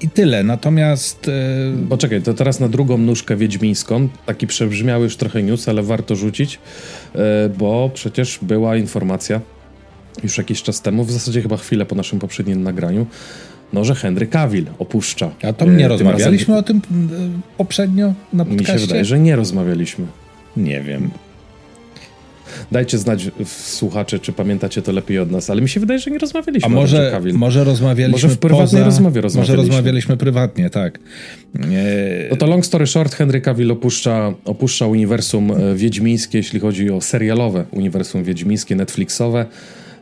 i 0.00 0.08
tyle. 0.08 0.42
Natomiast. 0.42 1.28
E... 1.28 1.88
Poczekaj, 1.88 2.22
to 2.22 2.34
teraz 2.34 2.60
na 2.60 2.68
drugą 2.68 2.98
nóżkę 2.98 3.36
wiedźmińską. 3.36 4.08
Taki 4.26 4.46
przebrzmiały 4.46 5.04
już 5.04 5.16
trochę 5.16 5.42
news, 5.42 5.68
ale 5.68 5.82
warto 5.82 6.16
rzucić, 6.16 6.58
e, 7.14 7.48
bo 7.58 7.90
przecież 7.94 8.38
była 8.42 8.76
informacja 8.76 9.40
już 10.22 10.38
jakiś 10.38 10.62
czas 10.62 10.82
temu, 10.82 11.04
w 11.04 11.12
zasadzie 11.12 11.42
chyba 11.42 11.56
chwilę 11.56 11.86
po 11.86 11.94
naszym 11.94 12.18
poprzednim 12.18 12.62
nagraniu, 12.62 13.06
no, 13.72 13.84
że 13.84 13.94
Henry 13.94 14.26
Cavill 14.26 14.66
opuszcza. 14.78 15.30
A 15.42 15.52
to 15.52 15.64
nie 15.64 15.84
e, 15.84 15.88
rozmawialiśmy 15.88 16.54
razem... 16.54 16.54
o 16.54 16.62
tym 16.62 16.76
e, 16.76 17.56
poprzednio 17.56 18.14
na 18.32 18.44
podcaście? 18.44 18.72
Mi 18.72 18.80
się 18.80 18.86
wydaje, 18.86 19.04
że 19.04 19.18
nie 19.18 19.36
rozmawialiśmy. 19.36 20.06
Nie 20.56 20.80
wiem. 20.80 21.10
Dajcie 22.72 22.98
znać 22.98 23.30
słuchacze, 23.46 24.18
czy 24.18 24.32
pamiętacie 24.32 24.82
to 24.82 24.92
lepiej 24.92 25.18
od 25.18 25.30
nas, 25.30 25.50
ale 25.50 25.62
mi 25.62 25.68
się 25.68 25.80
wydaje, 25.80 26.00
że 26.00 26.10
nie 26.10 26.18
rozmawialiśmy 26.18 26.66
A 26.66 26.68
może, 26.68 27.20
może 27.32 27.64
rozmawialiśmy 27.64 28.12
Może 28.12 28.28
w 28.28 28.38
prywatnej 28.38 28.66
poza, 28.66 28.84
rozmowie 28.84 29.20
rozmawialiśmy. 29.20 29.56
Może 29.56 29.68
rozmawialiśmy 29.68 30.16
prywatnie, 30.16 30.70
tak. 30.70 30.98
Nie... 31.54 31.84
No 32.30 32.36
to 32.36 32.46
long 32.46 32.66
story 32.66 32.86
short, 32.86 33.14
Henry 33.14 33.40
Cavill 33.40 33.70
opuszcza, 33.70 34.34
opuszcza 34.44 34.86
uniwersum 34.86 35.50
e, 35.50 35.74
wiedźmińskie, 35.74 36.38
jeśli 36.38 36.60
chodzi 36.60 36.90
o 36.90 37.00
serialowe 37.00 37.64
uniwersum 37.70 38.24
wiedźmińskie, 38.24 38.76
Netflixowe. 38.76 39.46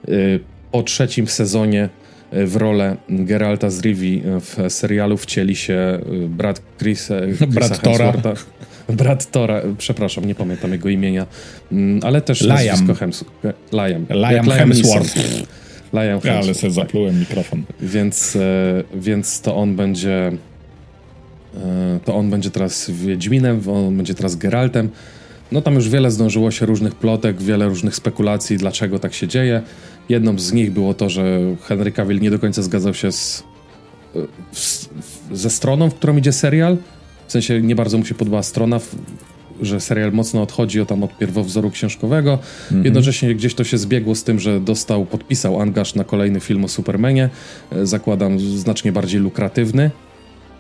Y, 0.09 0.41
po 0.73 0.83
trzecim 0.83 1.27
sezonie 1.27 1.89
y, 2.33 2.47
w 2.47 2.57
rolę 2.57 2.97
Geralta 3.09 3.71
z 3.71 3.81
Rivi 3.81 4.23
w 4.41 4.57
serialu 4.69 5.17
wcieli 5.17 5.57
się 5.57 6.01
y, 6.25 6.29
brat 6.29 6.63
Chris, 6.79 7.09
Chrisa 7.37 7.47
brat 7.47 7.81
Tora. 7.81 8.13
Brat 8.89 9.31
Tora, 9.31 9.63
przepraszam, 9.79 10.25
nie 10.25 10.35
pamiętam 10.35 10.73
jego 10.73 10.89
imienia, 10.89 11.27
mm, 11.73 12.01
ale 12.05 12.21
też 12.21 12.41
Liam. 12.41 12.57
nazwisko 12.57 12.95
Hems 12.95 13.25
Liam. 13.73 14.07
Liam 14.11 14.51
Hemsworth. 14.51 15.17
Liam 15.93 16.21
Hemsworth. 16.21 16.25
Ja, 16.25 16.39
ale 16.39 16.55
sobie 16.55 16.73
zaplułem 16.73 17.21
mikrofon. 17.21 17.63
Więc, 17.81 18.37
e, 18.37 18.41
więc 18.95 19.41
to 19.41 19.57
on 19.57 19.77
będzie 19.77 20.33
e, 21.57 22.01
to 22.05 22.15
on 22.15 22.31
będzie 22.31 22.51
teraz 22.51 22.91
Wiedźminem, 22.91 23.61
on 23.69 23.97
będzie 23.97 24.15
teraz 24.15 24.37
Geraltem. 24.37 24.91
No 25.53 25.63
tam 25.63 25.75
już 25.75 25.89
wiele 25.89 26.11
zdążyło 26.11 26.51
się 26.51 26.67
różnych 26.67 26.95
plotek, 26.95 27.43
wiele 27.43 27.69
różnych 27.69 27.97
spekulacji, 27.97 28.57
dlaczego 28.57 28.99
tak 28.99 29.15
się 29.15 29.29
dzieje. 29.29 29.63
Jedną 30.09 30.39
z 30.39 30.53
nich 30.53 30.73
było 30.73 30.95
to, 30.95 31.09
że 31.09 31.41
Henry 31.63 31.93
Cavill 31.93 32.21
nie 32.21 32.31
do 32.31 32.39
końca 32.39 32.63
zgadzał 32.63 32.95
się 32.95 33.13
z, 33.13 33.45
z, 34.53 34.89
ze 35.33 35.51
stroną, 35.51 35.91
w 35.91 35.95
którą 35.95 36.17
idzie 36.17 36.33
serial. 36.33 36.77
W 37.27 37.33
sensie 37.33 37.63
nie 37.63 37.77
bardzo 37.77 37.99
mu 37.99 38.05
się 38.05 38.15
podobała 38.15 38.43
strona, 38.43 38.81
że 39.63 39.81
serial 39.81 40.13
mocno 40.13 40.43
odchodzi 40.43 40.81
od, 40.81 40.89
tam 40.89 41.03
od 41.03 41.19
pierwowzoru 41.19 41.71
książkowego. 41.71 42.39
Mhm. 42.63 42.85
Jednocześnie 42.85 43.35
gdzieś 43.35 43.55
to 43.55 43.65
się 43.65 43.79
zbiegło 43.79 44.15
z 44.15 44.25
tym, 44.25 44.41
że 44.41 44.61
dostał, 44.61 45.07
podpisał 45.07 45.61
angaż 45.61 45.95
na 45.95 46.05
kolejny 46.05 46.41
film 46.41 46.65
o 46.65 46.69
Supermanie. 46.69 47.31
E, 47.73 47.87
zakładam 47.87 48.41
znacznie 48.41 48.93
bardziej 48.93 49.21
lukratywny. 49.21 49.91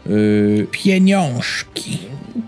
Yy, 0.08 0.66
Pieniążki. 0.70 1.98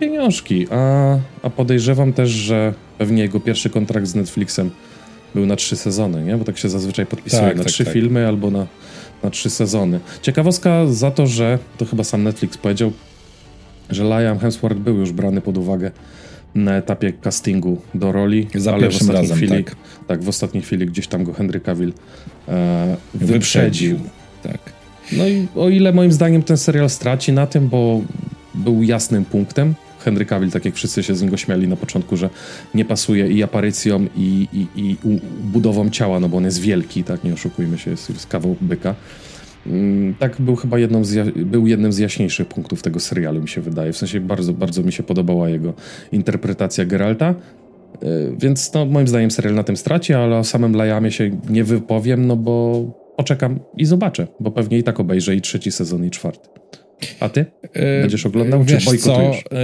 Pieniążki, 0.00 0.66
a, 0.70 1.16
a 1.42 1.50
podejrzewam 1.50 2.12
też, 2.12 2.30
że 2.30 2.74
pewnie 2.98 3.22
jego 3.22 3.40
pierwszy 3.40 3.70
kontrakt 3.70 4.06
z 4.06 4.14
Netflixem 4.14 4.70
był 5.34 5.46
na 5.46 5.56
trzy 5.56 5.76
sezony, 5.76 6.24
nie? 6.24 6.36
Bo 6.36 6.44
tak 6.44 6.58
się 6.58 6.68
zazwyczaj 6.68 7.06
podpisuje 7.06 7.42
tak, 7.42 7.56
na 7.56 7.62
tak, 7.62 7.72
trzy 7.72 7.84
tak. 7.84 7.94
filmy 7.94 8.28
albo 8.28 8.50
na, 8.50 8.66
na 9.22 9.30
trzy 9.30 9.50
sezony. 9.50 10.00
Ciekawostka 10.22 10.86
za 10.86 11.10
to, 11.10 11.26
że 11.26 11.58
to 11.78 11.84
chyba 11.84 12.04
sam 12.04 12.22
Netflix 12.22 12.56
powiedział, 12.56 12.92
że 13.90 14.04
Liam 14.04 14.38
Hemsworth 14.38 14.78
był 14.78 14.96
już 14.96 15.12
brany 15.12 15.40
pod 15.40 15.58
uwagę 15.58 15.90
na 16.54 16.76
etapie 16.76 17.12
castingu 17.12 17.80
do 17.94 18.12
roli, 18.12 18.48
za 18.54 18.72
ale 18.74 18.90
w 18.90 18.94
ostatniej 18.94 19.16
razem, 19.16 19.36
chwili, 19.36 19.64
tak. 19.64 19.76
tak. 20.06 20.22
w 20.22 20.28
ostatniej 20.28 20.62
chwili 20.62 20.86
gdzieś 20.86 21.06
tam 21.06 21.24
go 21.24 21.32
Henry 21.32 21.60
Cavill 21.60 21.92
e, 22.48 22.96
wyprzedził. 23.14 23.96
wyprzedził. 23.96 23.98
Tak. 24.42 24.77
No 25.12 25.28
i 25.28 25.46
o 25.56 25.68
ile 25.68 25.92
moim 25.92 26.12
zdaniem 26.12 26.42
ten 26.42 26.56
serial 26.56 26.90
straci 26.90 27.32
na 27.32 27.46
tym, 27.46 27.68
bo 27.68 28.00
był 28.54 28.82
jasnym 28.82 29.24
punktem. 29.24 29.74
Henry 29.98 30.26
Cavill, 30.26 30.50
tak 30.50 30.64
jak 30.64 30.74
wszyscy 30.74 31.02
się 31.02 31.14
z 31.14 31.22
niego 31.22 31.36
śmiali 31.36 31.68
na 31.68 31.76
początku, 31.76 32.16
że 32.16 32.30
nie 32.74 32.84
pasuje 32.84 33.28
i 33.28 33.42
aparycją, 33.42 34.06
i, 34.16 34.48
i, 34.52 34.66
i 34.76 34.96
budową 35.42 35.90
ciała, 35.90 36.20
no 36.20 36.28
bo 36.28 36.36
on 36.36 36.44
jest 36.44 36.60
wielki, 36.60 37.04
tak, 37.04 37.24
nie 37.24 37.34
oszukujmy 37.34 37.78
się, 37.78 37.90
jest, 37.90 38.10
jest 38.10 38.26
kawał 38.26 38.56
byka. 38.60 38.94
Mm, 39.66 40.14
tak 40.14 40.40
był 40.40 40.56
chyba 40.56 40.78
jedną 40.78 41.04
z, 41.04 41.36
był 41.36 41.66
jednym 41.66 41.92
z 41.92 41.98
jaśniejszych 41.98 42.48
punktów 42.48 42.82
tego 42.82 43.00
serialu, 43.00 43.40
mi 43.40 43.48
się 43.48 43.60
wydaje. 43.60 43.92
W 43.92 43.96
sensie 43.96 44.20
bardzo, 44.20 44.52
bardzo 44.52 44.82
mi 44.82 44.92
się 44.92 45.02
podobała 45.02 45.48
jego 45.48 45.74
interpretacja 46.12 46.84
Geralta. 46.84 47.26
E, 47.28 47.34
więc 48.38 48.72
no, 48.74 48.86
moim 48.86 49.08
zdaniem 49.08 49.30
serial 49.30 49.54
na 49.54 49.64
tym 49.64 49.76
straci, 49.76 50.14
ale 50.14 50.36
o 50.36 50.44
samym 50.44 50.76
Lajamie 50.76 51.10
się 51.10 51.30
nie 51.48 51.64
wypowiem, 51.64 52.26
no 52.26 52.36
bo 52.36 52.84
poczekam 53.18 53.60
i 53.76 53.84
zobaczę, 53.84 54.26
bo 54.40 54.50
pewnie 54.50 54.78
i 54.78 54.82
tak 54.82 55.00
obejrzę 55.00 55.36
i 55.36 55.40
trzeci 55.40 55.72
sezon, 55.72 56.04
i 56.04 56.10
czwarty. 56.10 56.48
A 57.20 57.28
ty? 57.28 57.46
E, 57.72 58.00
Będziesz 58.00 58.26
oglądał, 58.26 58.64
czy 58.64 58.84
bojkotujesz? 58.84 59.42
Co? 59.50 59.56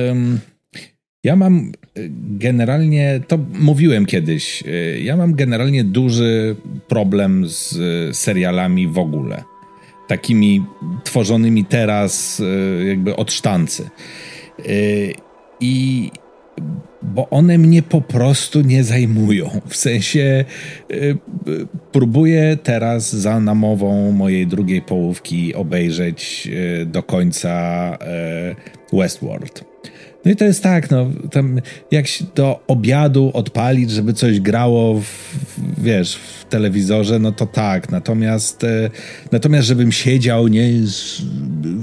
Ja 1.24 1.36
mam 1.36 1.72
generalnie, 2.14 3.20
to 3.28 3.38
mówiłem 3.61 4.07
kiedyś, 4.07 4.64
e, 4.66 5.00
ja 5.00 5.16
mam 5.16 5.34
generalnie 5.34 5.84
duży 5.84 6.57
problem 6.88 7.48
z 7.48 7.76
serialami 8.16 8.88
w 8.88 8.98
ogóle. 8.98 9.42
Takimi 10.09 10.64
tworzonymi 11.05 11.64
teraz 11.64 12.42
e, 12.80 12.84
jakby 12.84 13.16
od 13.16 13.32
sztancy. 13.32 13.90
I 15.61 16.11
bo 17.05 17.30
one 17.30 17.59
mnie 17.59 17.82
po 17.82 18.00
prostu 18.00 18.61
nie 18.61 18.84
zajmują. 18.84 19.61
W 19.68 19.76
sensie 19.76 20.44
y, 20.90 21.16
próbuję 21.92 22.59
teraz 22.62 23.12
za 23.12 23.40
namową 23.40 24.12
mojej 24.12 24.46
drugiej 24.46 24.82
połówki 24.82 25.55
obejrzeć 25.55 26.48
y, 26.82 26.86
do 26.86 27.02
końca 27.02 27.98
y, 28.92 28.96
Westworld. 28.96 29.73
No 30.24 30.30
i 30.30 30.36
to 30.36 30.44
jest 30.44 30.62
tak, 30.62 30.90
no, 30.90 31.10
tam 31.30 31.60
jak 31.90 32.06
się 32.06 32.24
do 32.34 32.64
obiadu 32.66 33.30
odpalić, 33.34 33.90
żeby 33.90 34.12
coś 34.12 34.40
grało 34.40 35.00
w, 35.00 35.34
wiesz, 35.78 36.14
w 36.14 36.44
telewizorze, 36.44 37.18
no 37.18 37.32
to 37.32 37.46
tak. 37.46 37.90
Natomiast, 37.90 38.64
e, 38.64 38.90
natomiast 39.32 39.68
żebym 39.68 39.92
siedział, 39.92 40.48
nie, 40.48 40.68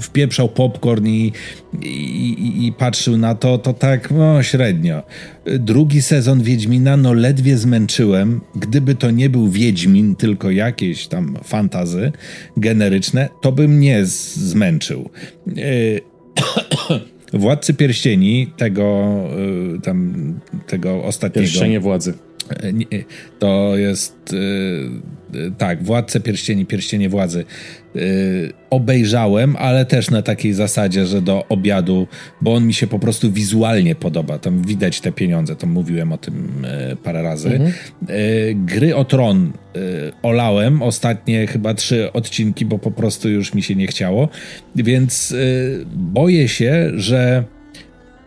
wpieprzał 0.02 0.50
popcorn 0.50 1.08
i, 1.08 1.34
i, 1.82 2.68
i 2.68 2.74
patrzył 2.74 3.18
na 3.18 3.36
to, 3.36 3.58
to 3.58 3.74
tak, 3.74 4.12
no 4.12 4.44
średnio. 4.44 5.04
Drugi 5.60 6.02
sezon 6.02 6.44
Wiedźmina, 6.44 6.98
no 6.98 7.14
ledwie 7.14 7.58
zmęczyłem. 7.58 8.42
Gdyby 8.56 8.96
to 8.96 9.12
nie 9.12 9.30
był 9.30 9.50
Wiedźmin, 9.50 10.16
tylko 10.16 10.52
jakieś 10.52 11.08
tam 11.08 11.38
fantazy 11.44 12.12
generyczne, 12.58 13.30
to 13.42 13.52
bym 13.52 13.80
nie 13.80 14.06
zmęczył. 14.06 15.10
Władcy 17.34 17.74
Pierścieni, 17.74 18.48
tego 18.58 19.16
y, 19.78 19.82
tam, 19.82 20.14
tego 20.68 21.04
ostatniego. 21.04 21.48
Pierścienie 21.48 21.80
władzy. 21.80 22.14
To 23.40 23.78
jest 23.78 24.36
e, 25.34 25.52
tak, 25.58 25.84
Władcę 25.84 26.20
Pierścieni, 26.20 26.66
Pierścienie 26.66 27.10
Władzy. 27.10 27.46
E, 27.96 28.00
obejrzałem, 28.70 29.56
ale 29.56 29.86
też 29.86 30.10
na 30.10 30.22
takiej 30.22 30.54
zasadzie, 30.54 31.06
że 31.06 31.22
do 31.22 31.48
obiadu, 31.50 32.08
bo 32.42 32.54
on 32.54 32.68
mi 32.68 32.74
się 32.74 32.88
po 32.88 33.00
prostu 33.00 33.32
wizualnie 33.32 33.96
podoba. 33.96 34.40
Tam 34.40 34.62
widać 34.62 35.02
te 35.02 35.12
pieniądze, 35.12 35.56
to 35.56 35.68
mówiłem 35.68 36.12
o 36.12 36.18
tym 36.18 36.66
parę 37.04 37.22
razy. 37.22 37.50
Mhm. 37.50 38.66
Gry 38.66 38.96
o 38.96 39.06
Tron 39.06 39.54
olałem 40.24 40.82
ostatnie 40.82 41.48
chyba 41.48 41.74
trzy 41.74 42.14
odcinki, 42.14 42.66
bo 42.66 42.80
po 42.80 42.92
prostu 42.92 43.30
już 43.30 43.54
mi 43.54 43.64
się 43.64 43.76
nie 43.76 43.88
chciało. 43.88 44.30
Więc 44.76 45.36
boję 45.96 46.48
się, 46.48 46.92
że 46.96 47.44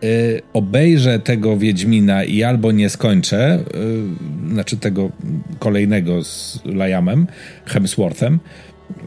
y, 0.05 0.41
obejrzę 0.53 1.19
tego 1.19 1.57
Wiedźmina 1.57 2.23
i 2.23 2.43
albo 2.43 2.71
nie 2.71 2.89
skończę, 2.89 3.59
y, 4.47 4.53
znaczy 4.53 4.77
tego 4.77 5.11
kolejnego 5.59 6.23
z 6.23 6.61
Liamem, 6.65 7.27
Hemsworthem, 7.65 8.39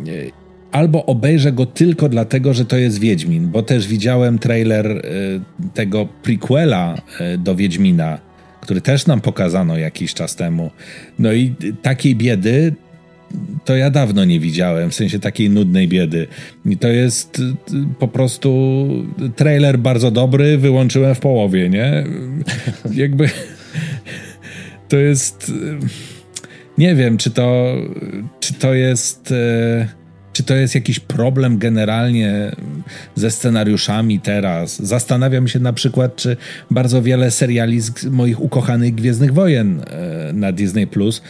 y, 0.08 0.30
albo 0.72 1.06
obejrzę 1.06 1.52
go 1.52 1.66
tylko 1.66 2.08
dlatego, 2.08 2.54
że 2.54 2.64
to 2.64 2.76
jest 2.76 2.98
Wiedźmin, 2.98 3.48
bo 3.48 3.62
też 3.62 3.88
widziałem 3.88 4.38
trailer 4.38 4.86
y, 4.86 5.00
tego 5.74 6.08
prequela 6.22 6.94
y, 7.34 7.38
do 7.38 7.56
Wiedźmina, 7.56 8.18
który 8.60 8.80
też 8.80 9.06
nam 9.06 9.20
pokazano 9.20 9.78
jakiś 9.78 10.14
czas 10.14 10.36
temu. 10.36 10.70
No 11.18 11.32
i 11.32 11.54
takiej 11.82 12.16
biedy 12.16 12.74
to 13.64 13.76
ja 13.76 13.90
dawno 13.90 14.24
nie 14.24 14.40
widziałem, 14.40 14.90
w 14.90 14.94
sensie 14.94 15.18
takiej 15.18 15.50
nudnej 15.50 15.88
biedy. 15.88 16.26
I 16.66 16.76
to 16.76 16.88
jest 16.88 17.38
y, 17.38 17.54
po 17.98 18.08
prostu 18.08 18.88
trailer 19.36 19.78
bardzo 19.78 20.10
dobry, 20.10 20.58
wyłączyłem 20.58 21.14
w 21.14 21.20
połowie, 21.20 21.68
nie? 21.70 22.04
Jakby 23.02 23.30
to 24.88 24.96
jest 24.96 25.48
y, 25.48 25.78
nie 26.78 26.94
wiem, 26.94 27.16
czy 27.18 27.30
to 27.30 27.76
czy 28.40 28.54
to 28.54 28.74
jest 28.74 29.30
y, 29.30 29.88
czy 30.32 30.42
to 30.42 30.54
jest 30.54 30.74
jakiś 30.74 31.00
problem 31.00 31.58
generalnie 31.58 32.52
ze 33.14 33.30
scenariuszami 33.30 34.20
teraz? 34.20 34.82
Zastanawiam 34.82 35.48
się 35.48 35.58
na 35.58 35.72
przykład, 35.72 36.16
czy 36.16 36.36
bardzo 36.70 37.02
wiele 37.02 37.30
seriali 37.30 37.80
z 37.80 38.04
moich 38.04 38.40
ukochanych 38.40 38.94
Gwiezdnych 38.94 39.34
Wojen 39.34 39.82
na 40.32 40.52
Disney 40.52 40.86
Plus 40.86 41.22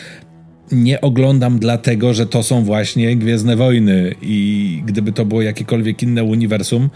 nie 0.73 1.01
oglądam 1.01 1.59
dlatego, 1.59 2.15
że 2.15 2.27
to 2.27 2.43
są 2.43 2.65
właśnie 2.65 3.17
Gwiezdne 3.17 3.57
Wojny 3.57 4.15
i 4.23 4.83
gdyby 4.87 5.13
to 5.13 5.25
było 5.25 5.43
jakiekolwiek 5.43 6.03
inne 6.03 6.25
uniwersum, 6.25 6.91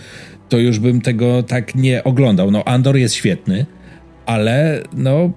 to 0.48 0.58
już 0.58 0.78
bym 0.78 1.00
tego 1.00 1.42
tak 1.42 1.74
nie 1.74 2.04
oglądał. 2.04 2.50
No 2.50 2.64
Andor 2.64 2.96
jest 2.96 3.14
świetny, 3.14 3.66
ale 4.26 4.82
no 4.92 5.30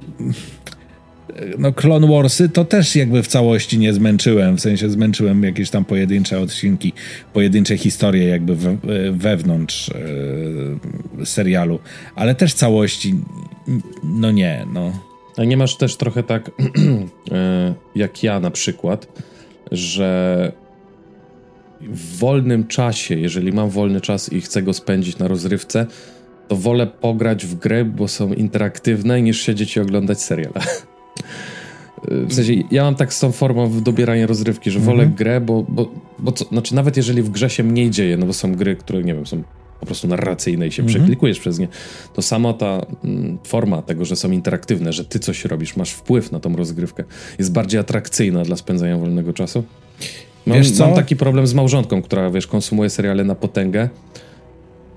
no 1.58 1.74
Clone 1.74 2.08
Warsy 2.08 2.50
to 2.50 2.66
też 2.66 2.96
jakby 2.96 3.24
w 3.24 3.28
całości 3.28 3.80
nie 3.80 3.94
zmęczyłem, 3.94 4.58
w 4.58 4.62
sensie 4.62 4.90
zmęczyłem 4.90 5.44
jakieś 5.44 5.70
tam 5.70 5.86
pojedyncze 5.86 6.40
odcinki, 6.40 6.94
pojedyncze 7.34 7.78
historie 7.78 8.28
jakby 8.28 8.56
we, 8.56 8.78
wewnątrz 9.12 9.90
e, 11.22 11.26
serialu, 11.26 11.80
ale 12.16 12.36
też 12.36 12.54
całości 12.54 13.16
no 14.04 14.32
nie, 14.32 14.66
no 14.74 15.15
a 15.38 15.44
nie 15.44 15.58
masz 15.58 15.76
też 15.76 15.96
trochę 15.96 16.24
tak, 16.24 16.52
e, 17.32 17.74
jak 17.96 18.24
ja 18.24 18.40
na 18.40 18.52
przykład, 18.52 19.08
że 19.72 20.52
w 21.82 22.18
wolnym 22.18 22.68
czasie, 22.68 23.16
jeżeli 23.16 23.54
mam 23.54 23.70
wolny 23.70 24.02
czas 24.02 24.34
i 24.34 24.42
chcę 24.42 24.64
go 24.64 24.74
spędzić 24.74 25.18
na 25.18 25.28
rozrywce, 25.28 25.86
to 26.48 26.56
wolę 26.56 26.88
pograć 26.88 27.46
w 27.46 27.56
grę, 27.56 27.86
bo 27.86 28.08
są 28.08 28.34
interaktywne, 28.34 29.22
niż 29.22 29.42
siedzieć 29.42 29.76
i 29.76 29.80
oglądać 29.80 30.22
serial. 30.22 30.54
W 32.08 32.34
sensie, 32.34 32.54
ja 32.72 32.84
mam 32.84 32.96
tak 32.96 33.14
z 33.14 33.20
tą 33.20 33.32
formą 33.32 33.82
dobierania 33.82 34.28
rozrywki, 34.28 34.72
że 34.72 34.80
wolę 34.80 35.04
mhm. 35.04 35.16
grę, 35.16 35.42
bo, 35.42 35.66
bo, 35.70 35.92
bo 36.20 36.32
co, 36.32 36.46
znaczy 36.46 36.76
nawet 36.76 36.98
jeżeli 36.98 37.22
w 37.22 37.30
grze 37.30 37.50
się 37.50 37.64
mniej 37.64 37.90
dzieje, 37.90 38.18
no 38.18 38.26
bo 38.26 38.34
są 38.34 38.56
gry, 38.56 38.76
które, 38.76 39.04
nie 39.04 39.14
wiem, 39.14 39.26
są 39.26 39.44
po 39.80 39.86
prostu 39.86 40.08
narracyjne 40.08 40.68
i 40.68 40.72
się 40.72 40.84
mhm. 40.84 41.00
przeklikujesz 41.00 41.40
przez 41.40 41.60
nie, 41.60 41.68
to 42.14 42.22
sama 42.22 42.54
ta 42.54 42.86
mm, 43.04 43.38
forma 43.44 43.82
tego, 43.82 44.06
że 44.06 44.16
są 44.16 44.32
interaktywne, 44.32 44.94
że 44.94 45.06
ty 45.06 45.20
coś 45.20 45.46
robisz, 45.46 45.76
masz 45.76 45.92
wpływ 45.92 46.32
na 46.32 46.40
tą 46.40 46.56
rozgrywkę, 46.56 47.04
jest 47.40 47.52
bardziej 47.52 47.80
atrakcyjna 47.80 48.44
dla 48.44 48.56
spędzania 48.56 48.98
wolnego 48.98 49.34
czasu. 49.34 49.64
Mam, 50.46 50.58
wiesz 50.58 50.72
co? 50.72 50.86
mam 50.86 50.96
taki 50.96 51.16
problem 51.16 51.48
z 51.48 51.54
małżonką, 51.54 52.02
która, 52.02 52.30
wiesz, 52.30 52.48
konsumuje 52.48 52.90
seriale 52.90 53.24
na 53.24 53.36
potęgę. 53.36 53.90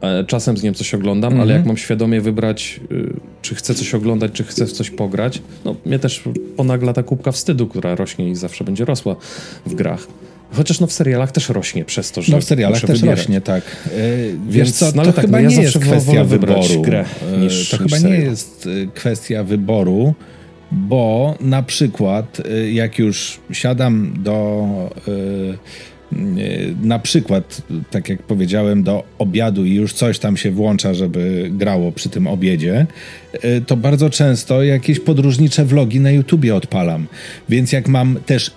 E, 0.01 0.24
czasem 0.24 0.57
z 0.57 0.62
nią 0.62 0.74
coś 0.74 0.95
oglądam, 0.95 1.33
ale 1.33 1.43
mhm. 1.43 1.59
jak 1.59 1.66
mam 1.66 1.76
świadomie 1.76 2.20
wybrać, 2.20 2.81
y, 2.93 3.20
czy 3.43 3.55
chcę 3.55 3.74
coś 3.74 3.95
oglądać, 3.95 4.33
czy 4.33 4.45
chcę 4.45 4.66
w 4.66 4.72
coś 4.72 4.91
pograć, 4.91 5.43
no 5.64 5.76
mnie 5.87 5.99
też 5.99 6.22
ponagla 6.57 6.93
ta 6.93 7.03
kubka 7.03 7.33
wstydu, 7.33 7.66
która 7.66 7.95
rośnie 7.95 8.31
i 8.31 8.35
zawsze 8.35 8.64
będzie 8.64 8.85
rosła 8.85 9.16
w 9.66 9.74
grach. 9.74 10.07
Chociaż 10.53 10.80
no 10.80 10.86
w 10.86 10.92
serialach 10.92 11.32
też 11.32 11.49
rośnie 11.49 11.84
przez 11.84 12.12
to, 12.12 12.22
że 12.22 12.32
No 12.32 12.40
w 12.40 12.44
serialach 12.44 12.80
też 12.80 13.01
wybierać. 13.01 13.18
rośnie, 13.18 13.40
tak. 13.40 13.62
Yy, 13.86 14.34
wiesz 14.49 14.72
co, 14.72 14.92
no, 14.94 15.05
to 15.05 15.12
tak, 15.12 15.24
chyba 15.24 15.38
no 15.38 15.51
ja 15.51 15.57
nie 15.57 15.62
jest 15.62 15.78
kwestia 15.78 16.24
wyboru. 16.24 16.82
Grę 16.82 17.05
e, 17.34 17.38
niż, 17.38 17.70
to 17.70 17.76
niż 17.76 17.82
chyba 17.82 17.99
serial. 17.99 18.18
nie 18.20 18.24
jest 18.24 18.68
e, 18.84 18.86
kwestia 18.94 19.44
wyboru, 19.44 20.14
bo 20.72 21.34
na 21.40 21.62
przykład 21.62 22.40
jak 22.72 22.99
już 22.99 23.40
siadam 23.53 24.14
do 24.18 24.66
na 26.82 26.99
przykład, 26.99 27.62
tak 27.90 28.09
jak 28.09 28.22
powiedziałem, 28.22 28.82
do 28.82 29.05
obiadu 29.18 29.64
i 29.64 29.74
już 29.74 29.92
coś 29.92 30.18
tam 30.18 30.36
się 30.36 30.51
włącza, 30.51 30.94
żeby 30.94 31.49
grało 31.53 31.92
przy 31.92 32.09
tym 32.09 32.26
obiedzie, 32.26 32.86
to 33.66 33.76
bardzo 33.76 34.11
często 34.11 34.62
jakieś 34.62 35.01
podróżnicze 35.01 35.64
vlogi 35.64 36.01
na 36.01 36.11
YouTubie 36.11 36.55
odpalam. 36.55 37.07
Więc 37.49 37.72
jak 37.72 37.88
mam 37.88 38.18
też 38.26 38.51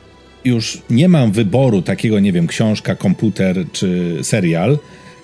już 0.45 0.81
nie 0.89 1.09
mam 1.09 1.31
wyboru 1.31 1.81
takiego, 1.81 2.19
nie 2.19 2.33
wiem, 2.33 2.47
książka, 2.47 2.95
komputer 2.95 3.65
czy 3.71 4.17
serial, 4.21 4.77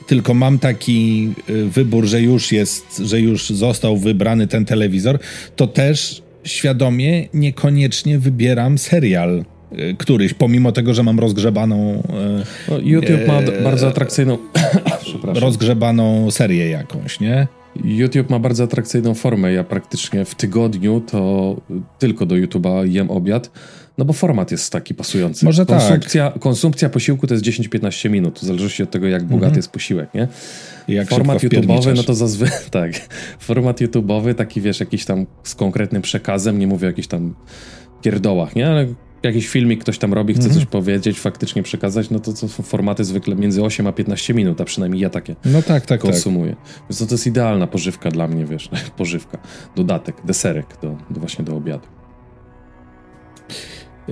tylko 0.08 0.34
mam 0.34 0.60
taki 0.60 1.30
y, 1.50 1.66
wybór, 1.66 2.06
że 2.06 2.22
już 2.22 2.52
jest, 2.52 2.98
że 2.98 3.22
już 3.22 3.50
został 3.50 3.98
wybrany 3.98 4.48
ten 4.48 4.66
telewizor, 4.66 5.20
to 5.56 5.68
też 5.68 6.22
świadomie 6.44 7.28
niekoniecznie 7.34 8.20
wybieram 8.20 8.78
serial 8.78 9.46
y, 9.72 9.96
któryś, 9.98 10.34
pomimo 10.34 10.72
tego, 10.72 10.94
że 10.94 11.04
mam 11.04 11.20
rozgrzebaną. 11.20 12.04
Y, 12.70 12.72
no, 12.72 12.78
YouTube 12.78 13.28
ma 13.28 13.42
bardzo 13.64 13.88
atrakcyjną. 13.88 14.38
rozgrzebaną 15.24 16.32
serię 16.32 16.70
jakąś, 16.70 17.20
nie? 17.20 17.48
YouTube 17.84 18.30
ma 18.30 18.40
bardzo 18.40 18.64
atrakcyjną 18.64 19.14
formę. 19.14 19.54
Ja 19.54 19.64
praktycznie 19.64 20.26
w 20.26 20.36
tygodniu 20.36 21.02
to 21.02 21.56
tylko 22.00 22.26
do 22.26 22.36
YouTube'a 22.36 22.86
jem 22.92 23.12
obiad 23.12 23.52
no 23.98 24.06
bo 24.06 24.14
format 24.14 24.52
jest 24.52 24.72
taki 24.72 24.94
pasujący. 24.94 25.46
Może 25.46 25.66
konsumpcja, 25.66 26.32
tak. 26.32 26.42
Konsumpcja 26.42 26.90
posiłku 26.90 27.28
to 27.28 27.34
jest 27.34 27.46
10-15 27.46 28.10
minut, 28.10 28.40
w 28.40 28.44
zależności 28.44 28.84
od 28.84 28.92
tego, 28.92 29.08
jak 29.08 29.24
bogaty 29.24 29.46
mhm. 29.46 29.56
jest 29.56 29.72
posiłek, 29.72 30.14
nie? 30.14 30.28
Jak 30.88 31.10
format 31.10 31.44
YouTube'owy, 31.44 31.96
no 31.96 32.04
to 32.04 32.14
zazwyczaj, 32.14 32.60
tak, 32.72 32.92
format 33.40 33.82
YouTube'owy, 33.82 34.34
taki 34.36 34.62
wiesz, 34.62 34.80
jakiś 34.80 35.06
tam 35.06 35.26
z 35.44 35.56
konkretnym 35.56 36.02
przekazem, 36.02 36.60
nie 36.60 36.68
mówię 36.68 36.88
o 36.88 36.90
jakichś 36.90 37.08
tam 37.08 37.36
pierdołach, 38.02 38.56
nie? 38.56 38.68
Ale 38.68 38.88
jakiś 39.24 39.48
filmik 39.48 39.82
ktoś 39.82 39.98
tam 39.98 40.14
robi, 40.14 40.34
chce 40.34 40.44
mhm. 40.44 40.60
coś 40.60 40.70
powiedzieć, 40.70 41.20
faktycznie 41.20 41.64
przekazać, 41.64 42.10
no 42.10 42.20
to, 42.20 42.34
to 42.34 42.48
są 42.48 42.64
formaty 42.64 43.04
zwykle 43.04 43.36
między 43.36 43.64
8 43.64 43.88
a 43.88 43.92
15 43.92 44.34
minut, 44.34 44.62
a 44.62 44.66
przynajmniej 44.66 45.02
ja 45.02 45.10
takie 45.10 45.36
no 45.46 45.62
tak, 45.62 45.68
tak, 45.68 45.86
tak. 45.86 46.00
konsumuję. 46.00 46.56
Tak. 46.56 46.84
Więc 46.90 47.00
to, 47.00 47.06
to 47.06 47.14
jest 47.14 47.28
idealna 47.28 47.68
pożywka 47.68 48.12
dla 48.12 48.28
mnie, 48.28 48.46
wiesz, 48.46 48.70
pożywka, 48.98 49.38
dodatek, 49.76 50.16
deserek 50.26 50.68
do, 50.82 50.98
do 51.10 51.20
właśnie 51.20 51.46
do 51.46 51.56
obiadu. 51.56 51.88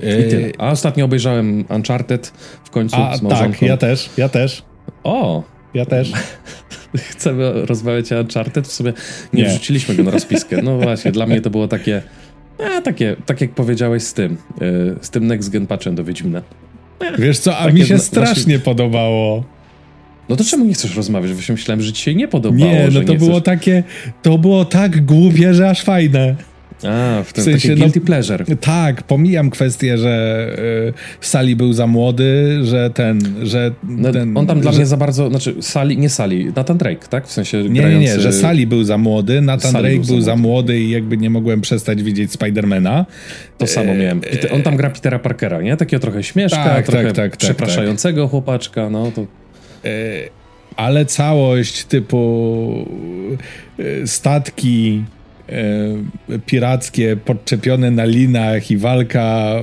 Tyle. 0.00 0.52
A 0.58 0.70
ostatnio 0.70 1.04
obejrzałem 1.04 1.64
Uncharted 1.68 2.32
w 2.64 2.70
końcu 2.70 2.96
A, 2.96 3.16
z 3.16 3.22
małżonką. 3.22 3.52
Tak, 3.52 3.68
ja 3.68 3.76
też, 3.76 4.10
ja 4.16 4.28
też. 4.28 4.62
O! 5.04 5.42
Ja 5.74 5.86
też. 5.86 6.12
Chcemy 7.10 7.66
rozmawiać 7.66 8.12
o 8.12 8.20
Uncharted? 8.20 8.68
W 8.68 8.72
sumie 8.72 8.92
nie, 9.32 9.42
nie. 9.42 9.48
wrzuciliśmy 9.48 9.94
go 9.94 10.02
na 10.02 10.10
rozpiskę. 10.10 10.62
No 10.62 10.78
właśnie, 10.78 11.12
dla 11.12 11.26
mnie 11.26 11.40
to 11.40 11.50
było 11.50 11.68
takie... 11.68 12.02
A, 12.58 12.80
takie, 12.80 13.16
tak 13.26 13.40
jak 13.40 13.50
powiedziałeś 13.50 14.02
z 14.02 14.14
tym, 14.14 14.36
yy, 14.60 14.96
z 15.00 15.10
tym 15.10 15.26
Next 15.26 15.50
Gen 15.50 15.66
patchem 15.66 15.94
do 15.94 16.04
Wiedźmina. 16.04 16.42
Wiesz 17.18 17.38
co, 17.38 17.58
a 17.58 17.70
mi 17.70 17.84
się 17.84 17.98
strasznie 17.98 18.34
właśnie... 18.34 18.58
podobało. 18.58 19.44
No 20.28 20.36
to 20.36 20.44
czemu 20.44 20.64
nie 20.64 20.74
chcesz 20.74 20.96
rozmawiać? 20.96 21.32
Właśnie 21.32 21.52
myślałem, 21.52 21.82
że 21.82 21.92
ci 21.92 22.02
się 22.02 22.14
nie 22.14 22.28
podobało. 22.28 22.72
Nie, 22.72 22.88
no 22.92 23.00
to 23.00 23.14
było 23.14 23.30
chcesz... 23.30 23.44
takie, 23.44 23.84
to 24.22 24.38
było 24.38 24.64
tak 24.64 25.04
głupie, 25.04 25.54
że 25.54 25.70
aż 25.70 25.82
fajne. 25.82 26.36
A, 26.84 27.22
w, 27.22 27.32
ten, 27.32 27.42
w 27.42 27.44
sensie, 27.44 27.74
guilty 27.74 28.00
no, 28.00 28.06
pleasure. 28.06 28.44
Tak, 28.60 29.02
pomijam 29.02 29.50
kwestię, 29.50 29.98
że 29.98 30.46
y, 30.88 30.92
Sali 31.20 31.56
był 31.56 31.72
za 31.72 31.86
młody, 31.86 32.58
że 32.62 32.90
ten, 32.90 33.20
że 33.42 33.70
no, 33.82 34.12
ten, 34.12 34.36
On 34.36 34.46
tam 34.46 34.60
dla 34.60 34.72
że... 34.72 34.78
mnie 34.78 34.86
za 34.86 34.96
bardzo, 34.96 35.30
znaczy 35.30 35.54
Sali, 35.60 35.98
nie 35.98 36.08
Sali, 36.08 36.52
Nathan 36.56 36.78
Drake, 36.78 37.08
tak? 37.08 37.26
W 37.26 37.32
sensie 37.32 37.62
Nie, 37.62 37.80
grający... 37.80 38.08
nie, 38.08 38.16
nie, 38.16 38.20
że 38.20 38.32
Sali 38.32 38.66
był 38.66 38.84
za 38.84 38.98
młody, 38.98 39.40
Nathan 39.40 39.72
Sally 39.72 39.82
Drake 39.88 40.06
był, 40.06 40.14
był 40.14 40.20
za, 40.20 40.36
młody. 40.36 40.80
i 40.80 40.90
jakby 40.90 41.16
nie 41.16 41.30
mogłem 41.30 41.60
przestać 41.60 42.02
widzieć 42.02 42.32
Spidermana. 42.32 43.06
To 43.58 43.66
samo 43.66 43.94
miałem. 43.94 44.20
I 44.20 44.48
on 44.48 44.62
tam 44.62 44.76
gra 44.76 44.90
Petera 44.90 45.18
Parkera, 45.18 45.62
nie? 45.62 45.76
Takiego 45.76 46.00
trochę 46.00 46.22
śmieszka, 46.22 46.64
tak, 46.64 46.86
trochę 46.86 47.04
tak, 47.04 47.16
tak, 47.16 47.30
tak 47.30 47.36
przepraszającego 47.36 48.22
tak, 48.22 48.30
chłopaczka, 48.30 48.90
no 48.90 49.12
to... 49.14 49.22
E, 49.84 49.86
ale 50.76 51.06
całość 51.06 51.84
typu 51.84 52.86
e, 53.78 54.06
statki 54.06 55.04
e, 55.12 55.15
pirackie 56.46 57.16
podczepione 57.16 57.90
na 57.90 58.04
linach 58.04 58.70
i 58.70 58.76
walka 58.76 59.60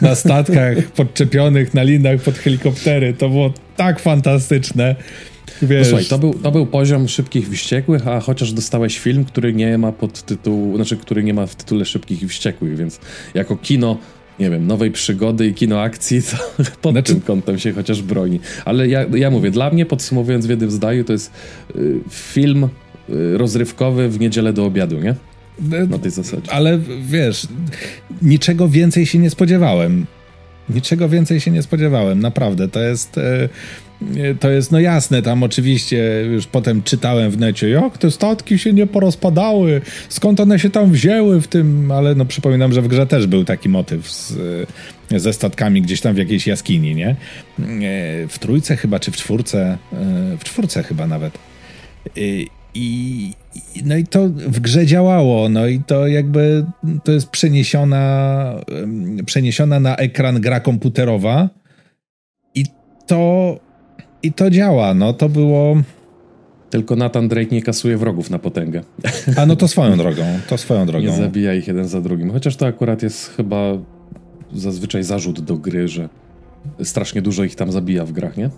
na 0.00 0.14
statkach 0.14 0.78
podczepionych 0.96 1.74
na 1.74 1.82
linach 1.82 2.20
pod 2.20 2.38
helikoptery, 2.38 3.14
to 3.14 3.28
było 3.28 3.52
tak 3.76 3.98
fantastyczne. 4.00 4.96
Wiesz. 5.62 5.78
No 5.78 5.84
słuchaj, 5.84 6.04
to 6.04 6.18
był, 6.18 6.34
to 6.34 6.50
był 6.50 6.66
poziom 6.66 7.08
szybkich 7.08 7.48
i 7.48 7.56
wściekłych, 7.56 8.08
a 8.08 8.20
chociaż 8.20 8.52
dostałeś 8.52 8.98
film, 8.98 9.24
który 9.24 9.52
nie 9.52 9.78
ma 9.78 9.92
pod 9.92 10.22
tytuł, 10.22 10.76
znaczy, 10.76 10.96
który 10.96 11.24
nie 11.24 11.34
ma 11.34 11.46
w 11.46 11.54
tytule 11.54 11.84
szybkich 11.84 12.22
i 12.22 12.28
wściekłych, 12.28 12.76
więc 12.76 13.00
jako 13.34 13.56
kino 13.56 13.98
nie 14.38 14.50
wiem, 14.50 14.66
nowej 14.66 14.90
przygody 14.90 15.46
i 15.46 15.54
kino 15.54 15.80
akcji, 15.80 16.22
to 16.22 16.36
pod 16.82 16.92
znaczy... 16.92 17.12
tym 17.12 17.20
kątem 17.20 17.58
się 17.58 17.72
chociaż 17.72 18.02
broni. 18.02 18.40
Ale 18.64 18.88
ja, 18.88 19.06
ja 19.14 19.30
mówię, 19.30 19.50
dla 19.50 19.70
mnie, 19.70 19.86
podsumowując 19.86 20.46
w 20.46 20.50
jednym 20.50 20.70
zdaniu, 20.70 21.04
to 21.04 21.12
jest 21.12 21.32
y, 21.76 22.00
film 22.10 22.68
rozrywkowy 23.32 24.08
w 24.08 24.20
niedzielę 24.20 24.52
do 24.52 24.64
obiadu, 24.64 25.00
nie? 25.00 25.14
Na 25.88 25.98
tej 25.98 26.10
zasadzie. 26.10 26.52
Ale 26.52 26.78
wiesz, 27.02 27.46
niczego 28.22 28.68
więcej 28.68 29.06
się 29.06 29.18
nie 29.18 29.30
spodziewałem. 29.30 30.06
Niczego 30.70 31.08
więcej 31.08 31.40
się 31.40 31.50
nie 31.50 31.62
spodziewałem, 31.62 32.20
naprawdę. 32.20 32.68
To 32.68 32.80
jest. 32.80 33.18
Y, 33.18 33.48
to 34.40 34.50
jest 34.50 34.72
no 34.72 34.80
jasne, 34.80 35.22
tam 35.22 35.42
oczywiście 35.42 36.24
już 36.32 36.46
potem 36.46 36.82
czytałem 36.82 37.30
w 37.30 37.38
necie, 37.38 37.68
jak 37.68 37.98
te 37.98 38.10
statki 38.10 38.58
się 38.58 38.72
nie 38.72 38.86
porozpadały, 38.86 39.80
skąd 40.08 40.40
one 40.40 40.58
się 40.58 40.70
tam 40.70 40.92
wzięły 40.92 41.40
w 41.40 41.48
tym, 41.48 41.90
ale 41.90 42.14
no 42.14 42.24
przypominam, 42.24 42.72
że 42.72 42.82
w 42.82 42.88
grze 42.88 43.06
też 43.06 43.26
był 43.26 43.44
taki 43.44 43.68
motyw 43.68 44.10
z, 44.10 44.34
ze 45.16 45.32
statkami 45.32 45.82
gdzieś 45.82 46.00
tam 46.00 46.14
w 46.14 46.18
jakiejś 46.18 46.46
jaskini, 46.46 46.94
nie? 46.94 47.16
W 48.28 48.38
trójce 48.38 48.76
chyba, 48.76 49.00
czy 49.00 49.10
w 49.10 49.16
czwórce, 49.16 49.78
w 50.38 50.44
czwórce 50.44 50.82
chyba 50.82 51.06
nawet. 51.06 51.38
I, 52.16 52.46
no 53.84 53.96
i 53.96 54.04
to 54.04 54.28
w 54.28 54.60
grze 54.60 54.86
działało, 54.86 55.48
no 55.48 55.66
i 55.66 55.80
to 55.80 56.06
jakby 56.06 56.64
to 57.04 57.12
jest 57.12 57.28
przeniesiona, 57.28 58.54
przeniesiona 59.26 59.80
na 59.80 59.96
ekran 59.96 60.40
gra 60.40 60.60
komputerowa 60.60 61.48
i 62.54 62.64
to 63.06 63.58
i 64.22 64.32
to 64.32 64.50
działa, 64.50 64.94
no 64.94 65.12
to 65.12 65.28
było... 65.28 65.76
Tylko 66.70 66.96
Nathan 66.96 67.28
Drake 67.28 67.54
nie 67.54 67.62
kasuje 67.62 67.96
wrogów 67.96 68.30
na 68.30 68.38
potęgę. 68.38 68.82
A 69.36 69.46
no 69.46 69.56
to 69.56 69.68
swoją 69.74 69.96
drogą, 69.96 70.22
to 70.48 70.58
swoją 70.58 70.86
drogą. 70.86 71.06
Nie 71.06 71.12
zabija 71.12 71.54
ich 71.54 71.68
jeden 71.68 71.88
za 71.88 72.00
drugim. 72.00 72.30
Chociaż 72.30 72.56
to 72.56 72.66
akurat 72.66 73.02
jest 73.02 73.28
chyba 73.36 73.72
zazwyczaj 74.52 75.02
zarzut 75.02 75.40
do 75.40 75.56
gry, 75.56 75.88
że 75.88 76.08
strasznie 76.82 77.22
dużo 77.22 77.44
ich 77.44 77.54
tam 77.54 77.72
zabija 77.72 78.04
w 78.04 78.12
grach, 78.12 78.36
nie? 78.36 78.50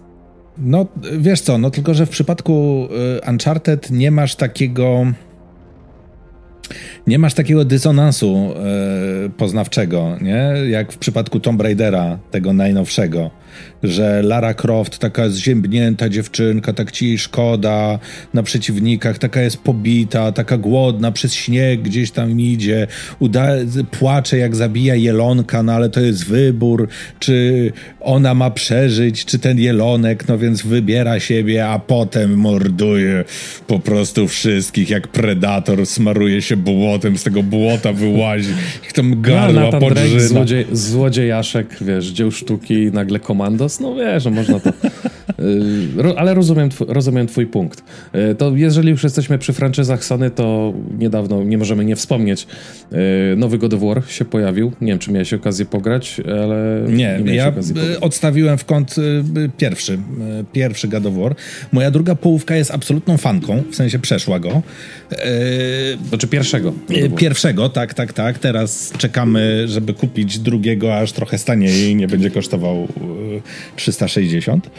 No 0.59 0.87
wiesz 1.19 1.41
co, 1.41 1.59
no 1.59 1.71
tylko, 1.71 1.95
że 1.95 2.07
w 2.07 2.11
przypadku 2.11 2.89
y, 3.27 3.31
Uncharted 3.31 3.91
nie 3.91 4.11
masz 4.11 4.37
takiego 4.37 5.07
nie 7.07 7.19
masz 7.19 7.35
takiego 7.35 7.65
dysonansu 7.65 8.37
e, 8.37 9.29
poznawczego, 9.29 10.17
nie? 10.21 10.53
Jak 10.71 10.93
w 10.93 10.99
przypadku 10.99 11.41
Tomb 11.41 11.61
Raidera, 11.61 12.19
tego 12.31 12.53
najnowszego, 12.53 13.31
że 13.83 14.23
Lara 14.23 14.55
Croft, 14.55 14.99
taka 14.99 15.29
zziębnięta 15.29 16.09
dziewczynka, 16.09 16.73
tak 16.73 16.93
ci 16.93 17.19
szkoda 17.19 17.99
na 18.35 18.43
przeciwnikach, 18.43 19.19
taka 19.19 19.43
jest 19.43 19.57
pobita, 19.57 20.33
taka 20.33 20.57
głodna, 20.57 21.13
przez 21.13 21.35
śnieg 21.35 21.83
gdzieś 21.83 22.11
tam 22.11 22.41
idzie, 22.41 22.87
uda 23.19 23.49
płacze 23.91 24.39
jak 24.39 24.57
zabija 24.57 24.95
jelonka, 24.95 25.63
no 25.63 25.73
ale 25.73 25.91
to 25.91 26.01
jest 26.01 26.27
wybór, 26.27 26.89
czy 27.19 27.73
ona 28.01 28.35
ma 28.35 28.51
przeżyć, 28.51 29.25
czy 29.25 29.39
ten 29.39 29.59
jelonek, 29.59 30.29
no 30.29 30.39
więc 30.39 30.63
wybiera 30.63 31.21
siebie, 31.21 31.69
a 31.69 31.79
potem 31.79 32.37
morduje 32.37 33.25
po 33.67 33.79
prostu 33.79 34.29
wszystkich, 34.29 34.91
jak 34.91 35.09
predator 35.09 35.87
smaruje 35.87 36.43
się 36.43 36.57
błotem, 36.57 37.19
z 37.19 37.23
tego 37.23 37.43
błota 37.43 37.93
wyłazi, 37.93 38.51
ich 38.85 38.93
tam 38.93 39.23
gardła 39.23 39.71
no, 39.73 39.81
podrzyna. 39.81 40.21
Złodziej, 40.21 40.67
złodziejaszek, 40.73 41.77
wiesz, 41.81 42.07
dzieł 42.07 42.31
sztuki, 42.31 42.91
nagle 42.93 43.19
komandos, 43.41 43.81
no 43.81 43.95
wiesz, 43.95 44.23
że 44.23 44.31
można 44.31 44.61
to... 44.61 44.71
Y, 45.41 46.19
ale 46.19 46.35
rozumiem, 46.35 46.71
twój, 46.71 46.87
rozumiem 46.91 47.27
twój 47.27 47.47
punkt. 47.47 47.85
Y, 48.31 48.35
to 48.35 48.57
jeżeli 48.57 48.91
już 48.91 49.05
jesteśmy 49.05 49.39
przy 49.39 49.53
franczyzach 49.53 50.05
Sony, 50.05 50.31
to 50.31 50.75
niedawno, 50.99 51.45
nie 51.45 51.59
możemy 51.59 51.85
nie 51.85 51.97
wspomnieć, 51.97 52.47
y, 53.33 53.37
nowy 53.37 53.59
God 53.59 53.75
of 53.75 53.81
War 53.81 54.03
się 54.09 54.25
pojawił. 54.25 54.73
Nie 54.81 54.93
wiem, 54.93 54.99
czy 54.99 55.13
miałeś 55.13 55.33
okazję 55.33 55.67
pograć, 55.67 56.21
ale... 56.43 56.83
Nie, 56.89 57.21
nie 57.25 57.35
ja 57.35 57.53
odstawiłem 58.01 58.59
w 58.59 58.65
kąt 58.65 58.97
pierwszy, 59.57 59.99
pierwszy 60.53 60.89
God 60.89 61.07
of 61.07 61.15
War. 61.15 61.35
Moja 61.73 61.91
druga 61.91 62.15
połówka 62.15 62.57
jest 62.57 62.71
absolutną 62.71 63.17
fanką, 63.17 63.63
w 63.71 63.77
sensie 63.77 63.99
przeszła 63.99 64.41
go. 64.41 64.63
Znaczy 66.09 66.29
pierwszego. 66.29 66.73
Pierwszego, 67.17 67.69
tak, 67.69 67.95
tak, 67.95 68.13
tak. 68.13 68.39
Teraz 68.39 68.93
czekamy, 68.99 69.69
żeby 69.69 69.95
kupić 69.95 70.39
drugiego, 70.39 70.97
aż 70.99 71.13
trochę 71.13 71.39
stanieje 71.39 71.91
i 71.91 71.95
nie 71.95 72.09
będzie 72.09 72.31
kosztował 72.31 72.89
360. 73.77 74.71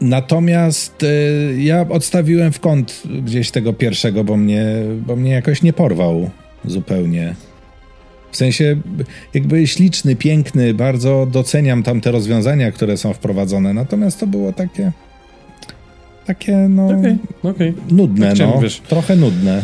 Natomiast 0.00 1.02
e, 1.02 1.06
ja 1.62 1.86
odstawiłem 1.88 2.52
w 2.52 2.60
kąt 2.60 3.02
gdzieś 3.24 3.50
tego 3.50 3.72
pierwszego, 3.72 4.24
bo 4.24 4.36
mnie, 4.36 4.66
bo 5.06 5.16
mnie 5.16 5.30
jakoś 5.30 5.62
nie 5.62 5.72
porwał 5.72 6.30
zupełnie. 6.64 7.34
W 8.32 8.36
sensie, 8.36 8.76
jakby 9.34 9.66
śliczny, 9.66 10.16
piękny, 10.16 10.74
bardzo 10.74 11.28
doceniam 11.32 11.82
tam 11.82 12.00
te 12.00 12.10
rozwiązania, 12.10 12.72
które 12.72 12.96
są 12.96 13.12
wprowadzone, 13.12 13.74
natomiast 13.74 14.20
to 14.20 14.26
było 14.26 14.52
takie. 14.52 14.92
Takie, 16.26 16.56
no. 16.56 16.86
Okay, 16.86 17.18
okay. 17.42 17.74
Nudne, 17.90 18.34
no. 18.38 18.60
Wiesz, 18.60 18.80
trochę 18.80 19.16
nudne. 19.16 19.62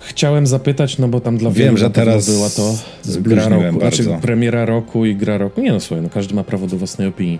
Chciałem 0.00 0.46
zapytać, 0.46 0.98
no 0.98 1.08
bo 1.08 1.20
tam 1.20 1.38
dla 1.38 1.50
Wiem, 1.50 1.78
że 1.78 1.90
teraz 1.90 2.30
była 2.30 2.50
to 2.50 2.74
gra 3.20 3.48
roku, 3.48 3.80
znaczy 3.80 4.04
premiera 4.22 4.64
roku 4.64 5.06
i 5.06 5.16
gra 5.16 5.38
roku. 5.38 5.60
Nie 5.60 5.72
no, 5.72 5.80
słuchaj, 5.80 6.02
no 6.02 6.08
każdy 6.10 6.34
ma 6.34 6.44
prawo 6.44 6.66
do 6.66 6.76
własnej 6.76 7.08
opinii. 7.08 7.38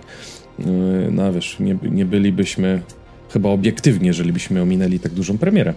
Yy, 0.59 0.65
no 1.11 1.33
wiesz, 1.33 1.59
nie, 1.59 1.77
nie 1.81 2.05
bylibyśmy 2.05 2.81
chyba 3.29 3.49
obiektywni, 3.49 4.07
jeżeli 4.07 4.33
byśmy 4.33 4.61
ominęli 4.61 4.99
tak 4.99 5.11
dużą 5.11 5.37
premierę 5.37 5.73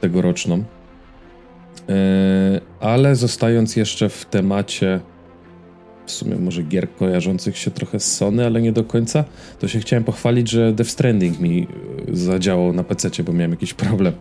tegoroczną. 0.00 0.56
Yy, 0.58 1.94
ale 2.80 3.16
zostając 3.16 3.76
jeszcze 3.76 4.08
w 4.08 4.24
temacie 4.24 5.00
w 6.06 6.12
sumie 6.12 6.36
może 6.36 6.62
gier 6.62 6.88
kojarzących 6.94 7.58
się 7.58 7.70
trochę 7.70 8.00
z 8.00 8.16
Sony, 8.16 8.46
ale 8.46 8.62
nie 8.62 8.72
do 8.72 8.84
końca, 8.84 9.24
to 9.58 9.68
się 9.68 9.80
chciałem 9.80 10.04
pochwalić, 10.04 10.50
że 10.50 10.72
Death 10.72 10.90
Stranding 10.90 11.40
mi 11.40 11.66
e, 12.08 12.16
zadziałał 12.16 12.72
na 12.72 12.84
PC, 12.84 13.22
bo 13.24 13.32
miałem 13.32 13.50
jakiś 13.50 13.74
problem. 13.74 14.12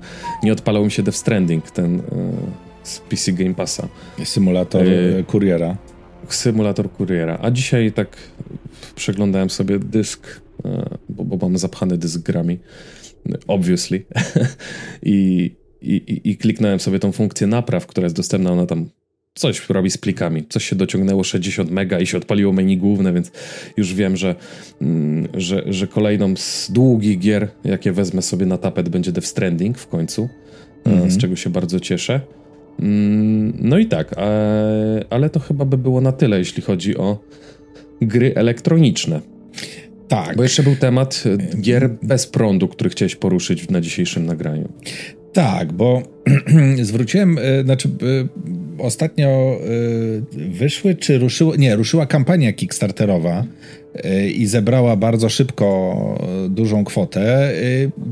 Nie 0.43 0.53
odpalał 0.53 0.85
mi 0.85 0.91
się 0.91 1.03
Death 1.03 1.17
Stranding, 1.17 1.71
ten 1.71 1.99
e, 1.99 2.01
z 2.83 2.99
PC 2.99 3.31
Game 3.31 3.53
Passa. 3.53 3.87
Symulator 4.23 4.83
e, 4.87 5.23
kuriera. 5.23 5.75
Symulator 6.33 6.91
kuriera. 6.91 7.39
A 7.41 7.51
dzisiaj 7.51 7.91
tak 7.91 8.17
przeglądałem 8.95 9.49
sobie 9.49 9.79
dysk, 9.79 10.41
bo, 11.09 11.23
bo 11.23 11.37
mam 11.37 11.57
zapchany 11.57 11.97
dysk 11.97 12.21
grami, 12.21 12.59
obviously. 13.47 14.05
I, 15.03 15.51
i, 15.81 16.21
I 16.23 16.37
kliknąłem 16.37 16.79
sobie 16.79 16.99
tą 16.99 17.11
funkcję 17.11 17.47
napraw, 17.47 17.87
która 17.87 18.05
jest 18.05 18.15
dostępna, 18.15 18.51
ona 18.51 18.65
tam 18.65 18.89
coś 19.35 19.69
robi 19.69 19.91
z 19.91 19.97
plikami. 19.97 20.45
Coś 20.49 20.65
się 20.65 20.75
dociągnęło 20.75 21.23
60 21.23 21.71
mega 21.71 21.99
i 21.99 22.05
się 22.05 22.17
odpaliło 22.17 22.53
menu 22.53 22.77
główne, 22.77 23.13
więc 23.13 23.31
już 23.77 23.93
wiem, 23.93 24.17
że, 24.17 24.35
mm, 24.81 25.27
że, 25.33 25.63
że 25.67 25.87
kolejną 25.87 26.35
z 26.35 26.71
długich 26.71 27.19
gier, 27.19 27.47
jakie 27.63 27.91
wezmę 27.91 28.21
sobie 28.21 28.45
na 28.45 28.57
tapet, 28.57 28.89
będzie 28.89 29.11
Death 29.11 29.27
Stranding 29.27 29.77
w 29.77 29.87
końcu, 29.87 30.29
mm 30.85 30.99
-hmm. 30.99 31.11
z 31.11 31.17
czego 31.17 31.35
się 31.35 31.49
bardzo 31.49 31.79
cieszę. 31.79 32.21
Mm, 32.79 33.53
no 33.61 33.77
i 33.77 33.85
tak, 33.85 34.15
ale 35.09 35.29
to 35.29 35.39
chyba 35.39 35.65
by 35.65 35.77
było 35.77 36.01
na 36.01 36.11
tyle, 36.11 36.39
jeśli 36.39 36.63
chodzi 36.63 36.97
o 36.97 37.19
gry 38.01 38.35
elektroniczne. 38.35 39.21
Tak. 40.07 40.37
Bo 40.37 40.43
jeszcze 40.43 40.63
był 40.63 40.75
temat 40.75 41.23
gier 41.61 41.89
bez 42.03 42.27
prądu, 42.27 42.67
który 42.67 42.89
chciałeś 42.89 43.15
poruszyć 43.15 43.69
na 43.69 43.81
dzisiejszym 43.81 44.25
nagraniu. 44.25 44.69
Tak, 45.33 45.73
bo 45.73 46.01
zwróciłem, 46.81 47.37
e, 47.37 47.63
znaczy 47.63 47.89
e, 47.89 48.83
ostatnio 48.83 49.27
e, 49.27 50.49
wyszły, 50.49 50.95
czy 50.95 51.17
ruszyło, 51.17 51.55
nie, 51.55 51.75
ruszyła 51.75 52.05
kampania 52.05 52.53
kickstarterowa 52.53 53.45
i 54.35 54.45
zebrała 54.45 54.95
bardzo 54.95 55.29
szybko 55.29 55.95
dużą 56.49 56.83
kwotę 56.83 57.53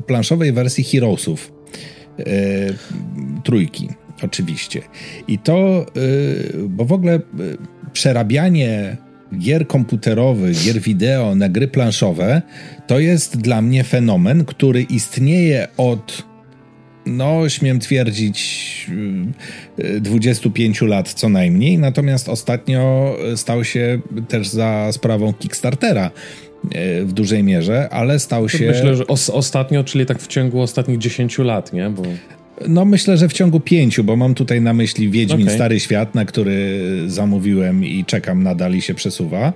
planszowej 0.07 0.51
wersji 0.51 0.83
Heroesów 0.83 1.51
trójki. 3.43 3.89
Oczywiście. 4.21 4.81
I 5.27 5.39
to, 5.39 5.85
yy, 5.95 6.69
bo 6.69 6.85
w 6.85 6.91
ogóle 6.91 7.13
yy, 7.13 7.57
przerabianie 7.93 8.97
gier 9.39 9.67
komputerowych, 9.67 10.63
gier 10.63 10.79
wideo 10.81 11.35
na 11.35 11.49
gry 11.49 11.67
planszowe, 11.67 12.41
to 12.87 12.99
jest 12.99 13.37
dla 13.37 13.61
mnie 13.61 13.83
fenomen, 13.83 14.45
który 14.45 14.81
istnieje 14.81 15.67
od, 15.77 16.23
no 17.05 17.49
śmiem 17.49 17.79
twierdzić, 17.79 18.91
25 19.99 20.81
y, 20.81 20.85
lat 20.85 21.13
co 21.13 21.29
najmniej, 21.29 21.77
natomiast 21.77 22.29
ostatnio 22.29 23.15
stał 23.35 23.63
się 23.63 23.99
też 24.27 24.47
za 24.47 24.91
sprawą 24.91 25.33
Kickstartera 25.33 26.11
y, 26.65 27.05
w 27.05 27.13
dużej 27.13 27.43
mierze, 27.43 27.89
ale 27.89 28.19
stał 28.19 28.49
się... 28.49 28.67
Myślę, 28.67 28.95
że 28.95 29.07
os 29.07 29.29
ostatnio, 29.29 29.83
czyli 29.83 30.05
tak 30.05 30.19
w 30.19 30.27
ciągu 30.27 30.61
ostatnich 30.61 30.97
10 30.97 31.37
lat, 31.37 31.73
nie? 31.73 31.89
Bo... 31.89 32.03
No 32.67 32.85
myślę, 32.85 33.17
że 33.17 33.27
w 33.27 33.33
ciągu 33.33 33.59
pięciu, 33.59 34.03
bo 34.03 34.15
mam 34.15 34.33
tutaj 34.33 34.61
na 34.61 34.73
myśli 34.73 35.09
Wiedźmin 35.09 35.47
okay. 35.47 35.55
Stary 35.55 35.79
Świat, 35.79 36.15
na 36.15 36.25
który 36.25 36.79
zamówiłem 37.07 37.85
i 37.85 38.05
czekam 38.05 38.43
nadal 38.43 38.73
i 38.73 38.81
się 38.81 38.93
przesuwa. 38.93 39.53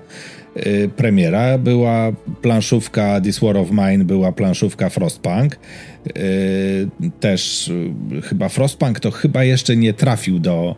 Y, 0.66 0.89
premiera 0.95 1.58
była 1.58 2.12
planszówka 2.41 3.22
This 3.22 3.39
War 3.39 3.58
of 3.58 3.72
Mine, 3.72 4.06
była 4.06 4.32
planszówka 4.32 4.89
Frostpunk. 4.89 5.60
Y, 6.08 6.89
też 7.20 7.68
y, 7.68 8.22
chyba 8.22 8.50
Frostpunk 8.50 9.00
to 9.00 9.12
chyba 9.12 9.43
jeszcze 9.43 9.76
nie 9.76 9.93
trafił 9.93 10.39
do 10.39 10.76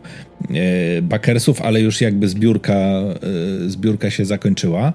bakersów, 1.02 1.62
ale 1.62 1.80
już 1.80 2.00
jakby 2.00 2.28
zbiórka, 2.28 3.02
zbiórka 3.66 4.10
się 4.10 4.24
zakończyła. 4.24 4.92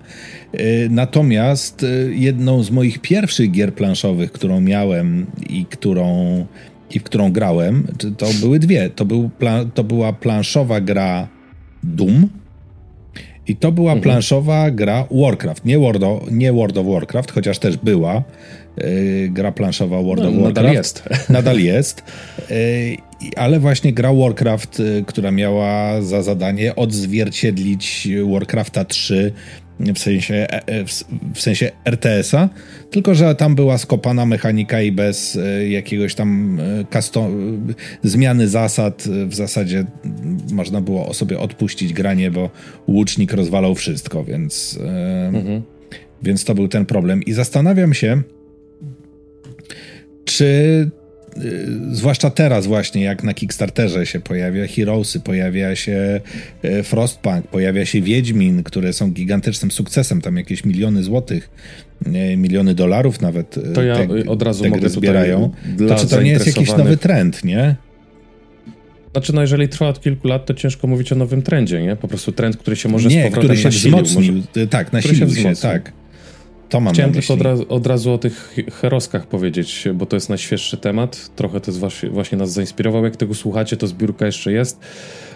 Natomiast 0.89 1.86
jedną 2.09 2.63
z 2.63 2.71
moich 2.71 2.99
pierwszych 2.99 3.51
gier 3.51 3.73
planszowych, 3.73 4.32
którą 4.32 4.61
miałem 4.61 5.26
i 5.49 5.65
którą 5.65 6.45
i 6.89 6.99
w 6.99 7.03
którą 7.03 7.31
grałem, 7.31 7.88
to 8.17 8.27
były 8.41 8.59
dwie. 8.59 8.89
To, 8.89 9.05
był 9.05 9.29
to 9.73 9.83
była 9.83 10.13
planszowa 10.13 10.81
gra 10.81 11.27
Doom 11.83 12.29
i 13.47 13.55
to 13.55 13.71
była 13.71 13.91
mhm. 13.91 14.01
planszowa 14.03 14.71
gra 14.71 15.07
Warcraft. 15.11 15.65
Nie 15.65 15.79
World, 15.79 16.03
of, 16.03 16.31
nie 16.31 16.53
World 16.53 16.77
of 16.77 16.88
Warcraft, 16.88 17.31
chociaż 17.31 17.59
też 17.59 17.77
była 17.77 18.23
yy, 18.77 19.29
gra 19.29 19.51
planszowa 19.51 20.01
World 20.01 20.23
no, 20.23 20.29
of 20.29 20.36
Warcraft. 20.36 20.53
Nadal 20.59 20.73
jest. 20.73 21.29
Nadal 21.29 21.59
jest. 21.59 22.03
Yy, 22.49 23.36
ale 23.36 23.59
właśnie 23.59 23.93
gra 23.93 24.13
Warcraft, 24.13 24.79
yy, 24.79 25.03
która 25.07 25.31
miała 25.31 26.01
za 26.01 26.23
zadanie 26.23 26.75
odzwierciedlić 26.75 28.07
Warcrafta 28.31 28.86
3 28.86 29.33
w 29.80 29.99
sensie, 29.99 30.36
e, 30.36 30.67
e, 30.67 30.86
w 31.34 31.41
sensie 31.41 31.71
RTS-a, 31.86 32.49
tylko 32.91 33.15
że 33.15 33.36
tam 33.36 33.55
była 33.55 33.78
skopana 33.78 34.26
mechanika 34.26 34.82
i 34.82 34.91
bez 34.91 35.36
e, 35.36 35.69
jakiegoś 35.69 36.15
tam 36.15 36.59
custom, 36.93 37.57
zmiany 38.03 38.47
zasad 38.47 39.03
w 39.28 39.36
zasadzie 39.36 39.86
można 40.51 40.82
było 40.82 41.13
sobie 41.13 41.39
odpuścić 41.39 41.93
granie, 41.93 42.32
bo 42.32 42.49
łucznik 42.88 43.34
rozwalał 43.34 43.76
wszystko, 43.76 44.23
więc, 44.23 44.80
mhm. 45.34 45.61
więc 46.23 46.45
to 46.45 46.55
był 46.55 46.67
ten 46.67 46.86
problem. 46.86 47.23
I 47.23 47.34
zastanawiam 47.34 47.93
się, 47.93 48.21
czy 50.26 50.89
zwłaszcza 51.91 52.29
teraz 52.29 52.67
właśnie, 52.67 53.03
jak 53.03 53.23
na 53.23 53.33
Kickstarterze 53.33 54.05
się 54.05 54.19
pojawia 54.19 54.67
Heroesy, 54.67 55.19
pojawia 55.19 55.75
się 55.75 56.21
y, 56.65 56.83
Frostpunk, 56.83 57.47
pojawia 57.47 57.86
się 57.86 58.01
Wiedźmin, 58.01 58.63
które 58.63 58.93
są 58.93 59.11
gigantycznym 59.11 59.71
sukcesem, 59.71 60.21
tam 60.21 60.38
jakieś 60.38 60.65
miliony 60.65 61.03
złotych, 61.03 61.49
y, 62.07 62.38
miliony 62.38 62.75
dolarów 62.75 63.21
nawet 63.21 63.73
to 63.73 63.83
ja 63.83 63.95
te, 63.95 64.07
od 64.27 64.41
razu 64.41 64.69
mogę 64.69 64.89
zbierają. 64.89 65.51
To 65.88 65.95
czy 65.95 66.07
to 66.07 66.21
nie 66.21 66.31
jest 66.31 66.47
jakiś 66.47 66.69
nowy 66.77 66.97
trend, 66.97 67.43
nie? 67.43 67.75
Znaczy, 69.11 69.33
no 69.33 69.41
jeżeli 69.41 69.69
trwa 69.69 69.88
od 69.88 70.01
kilku 70.01 70.27
lat, 70.27 70.45
to 70.45 70.53
ciężko 70.53 70.88
mówić 70.88 71.11
o 71.11 71.15
nowym 71.15 71.41
trendzie, 71.41 71.81
nie? 71.81 71.95
Po 71.95 72.07
prostu 72.07 72.31
trend, 72.31 72.57
który 72.57 72.75
się 72.75 72.89
może 72.89 73.09
nie, 73.09 73.21
z 73.21 73.23
powrotem 73.23 73.41
który 73.43 73.57
się 73.57 73.67
nasilił, 73.67 73.97
wzmocnił. 73.97 74.33
Może, 74.33 74.67
tak, 74.67 74.93
nasilił 74.93 75.36
się, 75.36 75.55
się 75.55 75.61
tak. 75.61 75.91
To 76.76 76.80
mam 76.82 76.93
Chciałem 76.93 77.13
tylko 77.13 77.34
od 77.34 77.41
razu, 77.41 77.65
od 77.69 77.88
razu, 77.88 78.13
o 78.13 78.17
tych 78.17 78.55
heroskach 78.82 79.28
powiedzieć, 79.28 79.88
bo 79.93 80.05
to 80.05 80.15
jest 80.15 80.30
najświeższy 80.30 80.78
temat. 80.78 81.30
Trochę 81.36 81.59
to 81.59 81.71
jest 81.71 81.80
właśnie, 81.80 82.09
właśnie 82.09 82.38
nas 82.38 82.51
zainspirował. 82.51 83.03
Jak 83.03 83.15
tego 83.15 83.34
słuchacie, 83.34 83.78
to 83.78 83.88
zbiórka 83.88 84.26
jeszcze 84.26 84.51
jest. 84.51 84.80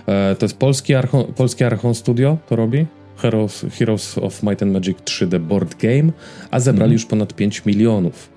E, 0.07 0.35
to 0.35 0.45
jest 0.45 0.57
polski 0.57 0.95
Archon, 0.95 1.23
polski 1.35 1.63
Archon 1.63 1.95
Studio, 1.95 2.37
to 2.49 2.55
robi. 2.55 2.85
Heroes, 3.17 3.65
Heroes 3.79 4.17
of 4.17 4.43
Might 4.43 4.63
and 4.63 4.73
Magic 4.73 4.97
3D 4.97 5.39
Board 5.39 5.75
Game, 5.81 6.11
a 6.51 6.59
zebrali 6.59 6.89
mm. 6.89 6.93
już 6.93 7.05
ponad 7.05 7.33
5 7.33 7.65
milionów. 7.65 8.29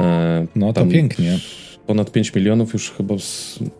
E, 0.00 0.46
no 0.56 0.72
to 0.72 0.86
pięknie 0.86 1.38
ponad 1.86 2.12
5 2.12 2.34
milionów, 2.34 2.72
już 2.72 2.90
chyba 2.90 3.14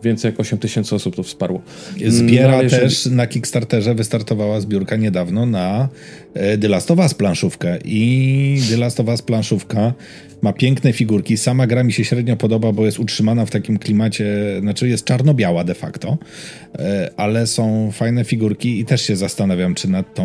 więcej 0.03 0.31
jak 0.31 0.39
8 0.39 0.59
tysięcy 0.59 0.95
osób 0.95 1.15
to 1.15 1.23
wsparło. 1.23 1.61
Zbiera 2.07 2.57
no, 2.57 2.63
jeżeli... 2.63 2.83
też 2.83 3.05
na 3.05 3.27
Kickstarterze, 3.27 3.95
wystartowała 3.95 4.61
zbiórka 4.61 4.95
niedawno 4.95 5.45
na 5.45 5.89
e, 6.33 6.57
The 6.57 6.67
Last 6.67 6.91
of 6.91 6.99
Us 6.99 7.13
planszówkę 7.13 7.77
i 7.85 8.61
The 8.69 8.77
Last 8.77 8.99
of 8.99 9.07
Us 9.07 9.21
planszówka 9.21 9.93
ma 10.41 10.53
piękne 10.53 10.93
figurki, 10.93 11.37
sama 11.37 11.67
gra 11.67 11.83
mi 11.83 11.93
się 11.93 12.05
średnio 12.05 12.37
podoba, 12.37 12.71
bo 12.71 12.85
jest 12.85 12.99
utrzymana 12.99 13.45
w 13.45 13.49
takim 13.49 13.79
klimacie, 13.79 14.25
znaczy 14.61 14.89
jest 14.89 15.05
czarno-biała 15.05 15.63
de 15.63 15.73
facto, 15.73 16.17
e, 16.79 17.09
ale 17.17 17.47
są 17.47 17.91
fajne 17.91 18.23
figurki 18.23 18.79
i 18.79 18.85
też 18.85 19.01
się 19.01 19.15
zastanawiam, 19.15 19.75
czy 19.75 19.89
nad 19.89 20.13
tą 20.13 20.23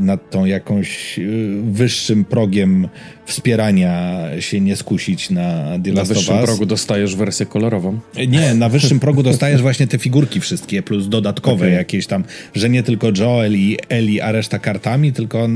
nad 0.00 0.30
tą 0.30 0.44
jakąś 0.44 1.18
y, 1.18 1.60
wyższym 1.64 2.24
progiem 2.24 2.88
wspierania 3.24 4.20
się 4.40 4.60
nie 4.60 4.76
skusić 4.76 5.30
na 5.30 5.78
The 5.84 5.92
Last 5.92 6.10
Na 6.10 6.14
wyższym 6.14 6.38
progu 6.38 6.66
dostajesz 6.66 7.16
wersję 7.16 7.46
kolorową? 7.46 8.00
Nie, 8.28 8.54
na 8.54 8.68
wyższym 8.68 9.00
progu 9.00 9.22
dostajesz 9.22 9.62
właśnie 9.62 9.86
te 9.86 9.98
figurki 9.98 10.40
wszystkie, 10.40 10.82
plus 10.82 11.08
dodatkowe 11.08 11.66
okay. 11.66 11.70
jakieś 11.70 12.06
tam, 12.06 12.24
że 12.54 12.70
nie 12.70 12.82
tylko 12.82 13.08
Joel 13.18 13.56
i 13.56 13.78
Ellie, 13.88 14.24
a 14.24 14.32
reszta 14.32 14.58
kartami, 14.58 15.12
tylko 15.12 15.48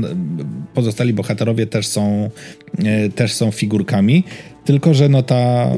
pozostali 0.73 1.13
bohaterowie 1.13 1.67
też 1.67 1.87
są, 1.87 2.29
e, 2.85 3.09
też 3.09 3.33
są 3.33 3.51
figurkami, 3.51 4.23
tylko 4.65 4.93
że 4.93 5.09
no 5.09 5.23
ta 5.23 5.71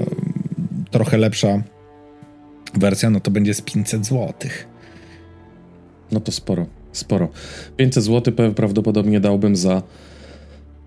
trochę 0.92 1.18
lepsza 1.18 1.64
wersja, 2.74 3.10
no 3.10 3.20
to 3.20 3.32
będzie 3.32 3.54
z 3.54 3.62
500 3.62 4.06
złotych. 4.06 4.68
No 6.12 6.20
to 6.20 6.32
sporo. 6.32 6.79
Sporo. 6.92 7.30
500 7.78 8.04
zł 8.04 8.34
prawdopodobnie 8.56 9.20
dałbym 9.20 9.56
za 9.56 9.84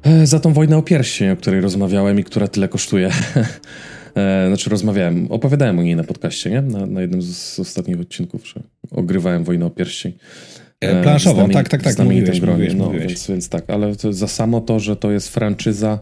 e, 0.03 0.27
za 0.27 0.41
tą 0.41 0.53
wojnę 0.53 0.77
o 0.77 0.83
pierścień, 0.83 1.31
o 1.31 1.37
której 1.37 1.61
rozmawiałem 1.61 2.21
i 2.21 2.25
która 2.25 2.49
tyle 2.49 2.69
kosztuje. 2.69 3.11
E, 4.17 4.47
znaczy 4.49 4.71
rozmawiałem, 4.71 5.27
opowiadałem 5.31 5.79
o 5.79 5.83
niej 5.83 5.97
na 5.97 6.05
podcaście, 6.05 6.51
nie? 6.51 6.63
Na, 6.63 6.87
na 6.87 7.01
jednym 7.01 7.23
z 7.23 7.59
ostatnich 7.59 8.01
odcinków, 8.01 8.49
że 8.49 8.63
ogrywałem 8.91 9.45
wojnę 9.45 9.67
o 9.67 9.71
pierścień. 9.71 10.13
E, 10.81 11.03
planszową, 11.03 11.49
tak, 11.49 11.69
tak, 11.69 11.83
tak. 11.83 11.99
Mówiłeś, 11.99 12.41
mówiłeś, 12.41 12.75
no, 12.75 12.85
mówiłeś. 12.85 13.07
Więc, 13.07 13.29
więc 13.29 13.49
tak, 13.49 13.71
ale 13.71 13.95
za 14.11 14.29
samo 14.29 14.61
to, 14.61 14.81
że 14.81 14.97
to 14.97 15.11
jest 15.11 15.29
franczyza 15.29 15.99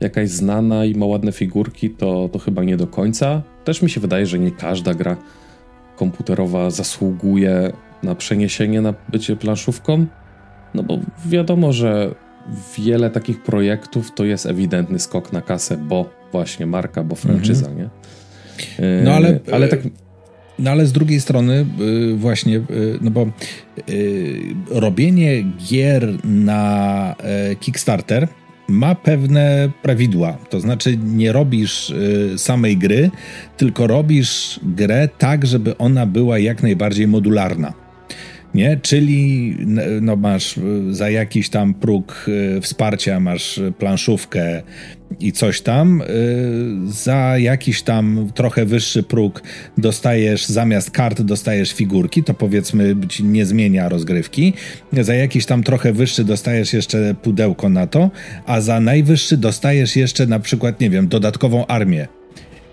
jakaś 0.00 0.30
znana 0.30 0.84
i 0.84 0.94
ma 0.94 1.06
ładne 1.06 1.32
figurki, 1.32 1.90
to, 1.90 2.28
to 2.32 2.38
chyba 2.38 2.64
nie 2.64 2.76
do 2.76 2.86
końca. 2.86 3.42
Też 3.64 3.82
mi 3.82 3.90
się 3.90 4.00
wydaje, 4.00 4.26
że 4.26 4.38
nie 4.38 4.50
każda 4.50 4.94
gra 4.94 5.16
komputerowa 5.96 6.70
zasługuje 6.70 7.72
na 8.02 8.14
przeniesienie 8.14 8.80
na 8.80 8.94
bycie 9.08 9.36
planszówką? 9.36 10.06
No 10.74 10.82
bo 10.82 10.98
wiadomo, 11.26 11.72
że 11.72 12.14
wiele 12.78 13.10
takich 13.10 13.42
projektów 13.42 14.14
to 14.14 14.24
jest 14.24 14.46
ewidentny 14.46 14.98
skok 14.98 15.32
na 15.32 15.42
kasę, 15.42 15.76
bo 15.76 16.10
właśnie 16.32 16.66
marka, 16.66 17.04
bo 17.04 17.14
franczyza, 17.14 17.66
mhm. 17.66 17.78
nie? 17.78 17.90
No 19.04 19.12
ale, 19.12 19.28
e, 19.28 19.54
ale 19.54 19.68
tak... 19.68 19.80
No 20.58 20.70
ale 20.70 20.86
z 20.86 20.92
drugiej 20.92 21.20
strony 21.20 21.66
y, 21.80 22.14
właśnie, 22.16 22.56
y, 22.56 22.98
no 23.00 23.10
bo 23.10 23.26
robienie 24.70 25.42
gier 25.42 26.24
na 26.24 27.14
e, 27.18 27.56
Kickstarter 27.56 28.28
ma 28.68 28.94
pewne 28.94 29.70
prawidła. 29.82 30.32
To 30.32 30.60
znaczy, 30.60 30.96
nie 31.04 31.32
robisz 31.32 31.94
samej 32.36 32.76
gry, 32.76 33.10
tylko 33.56 33.86
robisz 33.86 34.60
grę 34.62 35.08
tak, 35.18 35.46
żeby 35.46 35.78
ona 35.78 36.06
była 36.06 36.38
jak 36.38 36.62
najbardziej 36.62 37.06
modularna 37.06 37.87
nie? 38.54 38.76
Czyli 38.82 39.56
no, 40.00 40.16
masz 40.16 40.54
za 40.90 41.10
jakiś 41.10 41.48
tam 41.48 41.74
próg 41.74 42.26
y, 42.28 42.60
wsparcia 42.60 43.20
masz 43.20 43.60
planszówkę 43.78 44.62
i 45.20 45.32
coś 45.32 45.60
tam, 45.60 46.02
y, 46.02 46.04
za 46.86 47.38
jakiś 47.38 47.82
tam 47.82 48.30
trochę 48.34 48.64
wyższy 48.64 49.02
próg 49.02 49.42
dostajesz 49.78 50.46
zamiast 50.46 50.90
kart 50.90 51.22
dostajesz 51.22 51.72
figurki, 51.72 52.24
to 52.24 52.34
powiedzmy 52.34 52.96
nie 53.22 53.46
zmienia 53.46 53.88
rozgrywki, 53.88 54.52
za 54.92 55.14
jakiś 55.14 55.46
tam 55.46 55.62
trochę 55.62 55.92
wyższy 55.92 56.24
dostajesz 56.24 56.72
jeszcze 56.72 57.14
pudełko 57.22 57.68
na 57.68 57.86
to, 57.86 58.10
a 58.46 58.60
za 58.60 58.80
najwyższy 58.80 59.36
dostajesz 59.36 59.96
jeszcze 59.96 60.26
na 60.26 60.40
przykład, 60.40 60.80
nie 60.80 60.90
wiem, 60.90 61.08
dodatkową 61.08 61.66
armię 61.66 62.17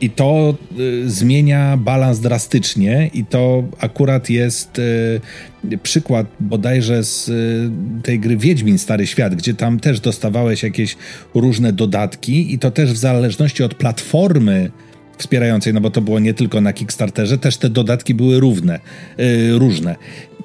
i 0.01 0.09
to 0.09 0.55
y, 0.79 1.09
zmienia 1.09 1.77
balans 1.77 2.19
drastycznie, 2.19 3.09
i 3.13 3.25
to 3.25 3.63
akurat 3.79 4.29
jest 4.29 4.79
y, 4.79 5.77
przykład 5.83 6.27
bodajże 6.39 7.03
z 7.03 7.29
y, 7.29 8.03
tej 8.03 8.19
gry 8.19 8.37
Wiedźmin 8.37 8.77
Stary 8.77 9.07
Świat, 9.07 9.35
gdzie 9.35 9.53
tam 9.53 9.79
też 9.79 9.99
dostawałeś 9.99 10.63
jakieś 10.63 10.97
różne 11.35 11.73
dodatki, 11.73 12.53
i 12.53 12.59
to 12.59 12.71
też 12.71 12.93
w 12.93 12.97
zależności 12.97 13.63
od 13.63 13.75
platformy, 13.75 14.71
wspierającej, 15.17 15.73
no 15.73 15.81
bo 15.81 15.89
to 15.89 16.01
było 16.01 16.19
nie 16.19 16.33
tylko 16.33 16.61
na 16.61 16.73
Kickstarterze, 16.73 17.37
też 17.37 17.57
te 17.57 17.69
dodatki 17.69 18.13
były 18.13 18.39
równe, 18.39 18.79
yy, 19.17 19.59
różne. 19.59 19.95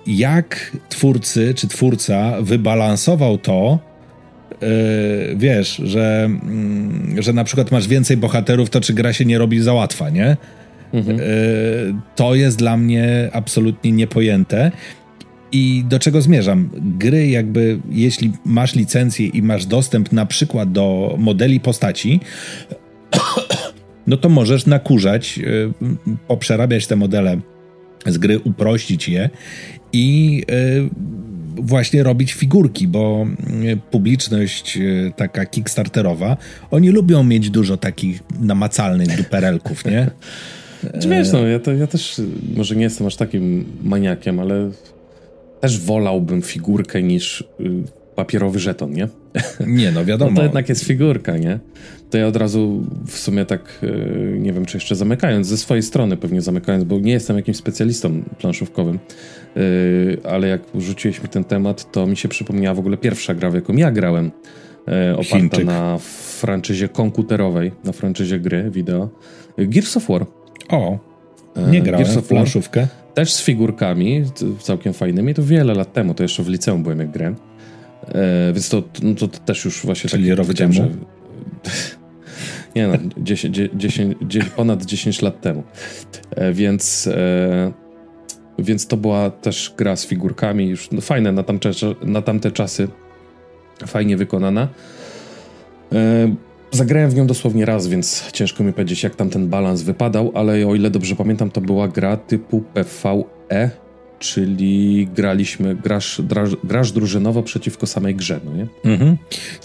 Jak 0.06 0.76
twórcy 0.88 1.54
czy 1.54 1.68
twórca 1.68 2.42
wybalansował 2.42 3.38
to, 3.38 3.89
wiesz, 5.36 5.76
że, 5.84 6.30
yy, 7.14 7.22
że 7.22 7.32
na 7.32 7.44
przykład 7.44 7.70
masz 7.70 7.88
więcej 7.88 8.16
bohaterów, 8.16 8.70
to 8.70 8.80
czy 8.80 8.94
gra 8.94 9.12
się 9.12 9.24
nie 9.24 9.38
robi 9.38 9.60
za 9.60 9.72
łatwa, 9.72 10.10
nie? 10.10 10.36
Mhm. 10.92 11.18
Yy, 11.18 11.24
to 12.16 12.34
jest 12.34 12.58
dla 12.58 12.76
mnie 12.76 13.30
absolutnie 13.32 13.92
niepojęte. 13.92 14.70
I 15.52 15.84
do 15.88 15.98
czego 15.98 16.20
zmierzam? 16.20 16.70
Gry, 16.98 17.28
jakby, 17.28 17.80
jeśli 17.90 18.32
masz 18.44 18.74
licencję 18.74 19.26
i 19.26 19.42
masz 19.42 19.66
dostęp 19.66 20.12
na 20.12 20.26
przykład 20.26 20.72
do 20.72 21.14
modeli 21.18 21.60
postaci, 21.60 22.20
no 24.06 24.16
to 24.16 24.28
możesz 24.28 24.66
nakurzać, 24.66 25.38
y, 25.38 25.72
poprzerabiać 26.28 26.86
te 26.86 26.96
modele 26.96 27.40
z 28.06 28.18
gry, 28.18 28.38
uprościć 28.38 29.08
je 29.08 29.30
i 29.92 30.42
y, 30.50 30.90
właśnie 31.56 32.02
robić 32.02 32.32
figurki, 32.32 32.88
bo 32.88 33.26
y, 33.64 33.76
publiczność 33.90 34.78
taka 35.16 35.46
kickstarterowa, 35.46 36.36
oni 36.70 36.90
lubią 36.90 37.24
mieć 37.24 37.50
dużo 37.50 37.76
takich 37.76 38.22
namacalnych 38.40 39.16
duperelków, 39.16 39.84
nie? 39.84 40.10
Czy 41.02 41.08
wiesz, 41.08 41.32
no, 41.32 41.46
ja, 41.46 41.58
to, 41.58 41.72
ja 41.72 41.86
też 41.86 42.20
może 42.56 42.76
nie 42.76 42.82
jestem 42.82 43.06
aż 43.06 43.16
takim 43.16 43.64
maniakiem, 43.82 44.40
ale 44.40 44.70
też 45.60 45.78
wolałbym 45.80 46.42
figurkę 46.42 47.02
niż 47.02 47.44
papierowy 48.14 48.58
żeton, 48.58 48.92
nie? 48.92 49.08
Nie, 49.66 49.92
no 49.92 50.04
wiadomo. 50.04 50.30
No 50.30 50.36
to 50.36 50.42
jednak 50.42 50.68
jest 50.68 50.84
figurka, 50.84 51.36
nie? 51.36 51.58
To 52.10 52.18
ja 52.18 52.26
od 52.26 52.36
razu 52.36 52.82
w 53.06 53.18
sumie 53.18 53.44
tak, 53.44 53.78
e, 53.82 54.38
nie 54.38 54.52
wiem 54.52 54.66
czy 54.66 54.76
jeszcze 54.76 54.96
zamykając, 54.96 55.46
ze 55.46 55.56
swojej 55.56 55.82
strony 55.82 56.16
pewnie 56.16 56.42
zamykając, 56.42 56.84
bo 56.84 56.98
nie 56.98 57.12
jestem 57.12 57.36
jakimś 57.36 57.56
specjalistą 57.56 58.22
planszówkowym, 58.38 58.98
e, 59.56 59.60
ale 60.30 60.48
jak 60.48 60.62
rzuciłeś 60.74 61.22
mi 61.22 61.28
ten 61.28 61.44
temat, 61.44 61.92
to 61.92 62.06
mi 62.06 62.16
się 62.16 62.28
przypomniała 62.28 62.74
w 62.74 62.78
ogóle 62.78 62.96
pierwsza 62.96 63.34
gra, 63.34 63.50
w 63.50 63.54
jaką 63.54 63.72
ja 63.72 63.90
grałem, 63.90 64.30
e, 64.88 65.12
oparta 65.12 65.36
Chińczyk. 65.36 65.64
na 65.64 65.98
franczyzie 66.38 66.88
komputerowej, 66.88 67.72
na 67.84 67.92
franczyzie 67.92 68.40
gry, 68.40 68.70
wideo. 68.70 69.08
Gears 69.58 69.96
of 69.96 70.08
War. 70.08 70.26
O, 70.68 70.98
nie 71.70 71.82
grałem 71.82 72.04
Gears 72.04 72.16
of 72.16 72.22
War, 72.22 72.28
planszówkę. 72.28 72.86
Też 73.14 73.32
z 73.32 73.42
figurkami, 73.42 74.24
całkiem 74.58 74.92
fajnymi, 74.92 75.34
to 75.34 75.42
wiele 75.42 75.74
lat 75.74 75.92
temu, 75.92 76.14
to 76.14 76.22
jeszcze 76.22 76.42
w 76.42 76.48
liceum 76.48 76.82
byłem 76.82 76.98
jak 76.98 77.10
grałem. 77.10 77.36
E, 78.08 78.52
więc 78.52 78.68
to, 78.68 78.82
no 79.02 79.14
to, 79.14 79.28
też 79.28 79.64
już 79.64 79.86
właśnie... 79.86 80.10
Czyli 80.10 80.28
tak, 80.28 80.38
rok 80.38 80.54
temu? 80.54 80.72
Że... 80.72 80.88
Nie 82.76 82.86
no, 82.86 82.94
10, 83.18 83.60
10, 83.74 84.16
10, 84.22 84.48
ponad 84.50 84.84
10 84.84 85.22
lat 85.22 85.40
temu. 85.40 85.62
E, 86.30 86.52
więc, 86.52 87.06
e, 87.06 87.72
więc 88.58 88.86
to 88.86 88.96
była 88.96 89.30
też 89.30 89.74
gra 89.76 89.96
z 89.96 90.06
figurkami, 90.06 90.68
już 90.68 90.90
no, 90.90 91.00
fajne 91.00 91.32
na 91.32 91.42
tamte, 91.42 91.70
na 92.02 92.22
tamte 92.22 92.50
czasy, 92.50 92.88
fajnie 93.86 94.16
wykonana. 94.16 94.68
E, 95.92 96.34
zagrałem 96.70 97.10
w 97.10 97.14
nią 97.14 97.26
dosłownie 97.26 97.64
raz, 97.64 97.88
więc 97.88 98.30
ciężko 98.32 98.64
mi 98.64 98.72
powiedzieć, 98.72 99.02
jak 99.02 99.16
tam 99.16 99.30
ten 99.30 99.48
balans 99.48 99.82
wypadał, 99.82 100.32
ale 100.34 100.66
o 100.66 100.74
ile 100.74 100.90
dobrze 100.90 101.16
pamiętam, 101.16 101.50
to 101.50 101.60
była 101.60 101.88
gra 101.88 102.16
typu 102.16 102.60
PvE, 102.60 103.70
czyli 104.20 105.08
graliśmy, 105.14 105.76
grasz, 105.76 106.22
grasz, 106.24 106.50
grasz 106.64 106.92
drużynowo 106.92 107.42
przeciwko 107.42 107.86
samej 107.86 108.14
grze, 108.14 108.40
no 108.44 108.56
nie? 108.56 108.66
Mhm. 108.84 109.16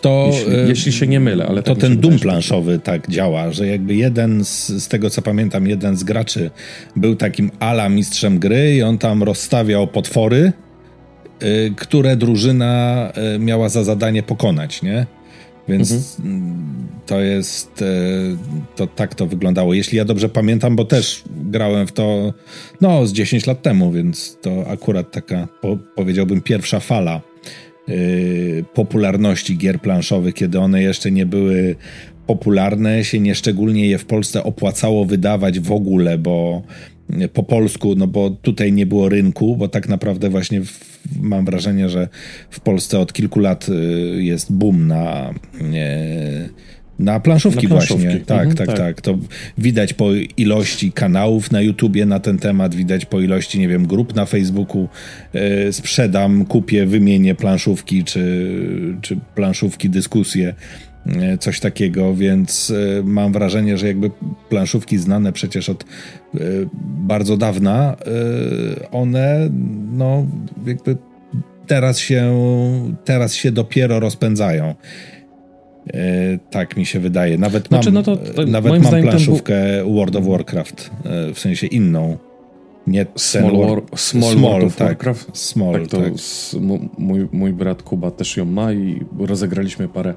To, 0.02 0.30
jeśli, 0.32 0.54
e, 0.54 0.68
jeśli, 0.68 0.94
się 0.94 1.08
nie 1.08 1.20
mylę, 1.20 1.46
ale 1.48 1.64
To 1.64 1.76
tak 1.76 1.82
ten 1.82 1.98
dum 1.98 2.20
planszowy 2.20 2.80
tak 2.80 3.10
działa, 3.10 3.52
że 3.52 3.68
jakby 3.68 3.96
jeden 3.96 4.46
z, 4.46 4.68
z 4.68 4.88
tego 4.88 5.10
co 5.10 5.22
pamiętam, 5.22 5.68
jeden 5.68 5.98
z 5.98 6.04
graczy 6.04 6.52
był 6.96 7.16
takim 7.16 7.52
ala 7.60 7.90
mistrzem 7.90 8.40
gry 8.40 8.76
i 8.76 8.84
on 8.84 8.98
tam 8.98 9.24
rozstawiał 9.24 9.88
potwory, 9.88 10.54
y, 11.44 11.74
które 11.78 12.16
drużyna 12.16 13.12
y, 13.36 13.40
miała 13.40 13.70
za 13.70 13.84
zadanie 13.84 14.24
pokonać, 14.24 14.82
nie? 14.82 15.06
Więc 15.68 16.20
mhm. 16.20 16.66
to 17.06 17.22
jest, 17.22 17.82
e, 17.82 17.86
to 18.76 18.88
tak 18.88 19.16
to 19.16 19.28
wyglądało. 19.28 19.74
Jeśli 19.74 19.98
ja 19.98 20.06
dobrze 20.06 20.30
pamiętam, 20.30 20.76
bo 20.76 20.86
też 20.86 21.24
grałem 21.30 21.88
w 21.88 21.92
to 21.92 22.34
no 22.82 23.08
z 23.08 23.14
10 23.14 23.48
lat 23.48 23.62
temu, 23.62 23.92
więc 23.92 24.38
to 24.42 24.68
akurat 24.68 25.12
taka 25.12 25.48
po, 25.62 25.78
powiedziałbym 25.96 26.42
pierwsza 26.42 26.80
fala 26.80 27.22
yy, 27.88 28.66
popularności 28.74 29.58
gier 29.58 29.82
planszowych, 29.82 30.34
kiedy 30.34 30.60
one 30.60 30.82
jeszcze 30.82 31.12
nie 31.12 31.26
były 31.26 31.76
popularne, 32.28 33.04
się 33.04 33.20
nieszczególnie 33.20 33.88
je 33.88 33.98
w 33.98 34.06
Polsce 34.06 34.44
opłacało 34.44 35.06
wydawać 35.06 35.60
w 35.60 35.72
ogóle, 35.72 36.18
bo 36.18 36.62
po 37.34 37.44
polsku, 37.44 37.96
no 37.96 38.08
bo 38.08 38.30
tutaj 38.30 38.74
nie 38.74 38.86
było 38.86 39.10
rynku, 39.10 39.58
bo 39.58 39.68
tak 39.68 39.90
naprawdę 39.90 40.30
właśnie 40.30 40.62
w, 40.62 41.00
mam 41.22 41.46
wrażenie, 41.46 41.90
że 41.90 42.08
w 42.50 42.60
Polsce 42.60 43.00
od 43.00 43.14
kilku 43.14 43.40
lat 43.40 43.70
y, 43.70 44.24
jest 44.24 44.52
boom 44.52 44.88
na, 44.88 45.34
na 47.00 47.20
planszówki, 47.20 47.68
na 47.68 47.70
planszówki. 47.70 48.04
właśnie. 48.04 48.26
Tak, 48.26 48.48
mhm, 48.48 48.56
tak, 48.56 48.68
tak, 48.68 48.78
tak, 48.78 49.02
To 49.02 49.18
widać 49.58 49.94
po 49.94 50.10
ilości 50.38 50.92
kanałów 50.92 51.52
na 51.52 51.62
YouTubie 51.62 52.06
na 52.06 52.20
ten 52.20 52.38
temat, 52.38 52.76
widać 52.76 53.06
po 53.06 53.22
ilości, 53.22 53.60
nie 53.60 53.68
wiem, 53.68 53.88
grup 53.88 54.16
na 54.16 54.26
Facebooku. 54.26 54.88
Y, 55.68 55.74
sprzedam, 55.74 56.46
kupię, 56.46 56.86
wymienię 56.86 57.36
planszówki, 57.36 58.04
czy, 58.04 58.50
czy 59.02 59.18
planszówki, 59.36 59.90
dyskusje 59.90 60.54
coś 61.40 61.60
takiego, 61.60 62.16
więc 62.16 62.74
e, 63.00 63.04
mam 63.04 63.34
wrażenie, 63.34 63.78
że 63.78 63.88
jakby 63.88 64.12
planszówki 64.50 64.98
znane 64.98 65.34
przecież 65.34 65.70
od 65.70 65.84
e, 65.84 66.38
bardzo 66.82 67.38
dawna, 67.38 67.96
one 68.92 69.50
no 69.92 70.26
jakby 70.66 70.98
teraz 71.68 72.00
się, 72.00 72.34
teraz 73.06 73.34
się 73.34 73.52
dopiero 73.52 74.00
rozpędzają. 74.00 74.76
Tak 76.50 76.78
mi 76.78 76.86
się 76.86 77.00
wydaje. 77.00 77.38
Nawet 77.38 77.68
znaczy, 77.68 77.92
mam, 77.92 77.94
no 77.94 78.04
to, 78.04 78.18
to 78.18 78.46
nawet 78.46 78.84
mam 78.84 79.02
planszówkę 79.02 79.84
był... 79.84 79.94
World 79.94 80.16
of 80.16 80.26
Warcraft, 80.26 80.92
w 81.34 81.40
sensie 81.40 81.68
inną. 81.68 82.18
Nie 82.88 83.06
Small, 83.16 83.58
war, 83.58 83.82
small, 83.96 84.34
small 84.34 84.52
World 84.52 84.68
of 84.68 84.76
tak, 84.76 84.88
Warcraft. 84.88 85.38
Small, 85.38 85.74
tak. 85.74 85.88
To 85.88 86.02
tak. 86.02 86.14
mój, 86.98 87.28
mój 87.32 87.54
brat 87.54 87.84
Kuba 87.84 88.12
też 88.12 88.38
ją 88.38 88.46
ma 88.46 88.74
i 88.74 89.06
rozegraliśmy 89.20 89.88
parę 89.88 90.14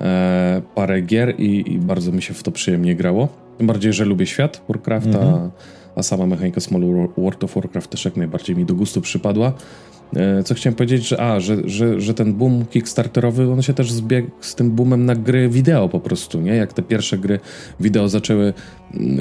e, 0.00 0.62
parę 0.74 1.00
gier 1.00 1.34
i, 1.40 1.72
i, 1.72 1.78
bardzo 1.78 2.12
mi 2.12 2.22
się 2.22 2.34
w 2.34 2.42
to 2.42 2.52
przyjemnie 2.52 2.96
grało. 2.96 3.28
Tym 3.58 3.66
bardziej, 3.66 3.92
że 3.92 4.04
lubię 4.04 4.26
świat 4.26 4.62
Warcrafta, 4.68 5.18
mhm. 5.18 5.50
a 5.96 6.02
sama 6.02 6.26
mechanika 6.26 6.60
Small 6.60 6.82
World 7.16 7.44
of 7.44 7.54
Warcraft 7.54 7.90
też 7.90 8.04
jak 8.04 8.16
najbardziej 8.16 8.56
mi 8.56 8.64
do 8.64 8.74
gustu 8.74 9.00
przypadła. 9.00 9.52
E, 10.16 10.42
co 10.42 10.54
chciałem 10.54 10.74
powiedzieć, 10.74 11.08
że 11.08 11.20
a, 11.20 11.40
że, 11.40 11.56
że, 11.64 12.00
że 12.00 12.14
ten 12.14 12.34
boom 12.34 12.66
kickstarterowy, 12.66 13.52
on 13.52 13.62
się 13.62 13.74
też 13.74 13.92
zbiegł 13.92 14.30
z 14.40 14.54
tym 14.54 14.70
boomem 14.70 15.04
na 15.04 15.14
gry 15.14 15.48
wideo 15.48 15.88
po 15.88 16.00
prostu, 16.00 16.40
nie? 16.40 16.56
Jak 16.56 16.72
te 16.72 16.82
pierwsze 16.82 17.18
gry 17.18 17.40
wideo 17.80 18.08
zaczęły 18.08 18.52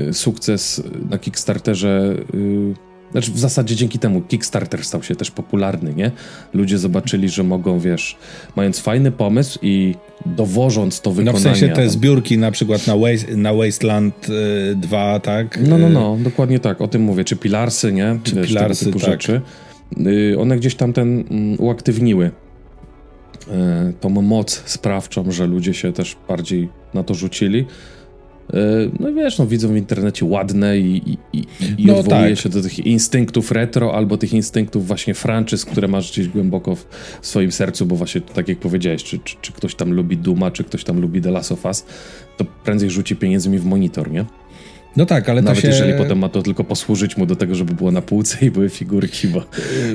y, 0.09 0.13
sukces 0.13 0.83
na 1.09 1.17
Kickstarterze 1.17 2.15
y, 2.33 2.73
znaczy 3.11 3.31
w 3.31 3.39
zasadzie 3.39 3.75
dzięki 3.75 3.99
temu 3.99 4.21
Kickstarter 4.21 4.83
stał 4.83 5.03
się 5.03 5.15
też 5.15 5.31
popularny, 5.31 5.93
nie? 5.93 6.11
Ludzie 6.53 6.77
zobaczyli, 6.77 7.29
że 7.29 7.43
mogą, 7.43 7.79
wiesz, 7.79 8.17
mając 8.55 8.79
fajny 8.79 9.11
pomysł 9.11 9.59
i 9.61 9.95
dowożąc 10.25 11.01
to 11.01 11.11
wykonanie... 11.11 11.33
No 11.33 11.39
w 11.39 11.57
sensie 11.57 11.75
te 11.75 11.89
zbiórki 11.89 12.37
na 12.37 12.51
przykład 12.51 12.87
na, 12.87 12.97
Waste, 12.97 13.35
na 13.35 13.53
Wasteland 13.53 14.27
2, 14.75 15.17
y, 15.17 15.19
tak? 15.19 15.59
No, 15.67 15.77
no, 15.77 15.89
no, 15.89 16.17
dokładnie 16.19 16.59
tak, 16.59 16.81
o 16.81 16.87
tym 16.87 17.01
mówię. 17.01 17.23
Czy 17.23 17.35
Pilarsy, 17.35 17.93
nie? 17.93 18.19
Czy 18.23 18.35
wiesz, 18.35 18.47
Pilarsy, 18.47 18.85
typu 18.85 18.99
tak. 18.99 19.09
rzeczy. 19.09 19.41
Y, 19.97 20.39
one 20.39 20.57
gdzieś 20.57 20.75
tam 20.75 20.93
ten 20.93 21.23
mm, 21.31 21.55
uaktywniły 21.59 22.25
y, 22.27 23.51
tą 23.99 24.09
moc 24.09 24.63
sprawczą, 24.65 25.31
że 25.31 25.47
ludzie 25.47 25.73
się 25.73 25.93
też 25.93 26.17
bardziej 26.27 26.69
na 26.93 27.03
to 27.03 27.13
rzucili. 27.13 27.65
E, 28.53 28.89
no 28.99 29.13
wiesz, 29.13 29.37
no 29.37 29.47
widzą 29.47 29.67
w 29.67 29.77
internecie 29.77 30.25
ładne 30.25 30.77
i, 30.77 31.17
i, 31.33 31.45
i 31.77 31.85
no, 31.85 31.97
odwołuje 31.97 32.29
tak. 32.29 32.39
się 32.39 32.49
do 32.49 32.61
tych 32.61 32.79
instynktów 32.79 33.51
retro 33.51 33.93
albo 33.93 34.17
tych 34.17 34.33
instynktów 34.33 34.87
właśnie 34.87 35.13
franczyz, 35.13 35.65
które 35.65 35.87
masz 35.87 36.11
gdzieś 36.11 36.27
głęboko 36.27 36.75
w 36.75 36.87
swoim 37.21 37.51
sercu, 37.51 37.85
bo 37.85 37.95
właśnie 37.95 38.21
tak 38.21 38.47
jak 38.47 38.59
powiedziałeś, 38.59 39.03
czy, 39.03 39.19
czy, 39.19 39.35
czy 39.41 39.51
ktoś 39.53 39.75
tam 39.75 39.93
lubi 39.93 40.17
Duma, 40.17 40.51
czy 40.51 40.63
ktoś 40.63 40.83
tam 40.83 41.01
lubi 41.01 41.21
The 41.21 41.31
Last 41.31 41.51
of 41.51 41.65
Us, 41.65 41.85
to 42.37 42.45
prędzej 42.63 42.89
rzuci 42.89 43.15
pieniędzmi 43.15 43.59
w 43.59 43.65
monitor, 43.65 44.11
nie? 44.11 44.25
No 44.99 45.05
tak, 45.05 45.29
ale 45.29 45.41
Nawet 45.41 45.57
to 45.57 45.61
się... 45.61 45.67
jeżeli 45.67 45.93
potem 45.93 46.19
ma 46.19 46.29
to 46.29 46.41
tylko 46.41 46.63
posłużyć 46.63 47.17
mu 47.17 47.25
do 47.25 47.35
tego, 47.35 47.55
żeby 47.55 47.73
było 47.73 47.91
na 47.91 48.01
półce 48.01 48.45
i 48.45 48.51
były 48.51 48.69
figurki, 48.69 49.27
bo, 49.27 49.43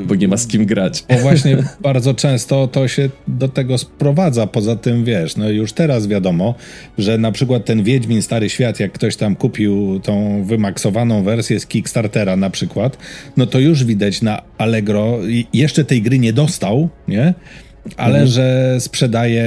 bo 0.07 0.15
nie 0.15 0.29
ma 0.29 0.37
z 0.37 0.47
kim 0.47 0.67
grać. 0.67 1.05
Bo 1.09 1.19
właśnie 1.19 1.57
bardzo 1.81 2.15
często 2.15 2.69
to 2.69 2.89
się 2.89 3.11
do 3.29 3.49
tego 3.49 3.79
sprowadza. 3.79 4.47
Poza 4.47 4.77
tym, 4.77 5.05
wiesz, 5.05 5.37
no 5.37 5.51
już 5.51 5.73
teraz 5.73 6.07
wiadomo, 6.07 6.55
że 6.99 7.19
na 7.19 7.33
przykład 7.33 7.65
ten 7.65 7.83
Wiedźmin 7.83 8.23
Stary 8.23 8.51
Świat, 8.51 8.81
jak 8.81 8.93
ktoś 8.93 9.17
tam 9.17 9.37
kupił 9.37 10.01
tą 10.01 10.45
wymaksowaną 10.45 11.23
wersję 11.23 11.61
z 11.61 11.67
Kickstartera 11.67 12.37
na 12.37 12.51
przykład, 12.51 12.99
no 13.37 13.47
to 13.47 13.59
już 13.59 13.85
widać 13.85 14.23
na 14.23 14.43
Allegro, 14.59 15.19
jeszcze 15.53 15.85
tej 15.85 16.03
gry 16.03 16.19
nie 16.19 16.33
dostał, 16.33 16.89
nie? 17.09 17.35
Ale 17.97 18.19
mhm. 18.19 18.27
że 18.27 18.77
sprzedaje 18.81 19.45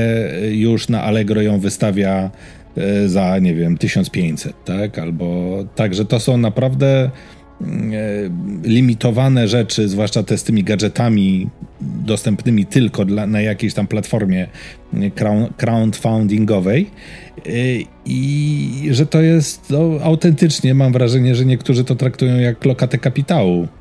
już 0.51 0.89
na 0.89 1.03
Allegro 1.03 1.41
ją 1.41 1.60
wystawia 1.60 2.32
za, 3.05 3.39
nie 3.39 3.55
wiem, 3.55 3.78
1500, 3.78 4.65
tak? 4.65 4.99
Albo 4.99 5.57
także 5.75 6.05
to 6.05 6.19
są 6.19 6.38
naprawdę 6.38 7.09
mm, 7.61 7.93
e, 7.93 8.69
limitowane 8.69 9.47
rzeczy, 9.47 9.89
zwłaszcza 9.89 10.23
te 10.23 10.38
z 10.38 10.43
tymi 10.43 10.63
gadżetami 10.63 11.49
dostępnymi 11.82 12.65
tylko 12.65 13.05
dla, 13.05 13.28
na 13.28 13.41
jakiejś 13.41 13.73
tam 13.73 13.88
platformie 13.88 14.47
crowdfundingowej 15.57 16.89
i 18.05 18.89
że 18.91 19.05
to 19.05 19.21
jest 19.21 19.69
no, 19.69 19.89
autentycznie, 20.03 20.73
mam 20.73 20.93
wrażenie, 20.93 21.36
że 21.36 21.45
niektórzy 21.45 21.84
to 21.84 21.95
traktują 21.95 22.39
jak 22.39 22.65
lokatę 22.65 22.97
kapitału 22.97 23.67
E, 23.67 23.76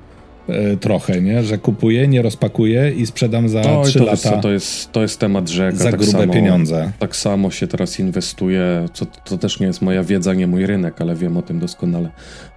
trochę, 0.80 1.20
nie? 1.20 1.42
że 1.42 1.58
kupuję, 1.58 2.08
nie 2.08 2.22
rozpakuję 2.22 2.92
i 2.96 3.06
sprzedam 3.06 3.48
za 3.48 3.60
no, 3.60 3.84
3 3.84 3.98
to 3.98 4.04
lata. 4.04 4.16
Co, 4.16 4.36
to, 4.40 4.50
jest, 4.50 4.92
to 4.92 5.02
jest 5.02 5.20
temat 5.20 5.48
rzeka. 5.48 5.76
Za 5.76 5.84
tak 5.84 6.00
grube 6.00 6.12
samo, 6.12 6.32
pieniądze. 6.32 6.92
Tak 6.98 7.16
samo 7.16 7.50
się 7.50 7.66
teraz 7.66 8.00
inwestuje, 8.00 8.88
co 8.92 9.06
to 9.06 9.38
też 9.38 9.60
nie 9.60 9.66
jest 9.66 9.82
moja 9.82 10.04
wiedza, 10.04 10.34
nie 10.34 10.46
mój 10.46 10.66
rynek, 10.66 11.00
ale 11.00 11.14
wiem 11.14 11.36
o 11.36 11.42
tym 11.42 11.58
doskonale. 11.58 12.10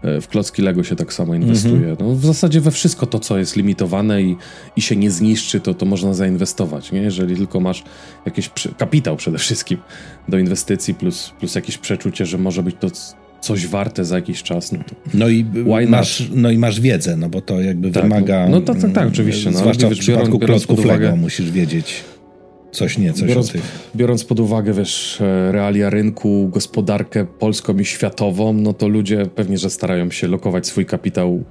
E, 0.04 0.22
w 0.22 0.28
klocki 0.28 0.62
Lego 0.62 0.84
się 0.84 0.96
tak 0.96 1.14
samo 1.14 1.36
inwestuje. 1.36 1.96
-hmm. 1.96 2.00
no, 2.00 2.16
w 2.16 2.26
zasadzie 2.26 2.62
we 2.62 2.72
wszystko 2.72 3.06
to, 3.06 3.20
co 3.20 3.38
jest 3.38 3.56
limitowane 3.56 4.22
i, 4.22 4.36
i 4.76 4.82
się 4.82 4.96
nie 4.96 5.12
zniszczy, 5.12 5.60
to, 5.60 5.74
to 5.74 5.86
można 5.86 6.14
zainwestować. 6.14 6.92
Nie? 6.92 7.02
Jeżeli 7.02 7.36
tylko 7.36 7.60
masz 7.60 7.84
jakiś 8.26 8.50
kapitał 8.78 9.16
przede 9.16 9.38
wszystkim 9.38 9.78
do 10.28 10.38
inwestycji, 10.38 10.94
plus, 10.94 11.34
plus 11.40 11.56
jakieś 11.56 11.78
przeczucie, 11.78 12.26
że 12.26 12.38
może 12.38 12.64
być 12.64 12.76
to 12.80 12.90
coś 13.42 13.68
warte 13.68 14.06
za 14.06 14.16
jakiś 14.16 14.44
czas. 14.44 14.72
No, 14.72 14.80
no, 15.14 15.30
i, 15.30 15.46
masz, 15.88 16.30
no 16.36 16.52
i 16.52 16.58
masz 16.58 16.82
wiedzę, 16.82 17.18
no 17.18 17.30
bo 17.30 17.42
to 17.42 17.62
jakby 17.62 17.92
tak, 17.92 18.04
wymaga. 18.04 18.48
No 18.50 18.62
to 18.62 18.76
tak, 18.76 18.92
tak, 18.92 19.08
oczywiście. 19.08 19.52
No, 19.52 19.58
zwłaszcza 19.58 19.90
w 19.90 19.98
przypadku 19.98 20.40
biorąc, 20.40 20.66
klocków 20.66 20.86
uwagę, 20.86 21.06
Lego 21.06 21.16
musisz 21.16 21.52
wiedzieć 21.52 22.04
coś 22.72 22.98
nieco 22.98 23.26
biorąc, 23.26 23.50
o 23.50 23.54
tych. 23.54 23.90
Biorąc 23.96 24.24
pod 24.24 24.40
uwagę, 24.40 24.74
wiesz, 24.74 25.22
e, 25.22 25.52
realia 25.52 25.90
rynku, 25.90 26.50
gospodarkę 26.54 27.26
polską 27.26 27.78
i 27.78 27.86
światową, 27.86 28.54
no 28.54 28.74
to 28.74 28.88
ludzie 28.88 29.26
pewnie, 29.36 29.58
że 29.58 29.70
starają 29.70 30.12
się 30.12 30.28
lokować 30.28 30.68
swój 30.68 30.86
kapitał 30.86 31.44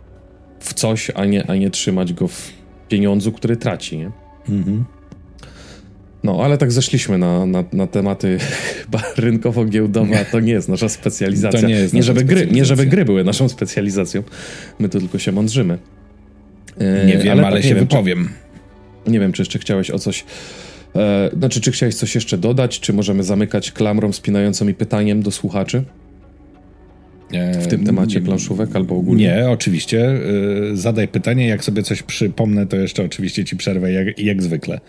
w 0.61 0.75
coś, 0.75 1.11
a 1.15 1.25
nie, 1.25 1.51
a 1.51 1.57
nie 1.57 1.71
trzymać 1.71 2.13
go 2.13 2.29
w 2.29 2.53
pieniądzu, 2.89 3.33
który 3.33 3.57
traci, 3.57 3.99
nie? 3.99 4.11
Mhm. 4.49 4.85
No, 6.25 6.45
ale 6.45 6.59
tak 6.59 6.73
zeszliśmy 6.73 7.19
na, 7.19 7.47
na, 7.47 7.65
na 7.73 7.87
tematy 7.87 8.39
rynkowo-giełdowe, 9.17 10.21
a 10.21 10.25
to 10.25 10.41
nie 10.41 10.53
jest 10.53 10.69
nasza 10.69 10.89
specjalizacja. 10.89 11.61
To 11.61 11.67
nie 11.67 11.75
jest 11.75 11.95
nie 11.95 12.03
żeby, 12.03 12.25
gry, 12.25 12.47
nie 12.47 12.65
żeby 12.65 12.87
gry 12.87 13.05
były 13.05 13.25
naszą 13.25 13.49
specjalizacją. 13.49 14.23
My 14.79 14.89
tu 14.89 14.99
tylko 14.99 15.19
się 15.19 15.33
mądrzymy. 15.33 15.79
E, 16.79 17.07
nie 17.07 17.19
wiem, 17.19 17.33
ale, 17.33 17.47
ale 17.47 17.57
tak, 17.57 17.65
się 17.65 17.75
nie 17.75 17.81
wypowiem. 17.81 18.19
Wiem, 18.19 18.35
czy, 19.05 19.11
nie 19.11 19.21
wiem, 19.21 19.33
czy 19.33 19.43
jeszcze 19.43 19.59
chciałeś 19.59 19.91
o 19.91 19.99
coś... 19.99 20.25
E, 20.97 21.31
znaczy, 21.39 21.61
czy 21.61 21.73
chciałeś 21.73 21.95
coś 21.95 22.15
jeszcze 22.15 22.39
dodać, 22.39 22.81
czy 22.81 22.93
możemy 22.93 23.23
zamykać 23.23 23.73
klamrą 23.73 24.13
spinającą 24.13 24.69
i 24.69 24.75
pytaniem 24.75 25.23
do 25.23 25.31
słuchaczy? 25.31 25.85
W 27.61 27.67
tym 27.67 27.85
temacie 27.85 28.21
planszówek 28.21 28.77
albo 28.77 28.97
ogólnie? 28.97 29.25
Nie, 29.25 29.51
oczywiście. 29.51 30.21
Y, 30.73 30.77
zadaj 30.77 31.09
pytanie, 31.09 31.49
jak 31.49 31.65
sobie 31.65 31.83
coś 31.83 32.03
przypomnę, 32.03 32.67
to 32.67 32.77
jeszcze 32.77 33.05
oczywiście 33.05 33.45
ci 33.45 33.57
przerwę, 33.57 33.93
jak, 33.93 34.19
jak 34.19 34.43
zwykle. 34.43 34.81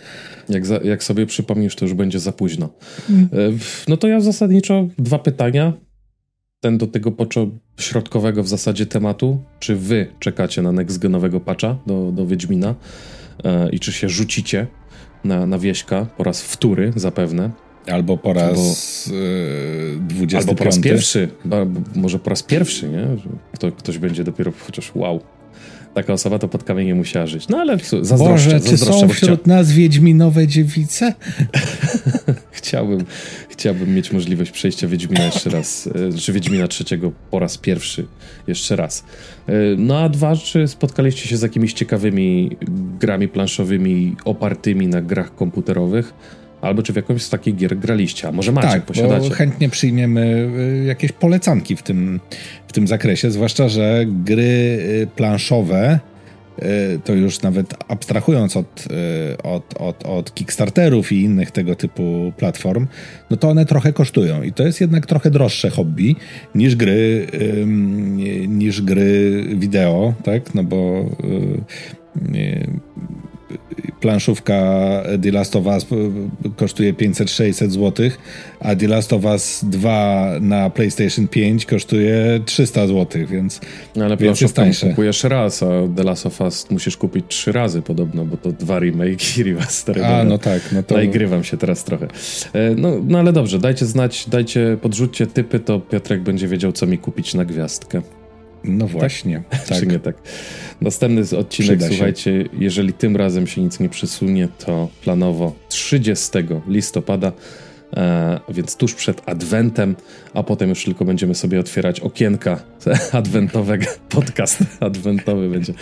Jak, 0.50 0.66
za, 0.66 0.80
jak 0.84 1.04
sobie 1.04 1.26
przypomnisz, 1.26 1.76
to 1.76 1.86
już 1.86 1.94
będzie 1.94 2.20
za 2.20 2.32
późno. 2.32 2.70
Mm. 3.10 3.30
No 3.88 3.98
to 3.98 4.08
ja 4.08 4.22
zasadniczo 4.22 4.88
dwa 4.98 5.20
pytania. 5.20 5.74
Ten 6.60 6.78
do 6.78 6.88
tego 6.88 7.16
środkowego 7.78 8.44
w 8.44 8.48
zasadzie 8.48 8.86
tematu. 8.86 9.44
Czy 9.60 9.76
wy 9.76 10.08
czekacie 10.20 10.62
na 10.62 10.72
next-genowego 10.72 11.40
patcha 11.40 11.78
do, 11.88 12.12
do 12.12 12.28
Wiedźmina 12.28 12.76
e, 13.44 13.70
i 13.70 13.80
czy 13.80 13.92
się 13.92 14.10
rzucicie 14.10 14.68
na, 15.24 15.46
na 15.46 15.60
wieśka 15.60 16.06
po 16.18 16.24
raz 16.24 16.42
wtóry 16.42 16.94
zapewne? 16.96 17.52
Albo 17.88 18.18
po 18.18 18.34
raz 18.34 19.12
dwudziesty 20.00 20.50
Albo 20.50 20.56
po 20.56 20.64
raz 20.64 20.80
pierwszy. 20.80 21.30
Może 21.96 22.20
po 22.20 22.30
raz 22.30 22.44
pierwszy, 22.44 22.90
nie? 22.90 23.08
Kto, 23.54 23.72
ktoś 23.72 23.98
będzie 23.98 24.24
dopiero 24.24 24.52
chociaż 24.66 24.92
wow. 24.96 25.22
Taka 25.94 26.14
osoba 26.14 26.40
to 26.40 26.48
pod 26.48 26.64
kamieniem 26.64 26.98
musiała 26.98 27.28
żyć. 27.28 27.48
No 27.48 27.58
ale 27.58 27.78
zazdroszczę. 28.02 28.60
Boże, 28.60 28.60
czy 28.60 28.78
są 28.78 29.10
wśród 29.10 29.42
chcia... 29.42 29.50
nas 29.50 29.72
wiedźminowe 29.72 30.48
dziewice? 30.48 31.14
chciałbym, 32.52 33.06
chciałbym 33.50 33.96
mieć 33.96 34.12
możliwość 34.12 34.52
przejścia 34.52 34.88
Wiedźmina 34.88 35.26
jeszcze 35.26 35.50
raz, 35.50 35.90
e, 36.14 36.18
czy 36.18 36.34
Wiedźmina 36.34 36.68
trzeciego 36.68 37.12
po 37.32 37.40
raz 37.40 37.58
pierwszy 37.58 38.06
jeszcze 38.48 38.76
raz. 38.76 39.04
E, 39.48 39.54
no 39.78 40.00
a 40.00 40.10
dwa, 40.10 40.36
czy 40.36 40.68
spotkaliście 40.68 41.28
się 41.28 41.38
z 41.38 41.42
jakimiś 41.42 41.74
ciekawymi 41.74 42.58
grami 43.00 43.28
planszowymi 43.28 44.16
opartymi 44.26 44.88
na 44.88 45.02
grach 45.02 45.36
komputerowych? 45.36 46.14
Albo 46.62 46.84
czy 46.84 46.94
w 46.94 46.96
jakąś 46.96 47.22
z 47.22 47.30
takich 47.30 47.56
gier 47.56 47.78
graliście, 47.78 48.28
a 48.28 48.32
może 48.32 48.52
macie, 48.52 48.68
tak, 48.68 48.86
posiadacie? 48.86 49.30
Bo 49.30 49.36
chętnie 49.36 49.70
przyjmiemy 49.70 50.50
y, 50.82 50.86
jakieś 50.86 51.12
polecanki 51.12 51.76
w 51.76 51.84
tym, 51.84 52.20
w 52.68 52.74
tym 52.74 52.88
zakresie, 52.88 53.32
zwłaszcza, 53.32 53.70
że 53.70 54.06
gry 54.08 54.44
y, 54.44 55.08
planszowe 55.16 56.00
y, 56.60 56.66
to 57.04 57.14
już 57.14 57.42
nawet 57.42 57.74
abstrahując 57.88 58.58
od, 58.58 58.86
od, 59.44 59.82
od, 59.82 60.06
od 60.06 60.34
Kickstarterów 60.34 61.12
i 61.12 61.22
innych 61.22 61.52
tego 61.52 61.76
typu 61.76 62.34
platform, 62.38 62.88
no 63.30 63.38
to 63.38 63.50
one 63.50 63.66
trochę 63.66 63.94
kosztują 63.94 64.44
i 64.44 64.54
to 64.54 64.64
jest 64.64 64.82
jednak 64.82 65.06
trochę 65.06 65.32
droższe 65.32 65.70
hobby 65.70 66.16
niż 66.56 66.76
gry, 66.76 67.28
niż 68.48 68.82
gry 68.82 69.44
wideo, 69.56 70.14
tak? 70.24 70.56
No 70.56 70.64
bo 70.64 71.06
planszówka 74.00 74.54
The 75.22 75.32
Last 75.32 75.56
of 75.56 75.66
Us 75.66 75.86
kosztuje 76.56 76.94
500-600 76.94 77.70
zł, 77.70 78.10
a 78.60 78.76
The 78.76 78.88
Last 78.88 79.14
of 79.14 79.26
Us 79.26 79.60
2 79.64 80.32
na 80.42 80.70
PlayStation 80.70 81.28
5 81.28 81.66
kosztuje 81.66 82.40
300 82.46 82.88
zł, 82.88 83.22
więc, 83.28 83.62
no 83.96 84.06
ale 84.06 84.18
więc 84.18 84.42
jest 84.42 84.56
tańsze. 84.56 84.90
kupujesz 84.90 85.24
raz, 85.24 85.64
a 85.64 85.68
The 85.96 86.04
Last 86.04 86.26
of 86.26 86.42
Us 86.42 86.72
musisz 86.72 86.98
kupić 86.98 87.26
trzy 87.28 87.52
razy 87.52 87.82
podobno, 87.82 88.26
bo 88.26 88.38
to 88.38 88.52
dwa 88.52 88.80
remake 88.80 89.38
i 89.38 89.44
remastery. 89.44 90.06
A, 90.06 90.24
no 90.24 90.38
tak. 90.38 90.62
No 90.72 90.84
to... 90.84 90.98
Nagrywam 90.98 91.44
się 91.44 91.58
teraz 91.58 91.84
trochę. 91.84 92.08
E, 92.54 92.76
no, 92.76 92.92
no 93.08 93.20
ale 93.20 93.34
dobrze, 93.34 93.60
dajcie 93.60 93.86
znać, 93.86 94.26
dajcie, 94.30 94.78
podrzućcie 94.82 95.28
typy, 95.28 95.60
to 95.60 95.80
Piotrek 95.80 96.22
będzie 96.22 96.48
wiedział, 96.48 96.72
co 96.72 96.86
mi 96.86 96.98
kupić 96.98 97.34
na 97.34 97.46
gwiazdkę. 97.46 98.02
No 98.64 98.88
właśnie. 98.88 99.44
Tak? 99.50 99.68
tak. 99.68 99.92
Nie 99.92 100.00
tak? 100.00 100.16
Następny 100.82 101.38
odcinek, 101.38 101.84
słuchajcie, 101.84 102.46
jeżeli 102.54 102.94
tym 102.94 103.16
razem 103.16 103.48
się 103.48 103.62
nic 103.62 103.80
nie 103.80 103.90
przesunie, 103.90 104.48
to 104.66 104.90
planowo 105.04 105.56
30 105.70 106.30
listopada 106.68 107.32
więc 108.50 108.76
tuż 108.76 108.94
przed 108.94 109.30
Adwentem, 109.30 109.96
a 110.34 110.44
potem 110.44 110.70
już 110.70 110.86
tylko 110.86 111.06
będziemy 111.06 111.36
sobie 111.36 111.60
otwierać 111.60 112.00
okienka 112.00 112.60
adwentowego. 113.12 113.86
Podcast 114.10 114.64
adwentowy 114.80 115.50
będzie, 115.50 115.74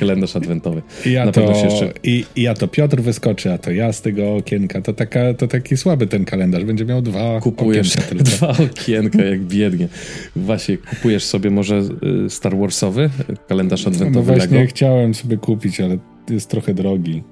kalendarz 0.00 0.36
adwentowy. 0.36 0.82
I 1.06 1.12
ja, 1.12 1.32
to, 1.32 1.40
jeszcze... 1.40 1.92
i, 2.02 2.24
ja 2.36 2.54
to 2.54 2.68
Piotr 2.68 3.00
wyskoczy, 3.00 3.52
a 3.52 3.58
to 3.58 3.70
ja 3.70 3.92
z 3.92 4.02
tego 4.02 4.36
okienka. 4.36 4.82
To, 4.82 4.92
taka, 4.92 5.34
to 5.34 5.48
taki 5.48 5.76
słaby 5.76 6.06
ten 6.06 6.24
kalendarz. 6.24 6.64
Będzie 6.64 6.84
miał 6.84 7.02
dwa 7.02 7.40
Kupujesz 7.40 7.96
okienka 7.96 8.24
dwa 8.30 8.48
okienka, 8.48 9.22
jak 9.22 9.40
biednie. 9.40 9.88
Właśnie, 10.36 10.78
kupujesz 10.78 11.24
sobie 11.24 11.50
może 11.50 11.82
y, 12.26 12.30
Star 12.30 12.56
Warsowy 12.56 13.10
kalendarz 13.48 13.86
adwentowy 13.86 14.30
No 14.30 14.36
właśnie, 14.36 14.58
Lego? 14.58 14.70
chciałem 14.70 15.14
sobie 15.14 15.36
kupić, 15.36 15.80
ale 15.80 15.98
jest 16.30 16.50
trochę 16.50 16.74
drogi. 16.74 17.22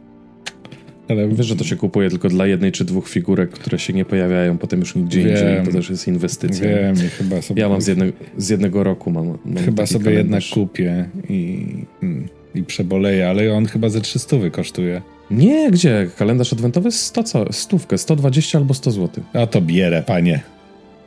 Ale 1.08 1.28
wiesz, 1.28 1.46
że 1.46 1.56
to 1.56 1.64
się 1.64 1.76
kupuje 1.76 2.10
tylko 2.10 2.28
dla 2.28 2.46
jednej 2.46 2.72
czy 2.72 2.84
dwóch 2.84 3.08
figurek, 3.08 3.50
które 3.50 3.78
się 3.78 3.92
nie 3.92 4.04
pojawiają 4.04 4.58
potem 4.58 4.80
już 4.80 4.94
nigdzie 4.94 5.18
wiem, 5.18 5.28
indziej. 5.28 5.64
To 5.64 5.72
też 5.72 5.90
jest 5.90 6.08
inwestycja. 6.08 6.68
Wiem, 6.68 6.94
i 6.94 7.08
chyba 7.08 7.42
sobie... 7.42 7.62
Ja 7.62 7.68
mam 7.68 7.80
z, 7.80 7.86
jedne, 7.86 8.06
z 8.36 8.48
jednego 8.48 8.84
roku 8.84 9.10
mam, 9.10 9.38
mam 9.44 9.64
Chyba 9.64 9.86
sobie 9.86 10.04
kalendarz. 10.04 10.44
jednak 10.46 10.68
kupię 10.68 11.08
i, 11.28 11.66
mm, 12.02 12.28
i 12.54 12.62
przeboleję, 12.62 13.28
ale 13.28 13.54
on 13.54 13.66
chyba 13.66 13.88
ze 13.88 14.00
300 14.00 14.36
kosztuje. 14.52 15.02
Nie, 15.30 15.70
gdzie? 15.70 16.10
Kalendarz 16.18 16.52
adwentowy 16.52 16.90
100 16.90 17.22
co? 17.22 17.52
Stówkę, 17.52 17.98
120 17.98 18.58
albo 18.58 18.74
100 18.74 18.90
zł. 18.90 19.24
A 19.32 19.46
to 19.46 19.60
bierę, 19.60 20.02
panie. 20.06 20.40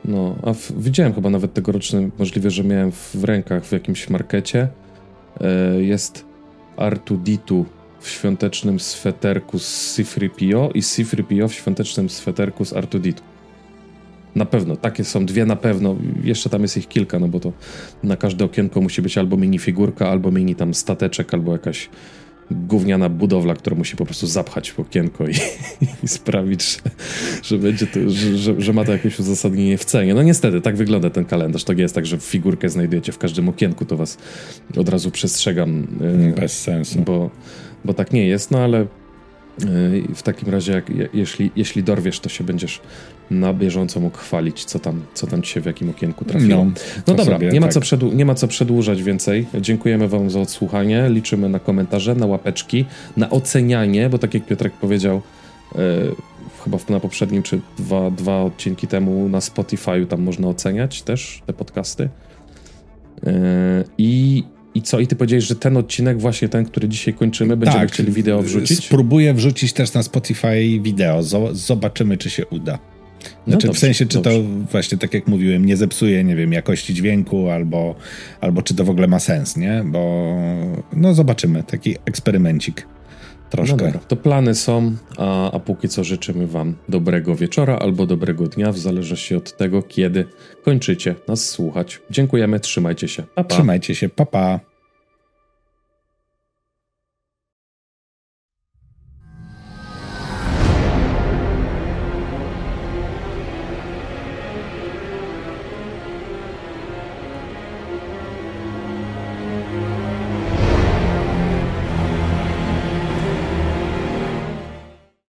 No, 0.04 0.36
a 0.42 0.52
w, 0.52 0.72
widziałem 0.82 1.12
chyba 1.14 1.30
nawet 1.30 1.54
tegoroczny, 1.54 2.10
możliwe, 2.18 2.50
że 2.50 2.64
miałem 2.64 2.92
w 2.92 3.24
rękach 3.24 3.64
w 3.64 3.72
jakimś 3.72 4.10
markecie. 4.10 4.68
E, 5.40 5.82
jest 5.82 6.24
Artuditu 6.76 7.66
w 8.00 8.08
świątecznym 8.08 8.80
sweterku 8.80 9.58
z 9.58 9.96
Sifripio 9.96 10.70
i 10.74 10.82
Sifripio 10.82 11.48
w 11.48 11.54
świątecznym 11.54 12.10
sweterku 12.10 12.64
z 12.64 12.72
Artuditu. 12.72 13.22
Na 14.34 14.44
pewno, 14.44 14.76
takie 14.76 15.04
są 15.04 15.26
dwie 15.26 15.46
na 15.46 15.56
pewno. 15.56 15.96
Jeszcze 16.22 16.50
tam 16.50 16.62
jest 16.62 16.76
ich 16.76 16.88
kilka, 16.88 17.18
no 17.18 17.28
bo 17.28 17.40
to 17.40 17.52
na 18.02 18.16
każde 18.16 18.44
okienko 18.44 18.80
musi 18.80 19.02
być 19.02 19.18
albo 19.18 19.36
mini 19.36 19.58
figurka, 19.58 20.08
albo 20.08 20.30
mini 20.30 20.54
tam 20.54 20.74
stateczek, 20.74 21.34
albo 21.34 21.52
jakaś 21.52 21.88
gówniana 22.50 23.08
budowla, 23.08 23.54
która 23.54 23.76
musi 23.76 23.96
po 23.96 24.04
prostu 24.04 24.26
zapchać 24.26 24.72
w 24.72 24.80
okienko 24.80 25.28
i, 25.28 25.34
i 26.04 26.08
sprawić, 26.08 26.64
że, 26.64 26.90
że 27.42 27.58
będzie 27.58 27.86
to, 27.86 28.00
że, 28.10 28.38
że, 28.38 28.60
że, 28.60 28.72
ma 28.72 28.84
to 28.84 28.92
jakieś 28.92 29.18
uzasadnienie 29.18 29.78
w 29.78 29.84
cenie. 29.84 30.14
No 30.14 30.22
niestety, 30.22 30.60
tak 30.60 30.76
wygląda 30.76 31.10
ten 31.10 31.24
kalendarz. 31.24 31.64
To 31.64 31.72
nie 31.72 31.82
jest 31.82 31.94
tak, 31.94 32.06
że 32.06 32.18
figurkę 32.18 32.68
znajdujecie 32.68 33.12
w 33.12 33.18
każdym 33.18 33.48
okienku, 33.48 33.84
to 33.84 33.96
was 33.96 34.18
od 34.76 34.88
razu 34.88 35.10
przestrzegam. 35.10 35.86
Bez 36.36 36.62
sensu. 36.62 37.00
Bo, 37.00 37.30
bo 37.86 37.94
tak 37.94 38.12
nie 38.12 38.26
jest, 38.26 38.50
no 38.50 38.58
ale 38.58 38.86
w 40.14 40.22
takim 40.22 40.48
razie, 40.48 40.72
jak, 40.72 40.90
jeśli, 41.14 41.50
jeśli 41.56 41.82
dorwiesz, 41.82 42.20
to 42.20 42.28
się 42.28 42.44
będziesz 42.44 42.80
na 43.30 43.54
bieżąco 43.54 44.00
mógł 44.00 44.18
chwalić, 44.18 44.64
co 44.64 44.78
tam, 44.78 45.02
co 45.14 45.26
tam 45.26 45.44
się 45.44 45.60
w 45.60 45.66
jakim 45.66 45.90
okienku 45.90 46.24
trafiło. 46.24 46.64
No, 46.64 46.70
no 47.06 47.14
dobra, 47.14 47.38
nie, 47.38 47.60
ma 47.60 47.68
tak. 47.68 47.84
co 47.86 47.96
nie 48.06 48.24
ma 48.24 48.34
co 48.34 48.48
przedłużać 48.48 49.02
więcej. 49.02 49.46
Dziękujemy 49.60 50.08
Wam 50.08 50.30
za 50.30 50.40
odsłuchanie. 50.40 51.08
Liczymy 51.08 51.48
na 51.48 51.58
komentarze, 51.58 52.14
na 52.14 52.26
łapeczki, 52.26 52.84
na 53.16 53.30
ocenianie, 53.30 54.08
bo 54.08 54.18
tak 54.18 54.34
jak 54.34 54.46
Piotrek 54.46 54.72
powiedział, 54.72 55.22
yy, 55.74 55.80
chyba 56.64 56.78
na 56.88 57.00
poprzednim 57.00 57.42
czy 57.42 57.60
dwa, 57.78 58.10
dwa 58.10 58.42
odcinki 58.42 58.86
temu 58.86 59.28
na 59.28 59.40
Spotify 59.40 60.06
tam 60.08 60.22
można 60.22 60.48
oceniać 60.48 61.02
też 61.02 61.42
te 61.46 61.52
podcasty. 61.52 62.08
Yy, 63.22 63.32
I 63.98 64.44
i 64.76 64.82
co? 64.82 65.00
I 65.00 65.06
ty 65.06 65.16
powiedziałeś, 65.16 65.44
że 65.44 65.56
ten 65.56 65.76
odcinek, 65.76 66.20
właśnie 66.20 66.48
ten, 66.48 66.64
który 66.64 66.88
dzisiaj 66.88 67.14
kończymy, 67.14 67.56
będziemy 67.56 67.84
tak, 67.84 67.92
chcieli 67.92 68.12
wideo 68.12 68.42
wrzucić? 68.42 68.84
Spróbuję 68.84 69.34
wrzucić 69.34 69.72
też 69.72 69.92
na 69.92 70.02
Spotify 70.02 70.80
wideo. 70.80 71.22
Zobaczymy, 71.52 72.16
czy 72.16 72.30
się 72.30 72.46
uda. 72.46 72.78
No 73.46 73.52
znaczy, 73.52 73.66
no 73.66 73.72
dobrze, 73.72 73.72
w 73.72 73.78
sensie, 73.78 74.06
czy 74.06 74.18
dobrze. 74.18 74.30
to 74.30 74.42
właśnie, 74.72 74.98
tak 74.98 75.14
jak 75.14 75.26
mówiłem, 75.26 75.64
nie 75.64 75.76
zepsuje, 75.76 76.24
nie 76.24 76.36
wiem, 76.36 76.52
jakości 76.52 76.94
dźwięku, 76.94 77.50
albo, 77.50 77.94
albo 78.40 78.62
czy 78.62 78.74
to 78.74 78.84
w 78.84 78.90
ogóle 78.90 79.06
ma 79.06 79.18
sens, 79.18 79.56
nie? 79.56 79.82
Bo 79.86 80.34
no 80.92 81.14
zobaczymy, 81.14 81.62
taki 81.62 81.96
eksperymencik. 82.04 82.86
Troszkę. 83.50 83.76
No 83.76 83.84
dobra, 83.84 84.00
to 84.08 84.16
plany 84.16 84.54
są, 84.54 84.92
a, 85.18 85.52
a 85.52 85.58
póki 85.58 85.88
co 85.88 86.04
życzymy 86.04 86.46
Wam 86.46 86.74
dobrego 86.88 87.34
wieczora 87.34 87.78
albo 87.78 88.06
dobrego 88.06 88.46
dnia, 88.46 88.72
w 88.72 88.78
zależności 88.78 89.34
od 89.34 89.56
tego, 89.56 89.82
kiedy 89.82 90.24
kończycie 90.64 91.14
nas 91.28 91.48
słuchać. 91.48 92.00
Dziękujemy, 92.10 92.60
trzymajcie 92.60 93.08
się. 93.08 93.22
Pa, 93.22 93.44
pa. 93.44 93.54
Trzymajcie 93.54 93.94
się, 93.94 94.08
pa 94.08 94.26
pa. 94.26 94.60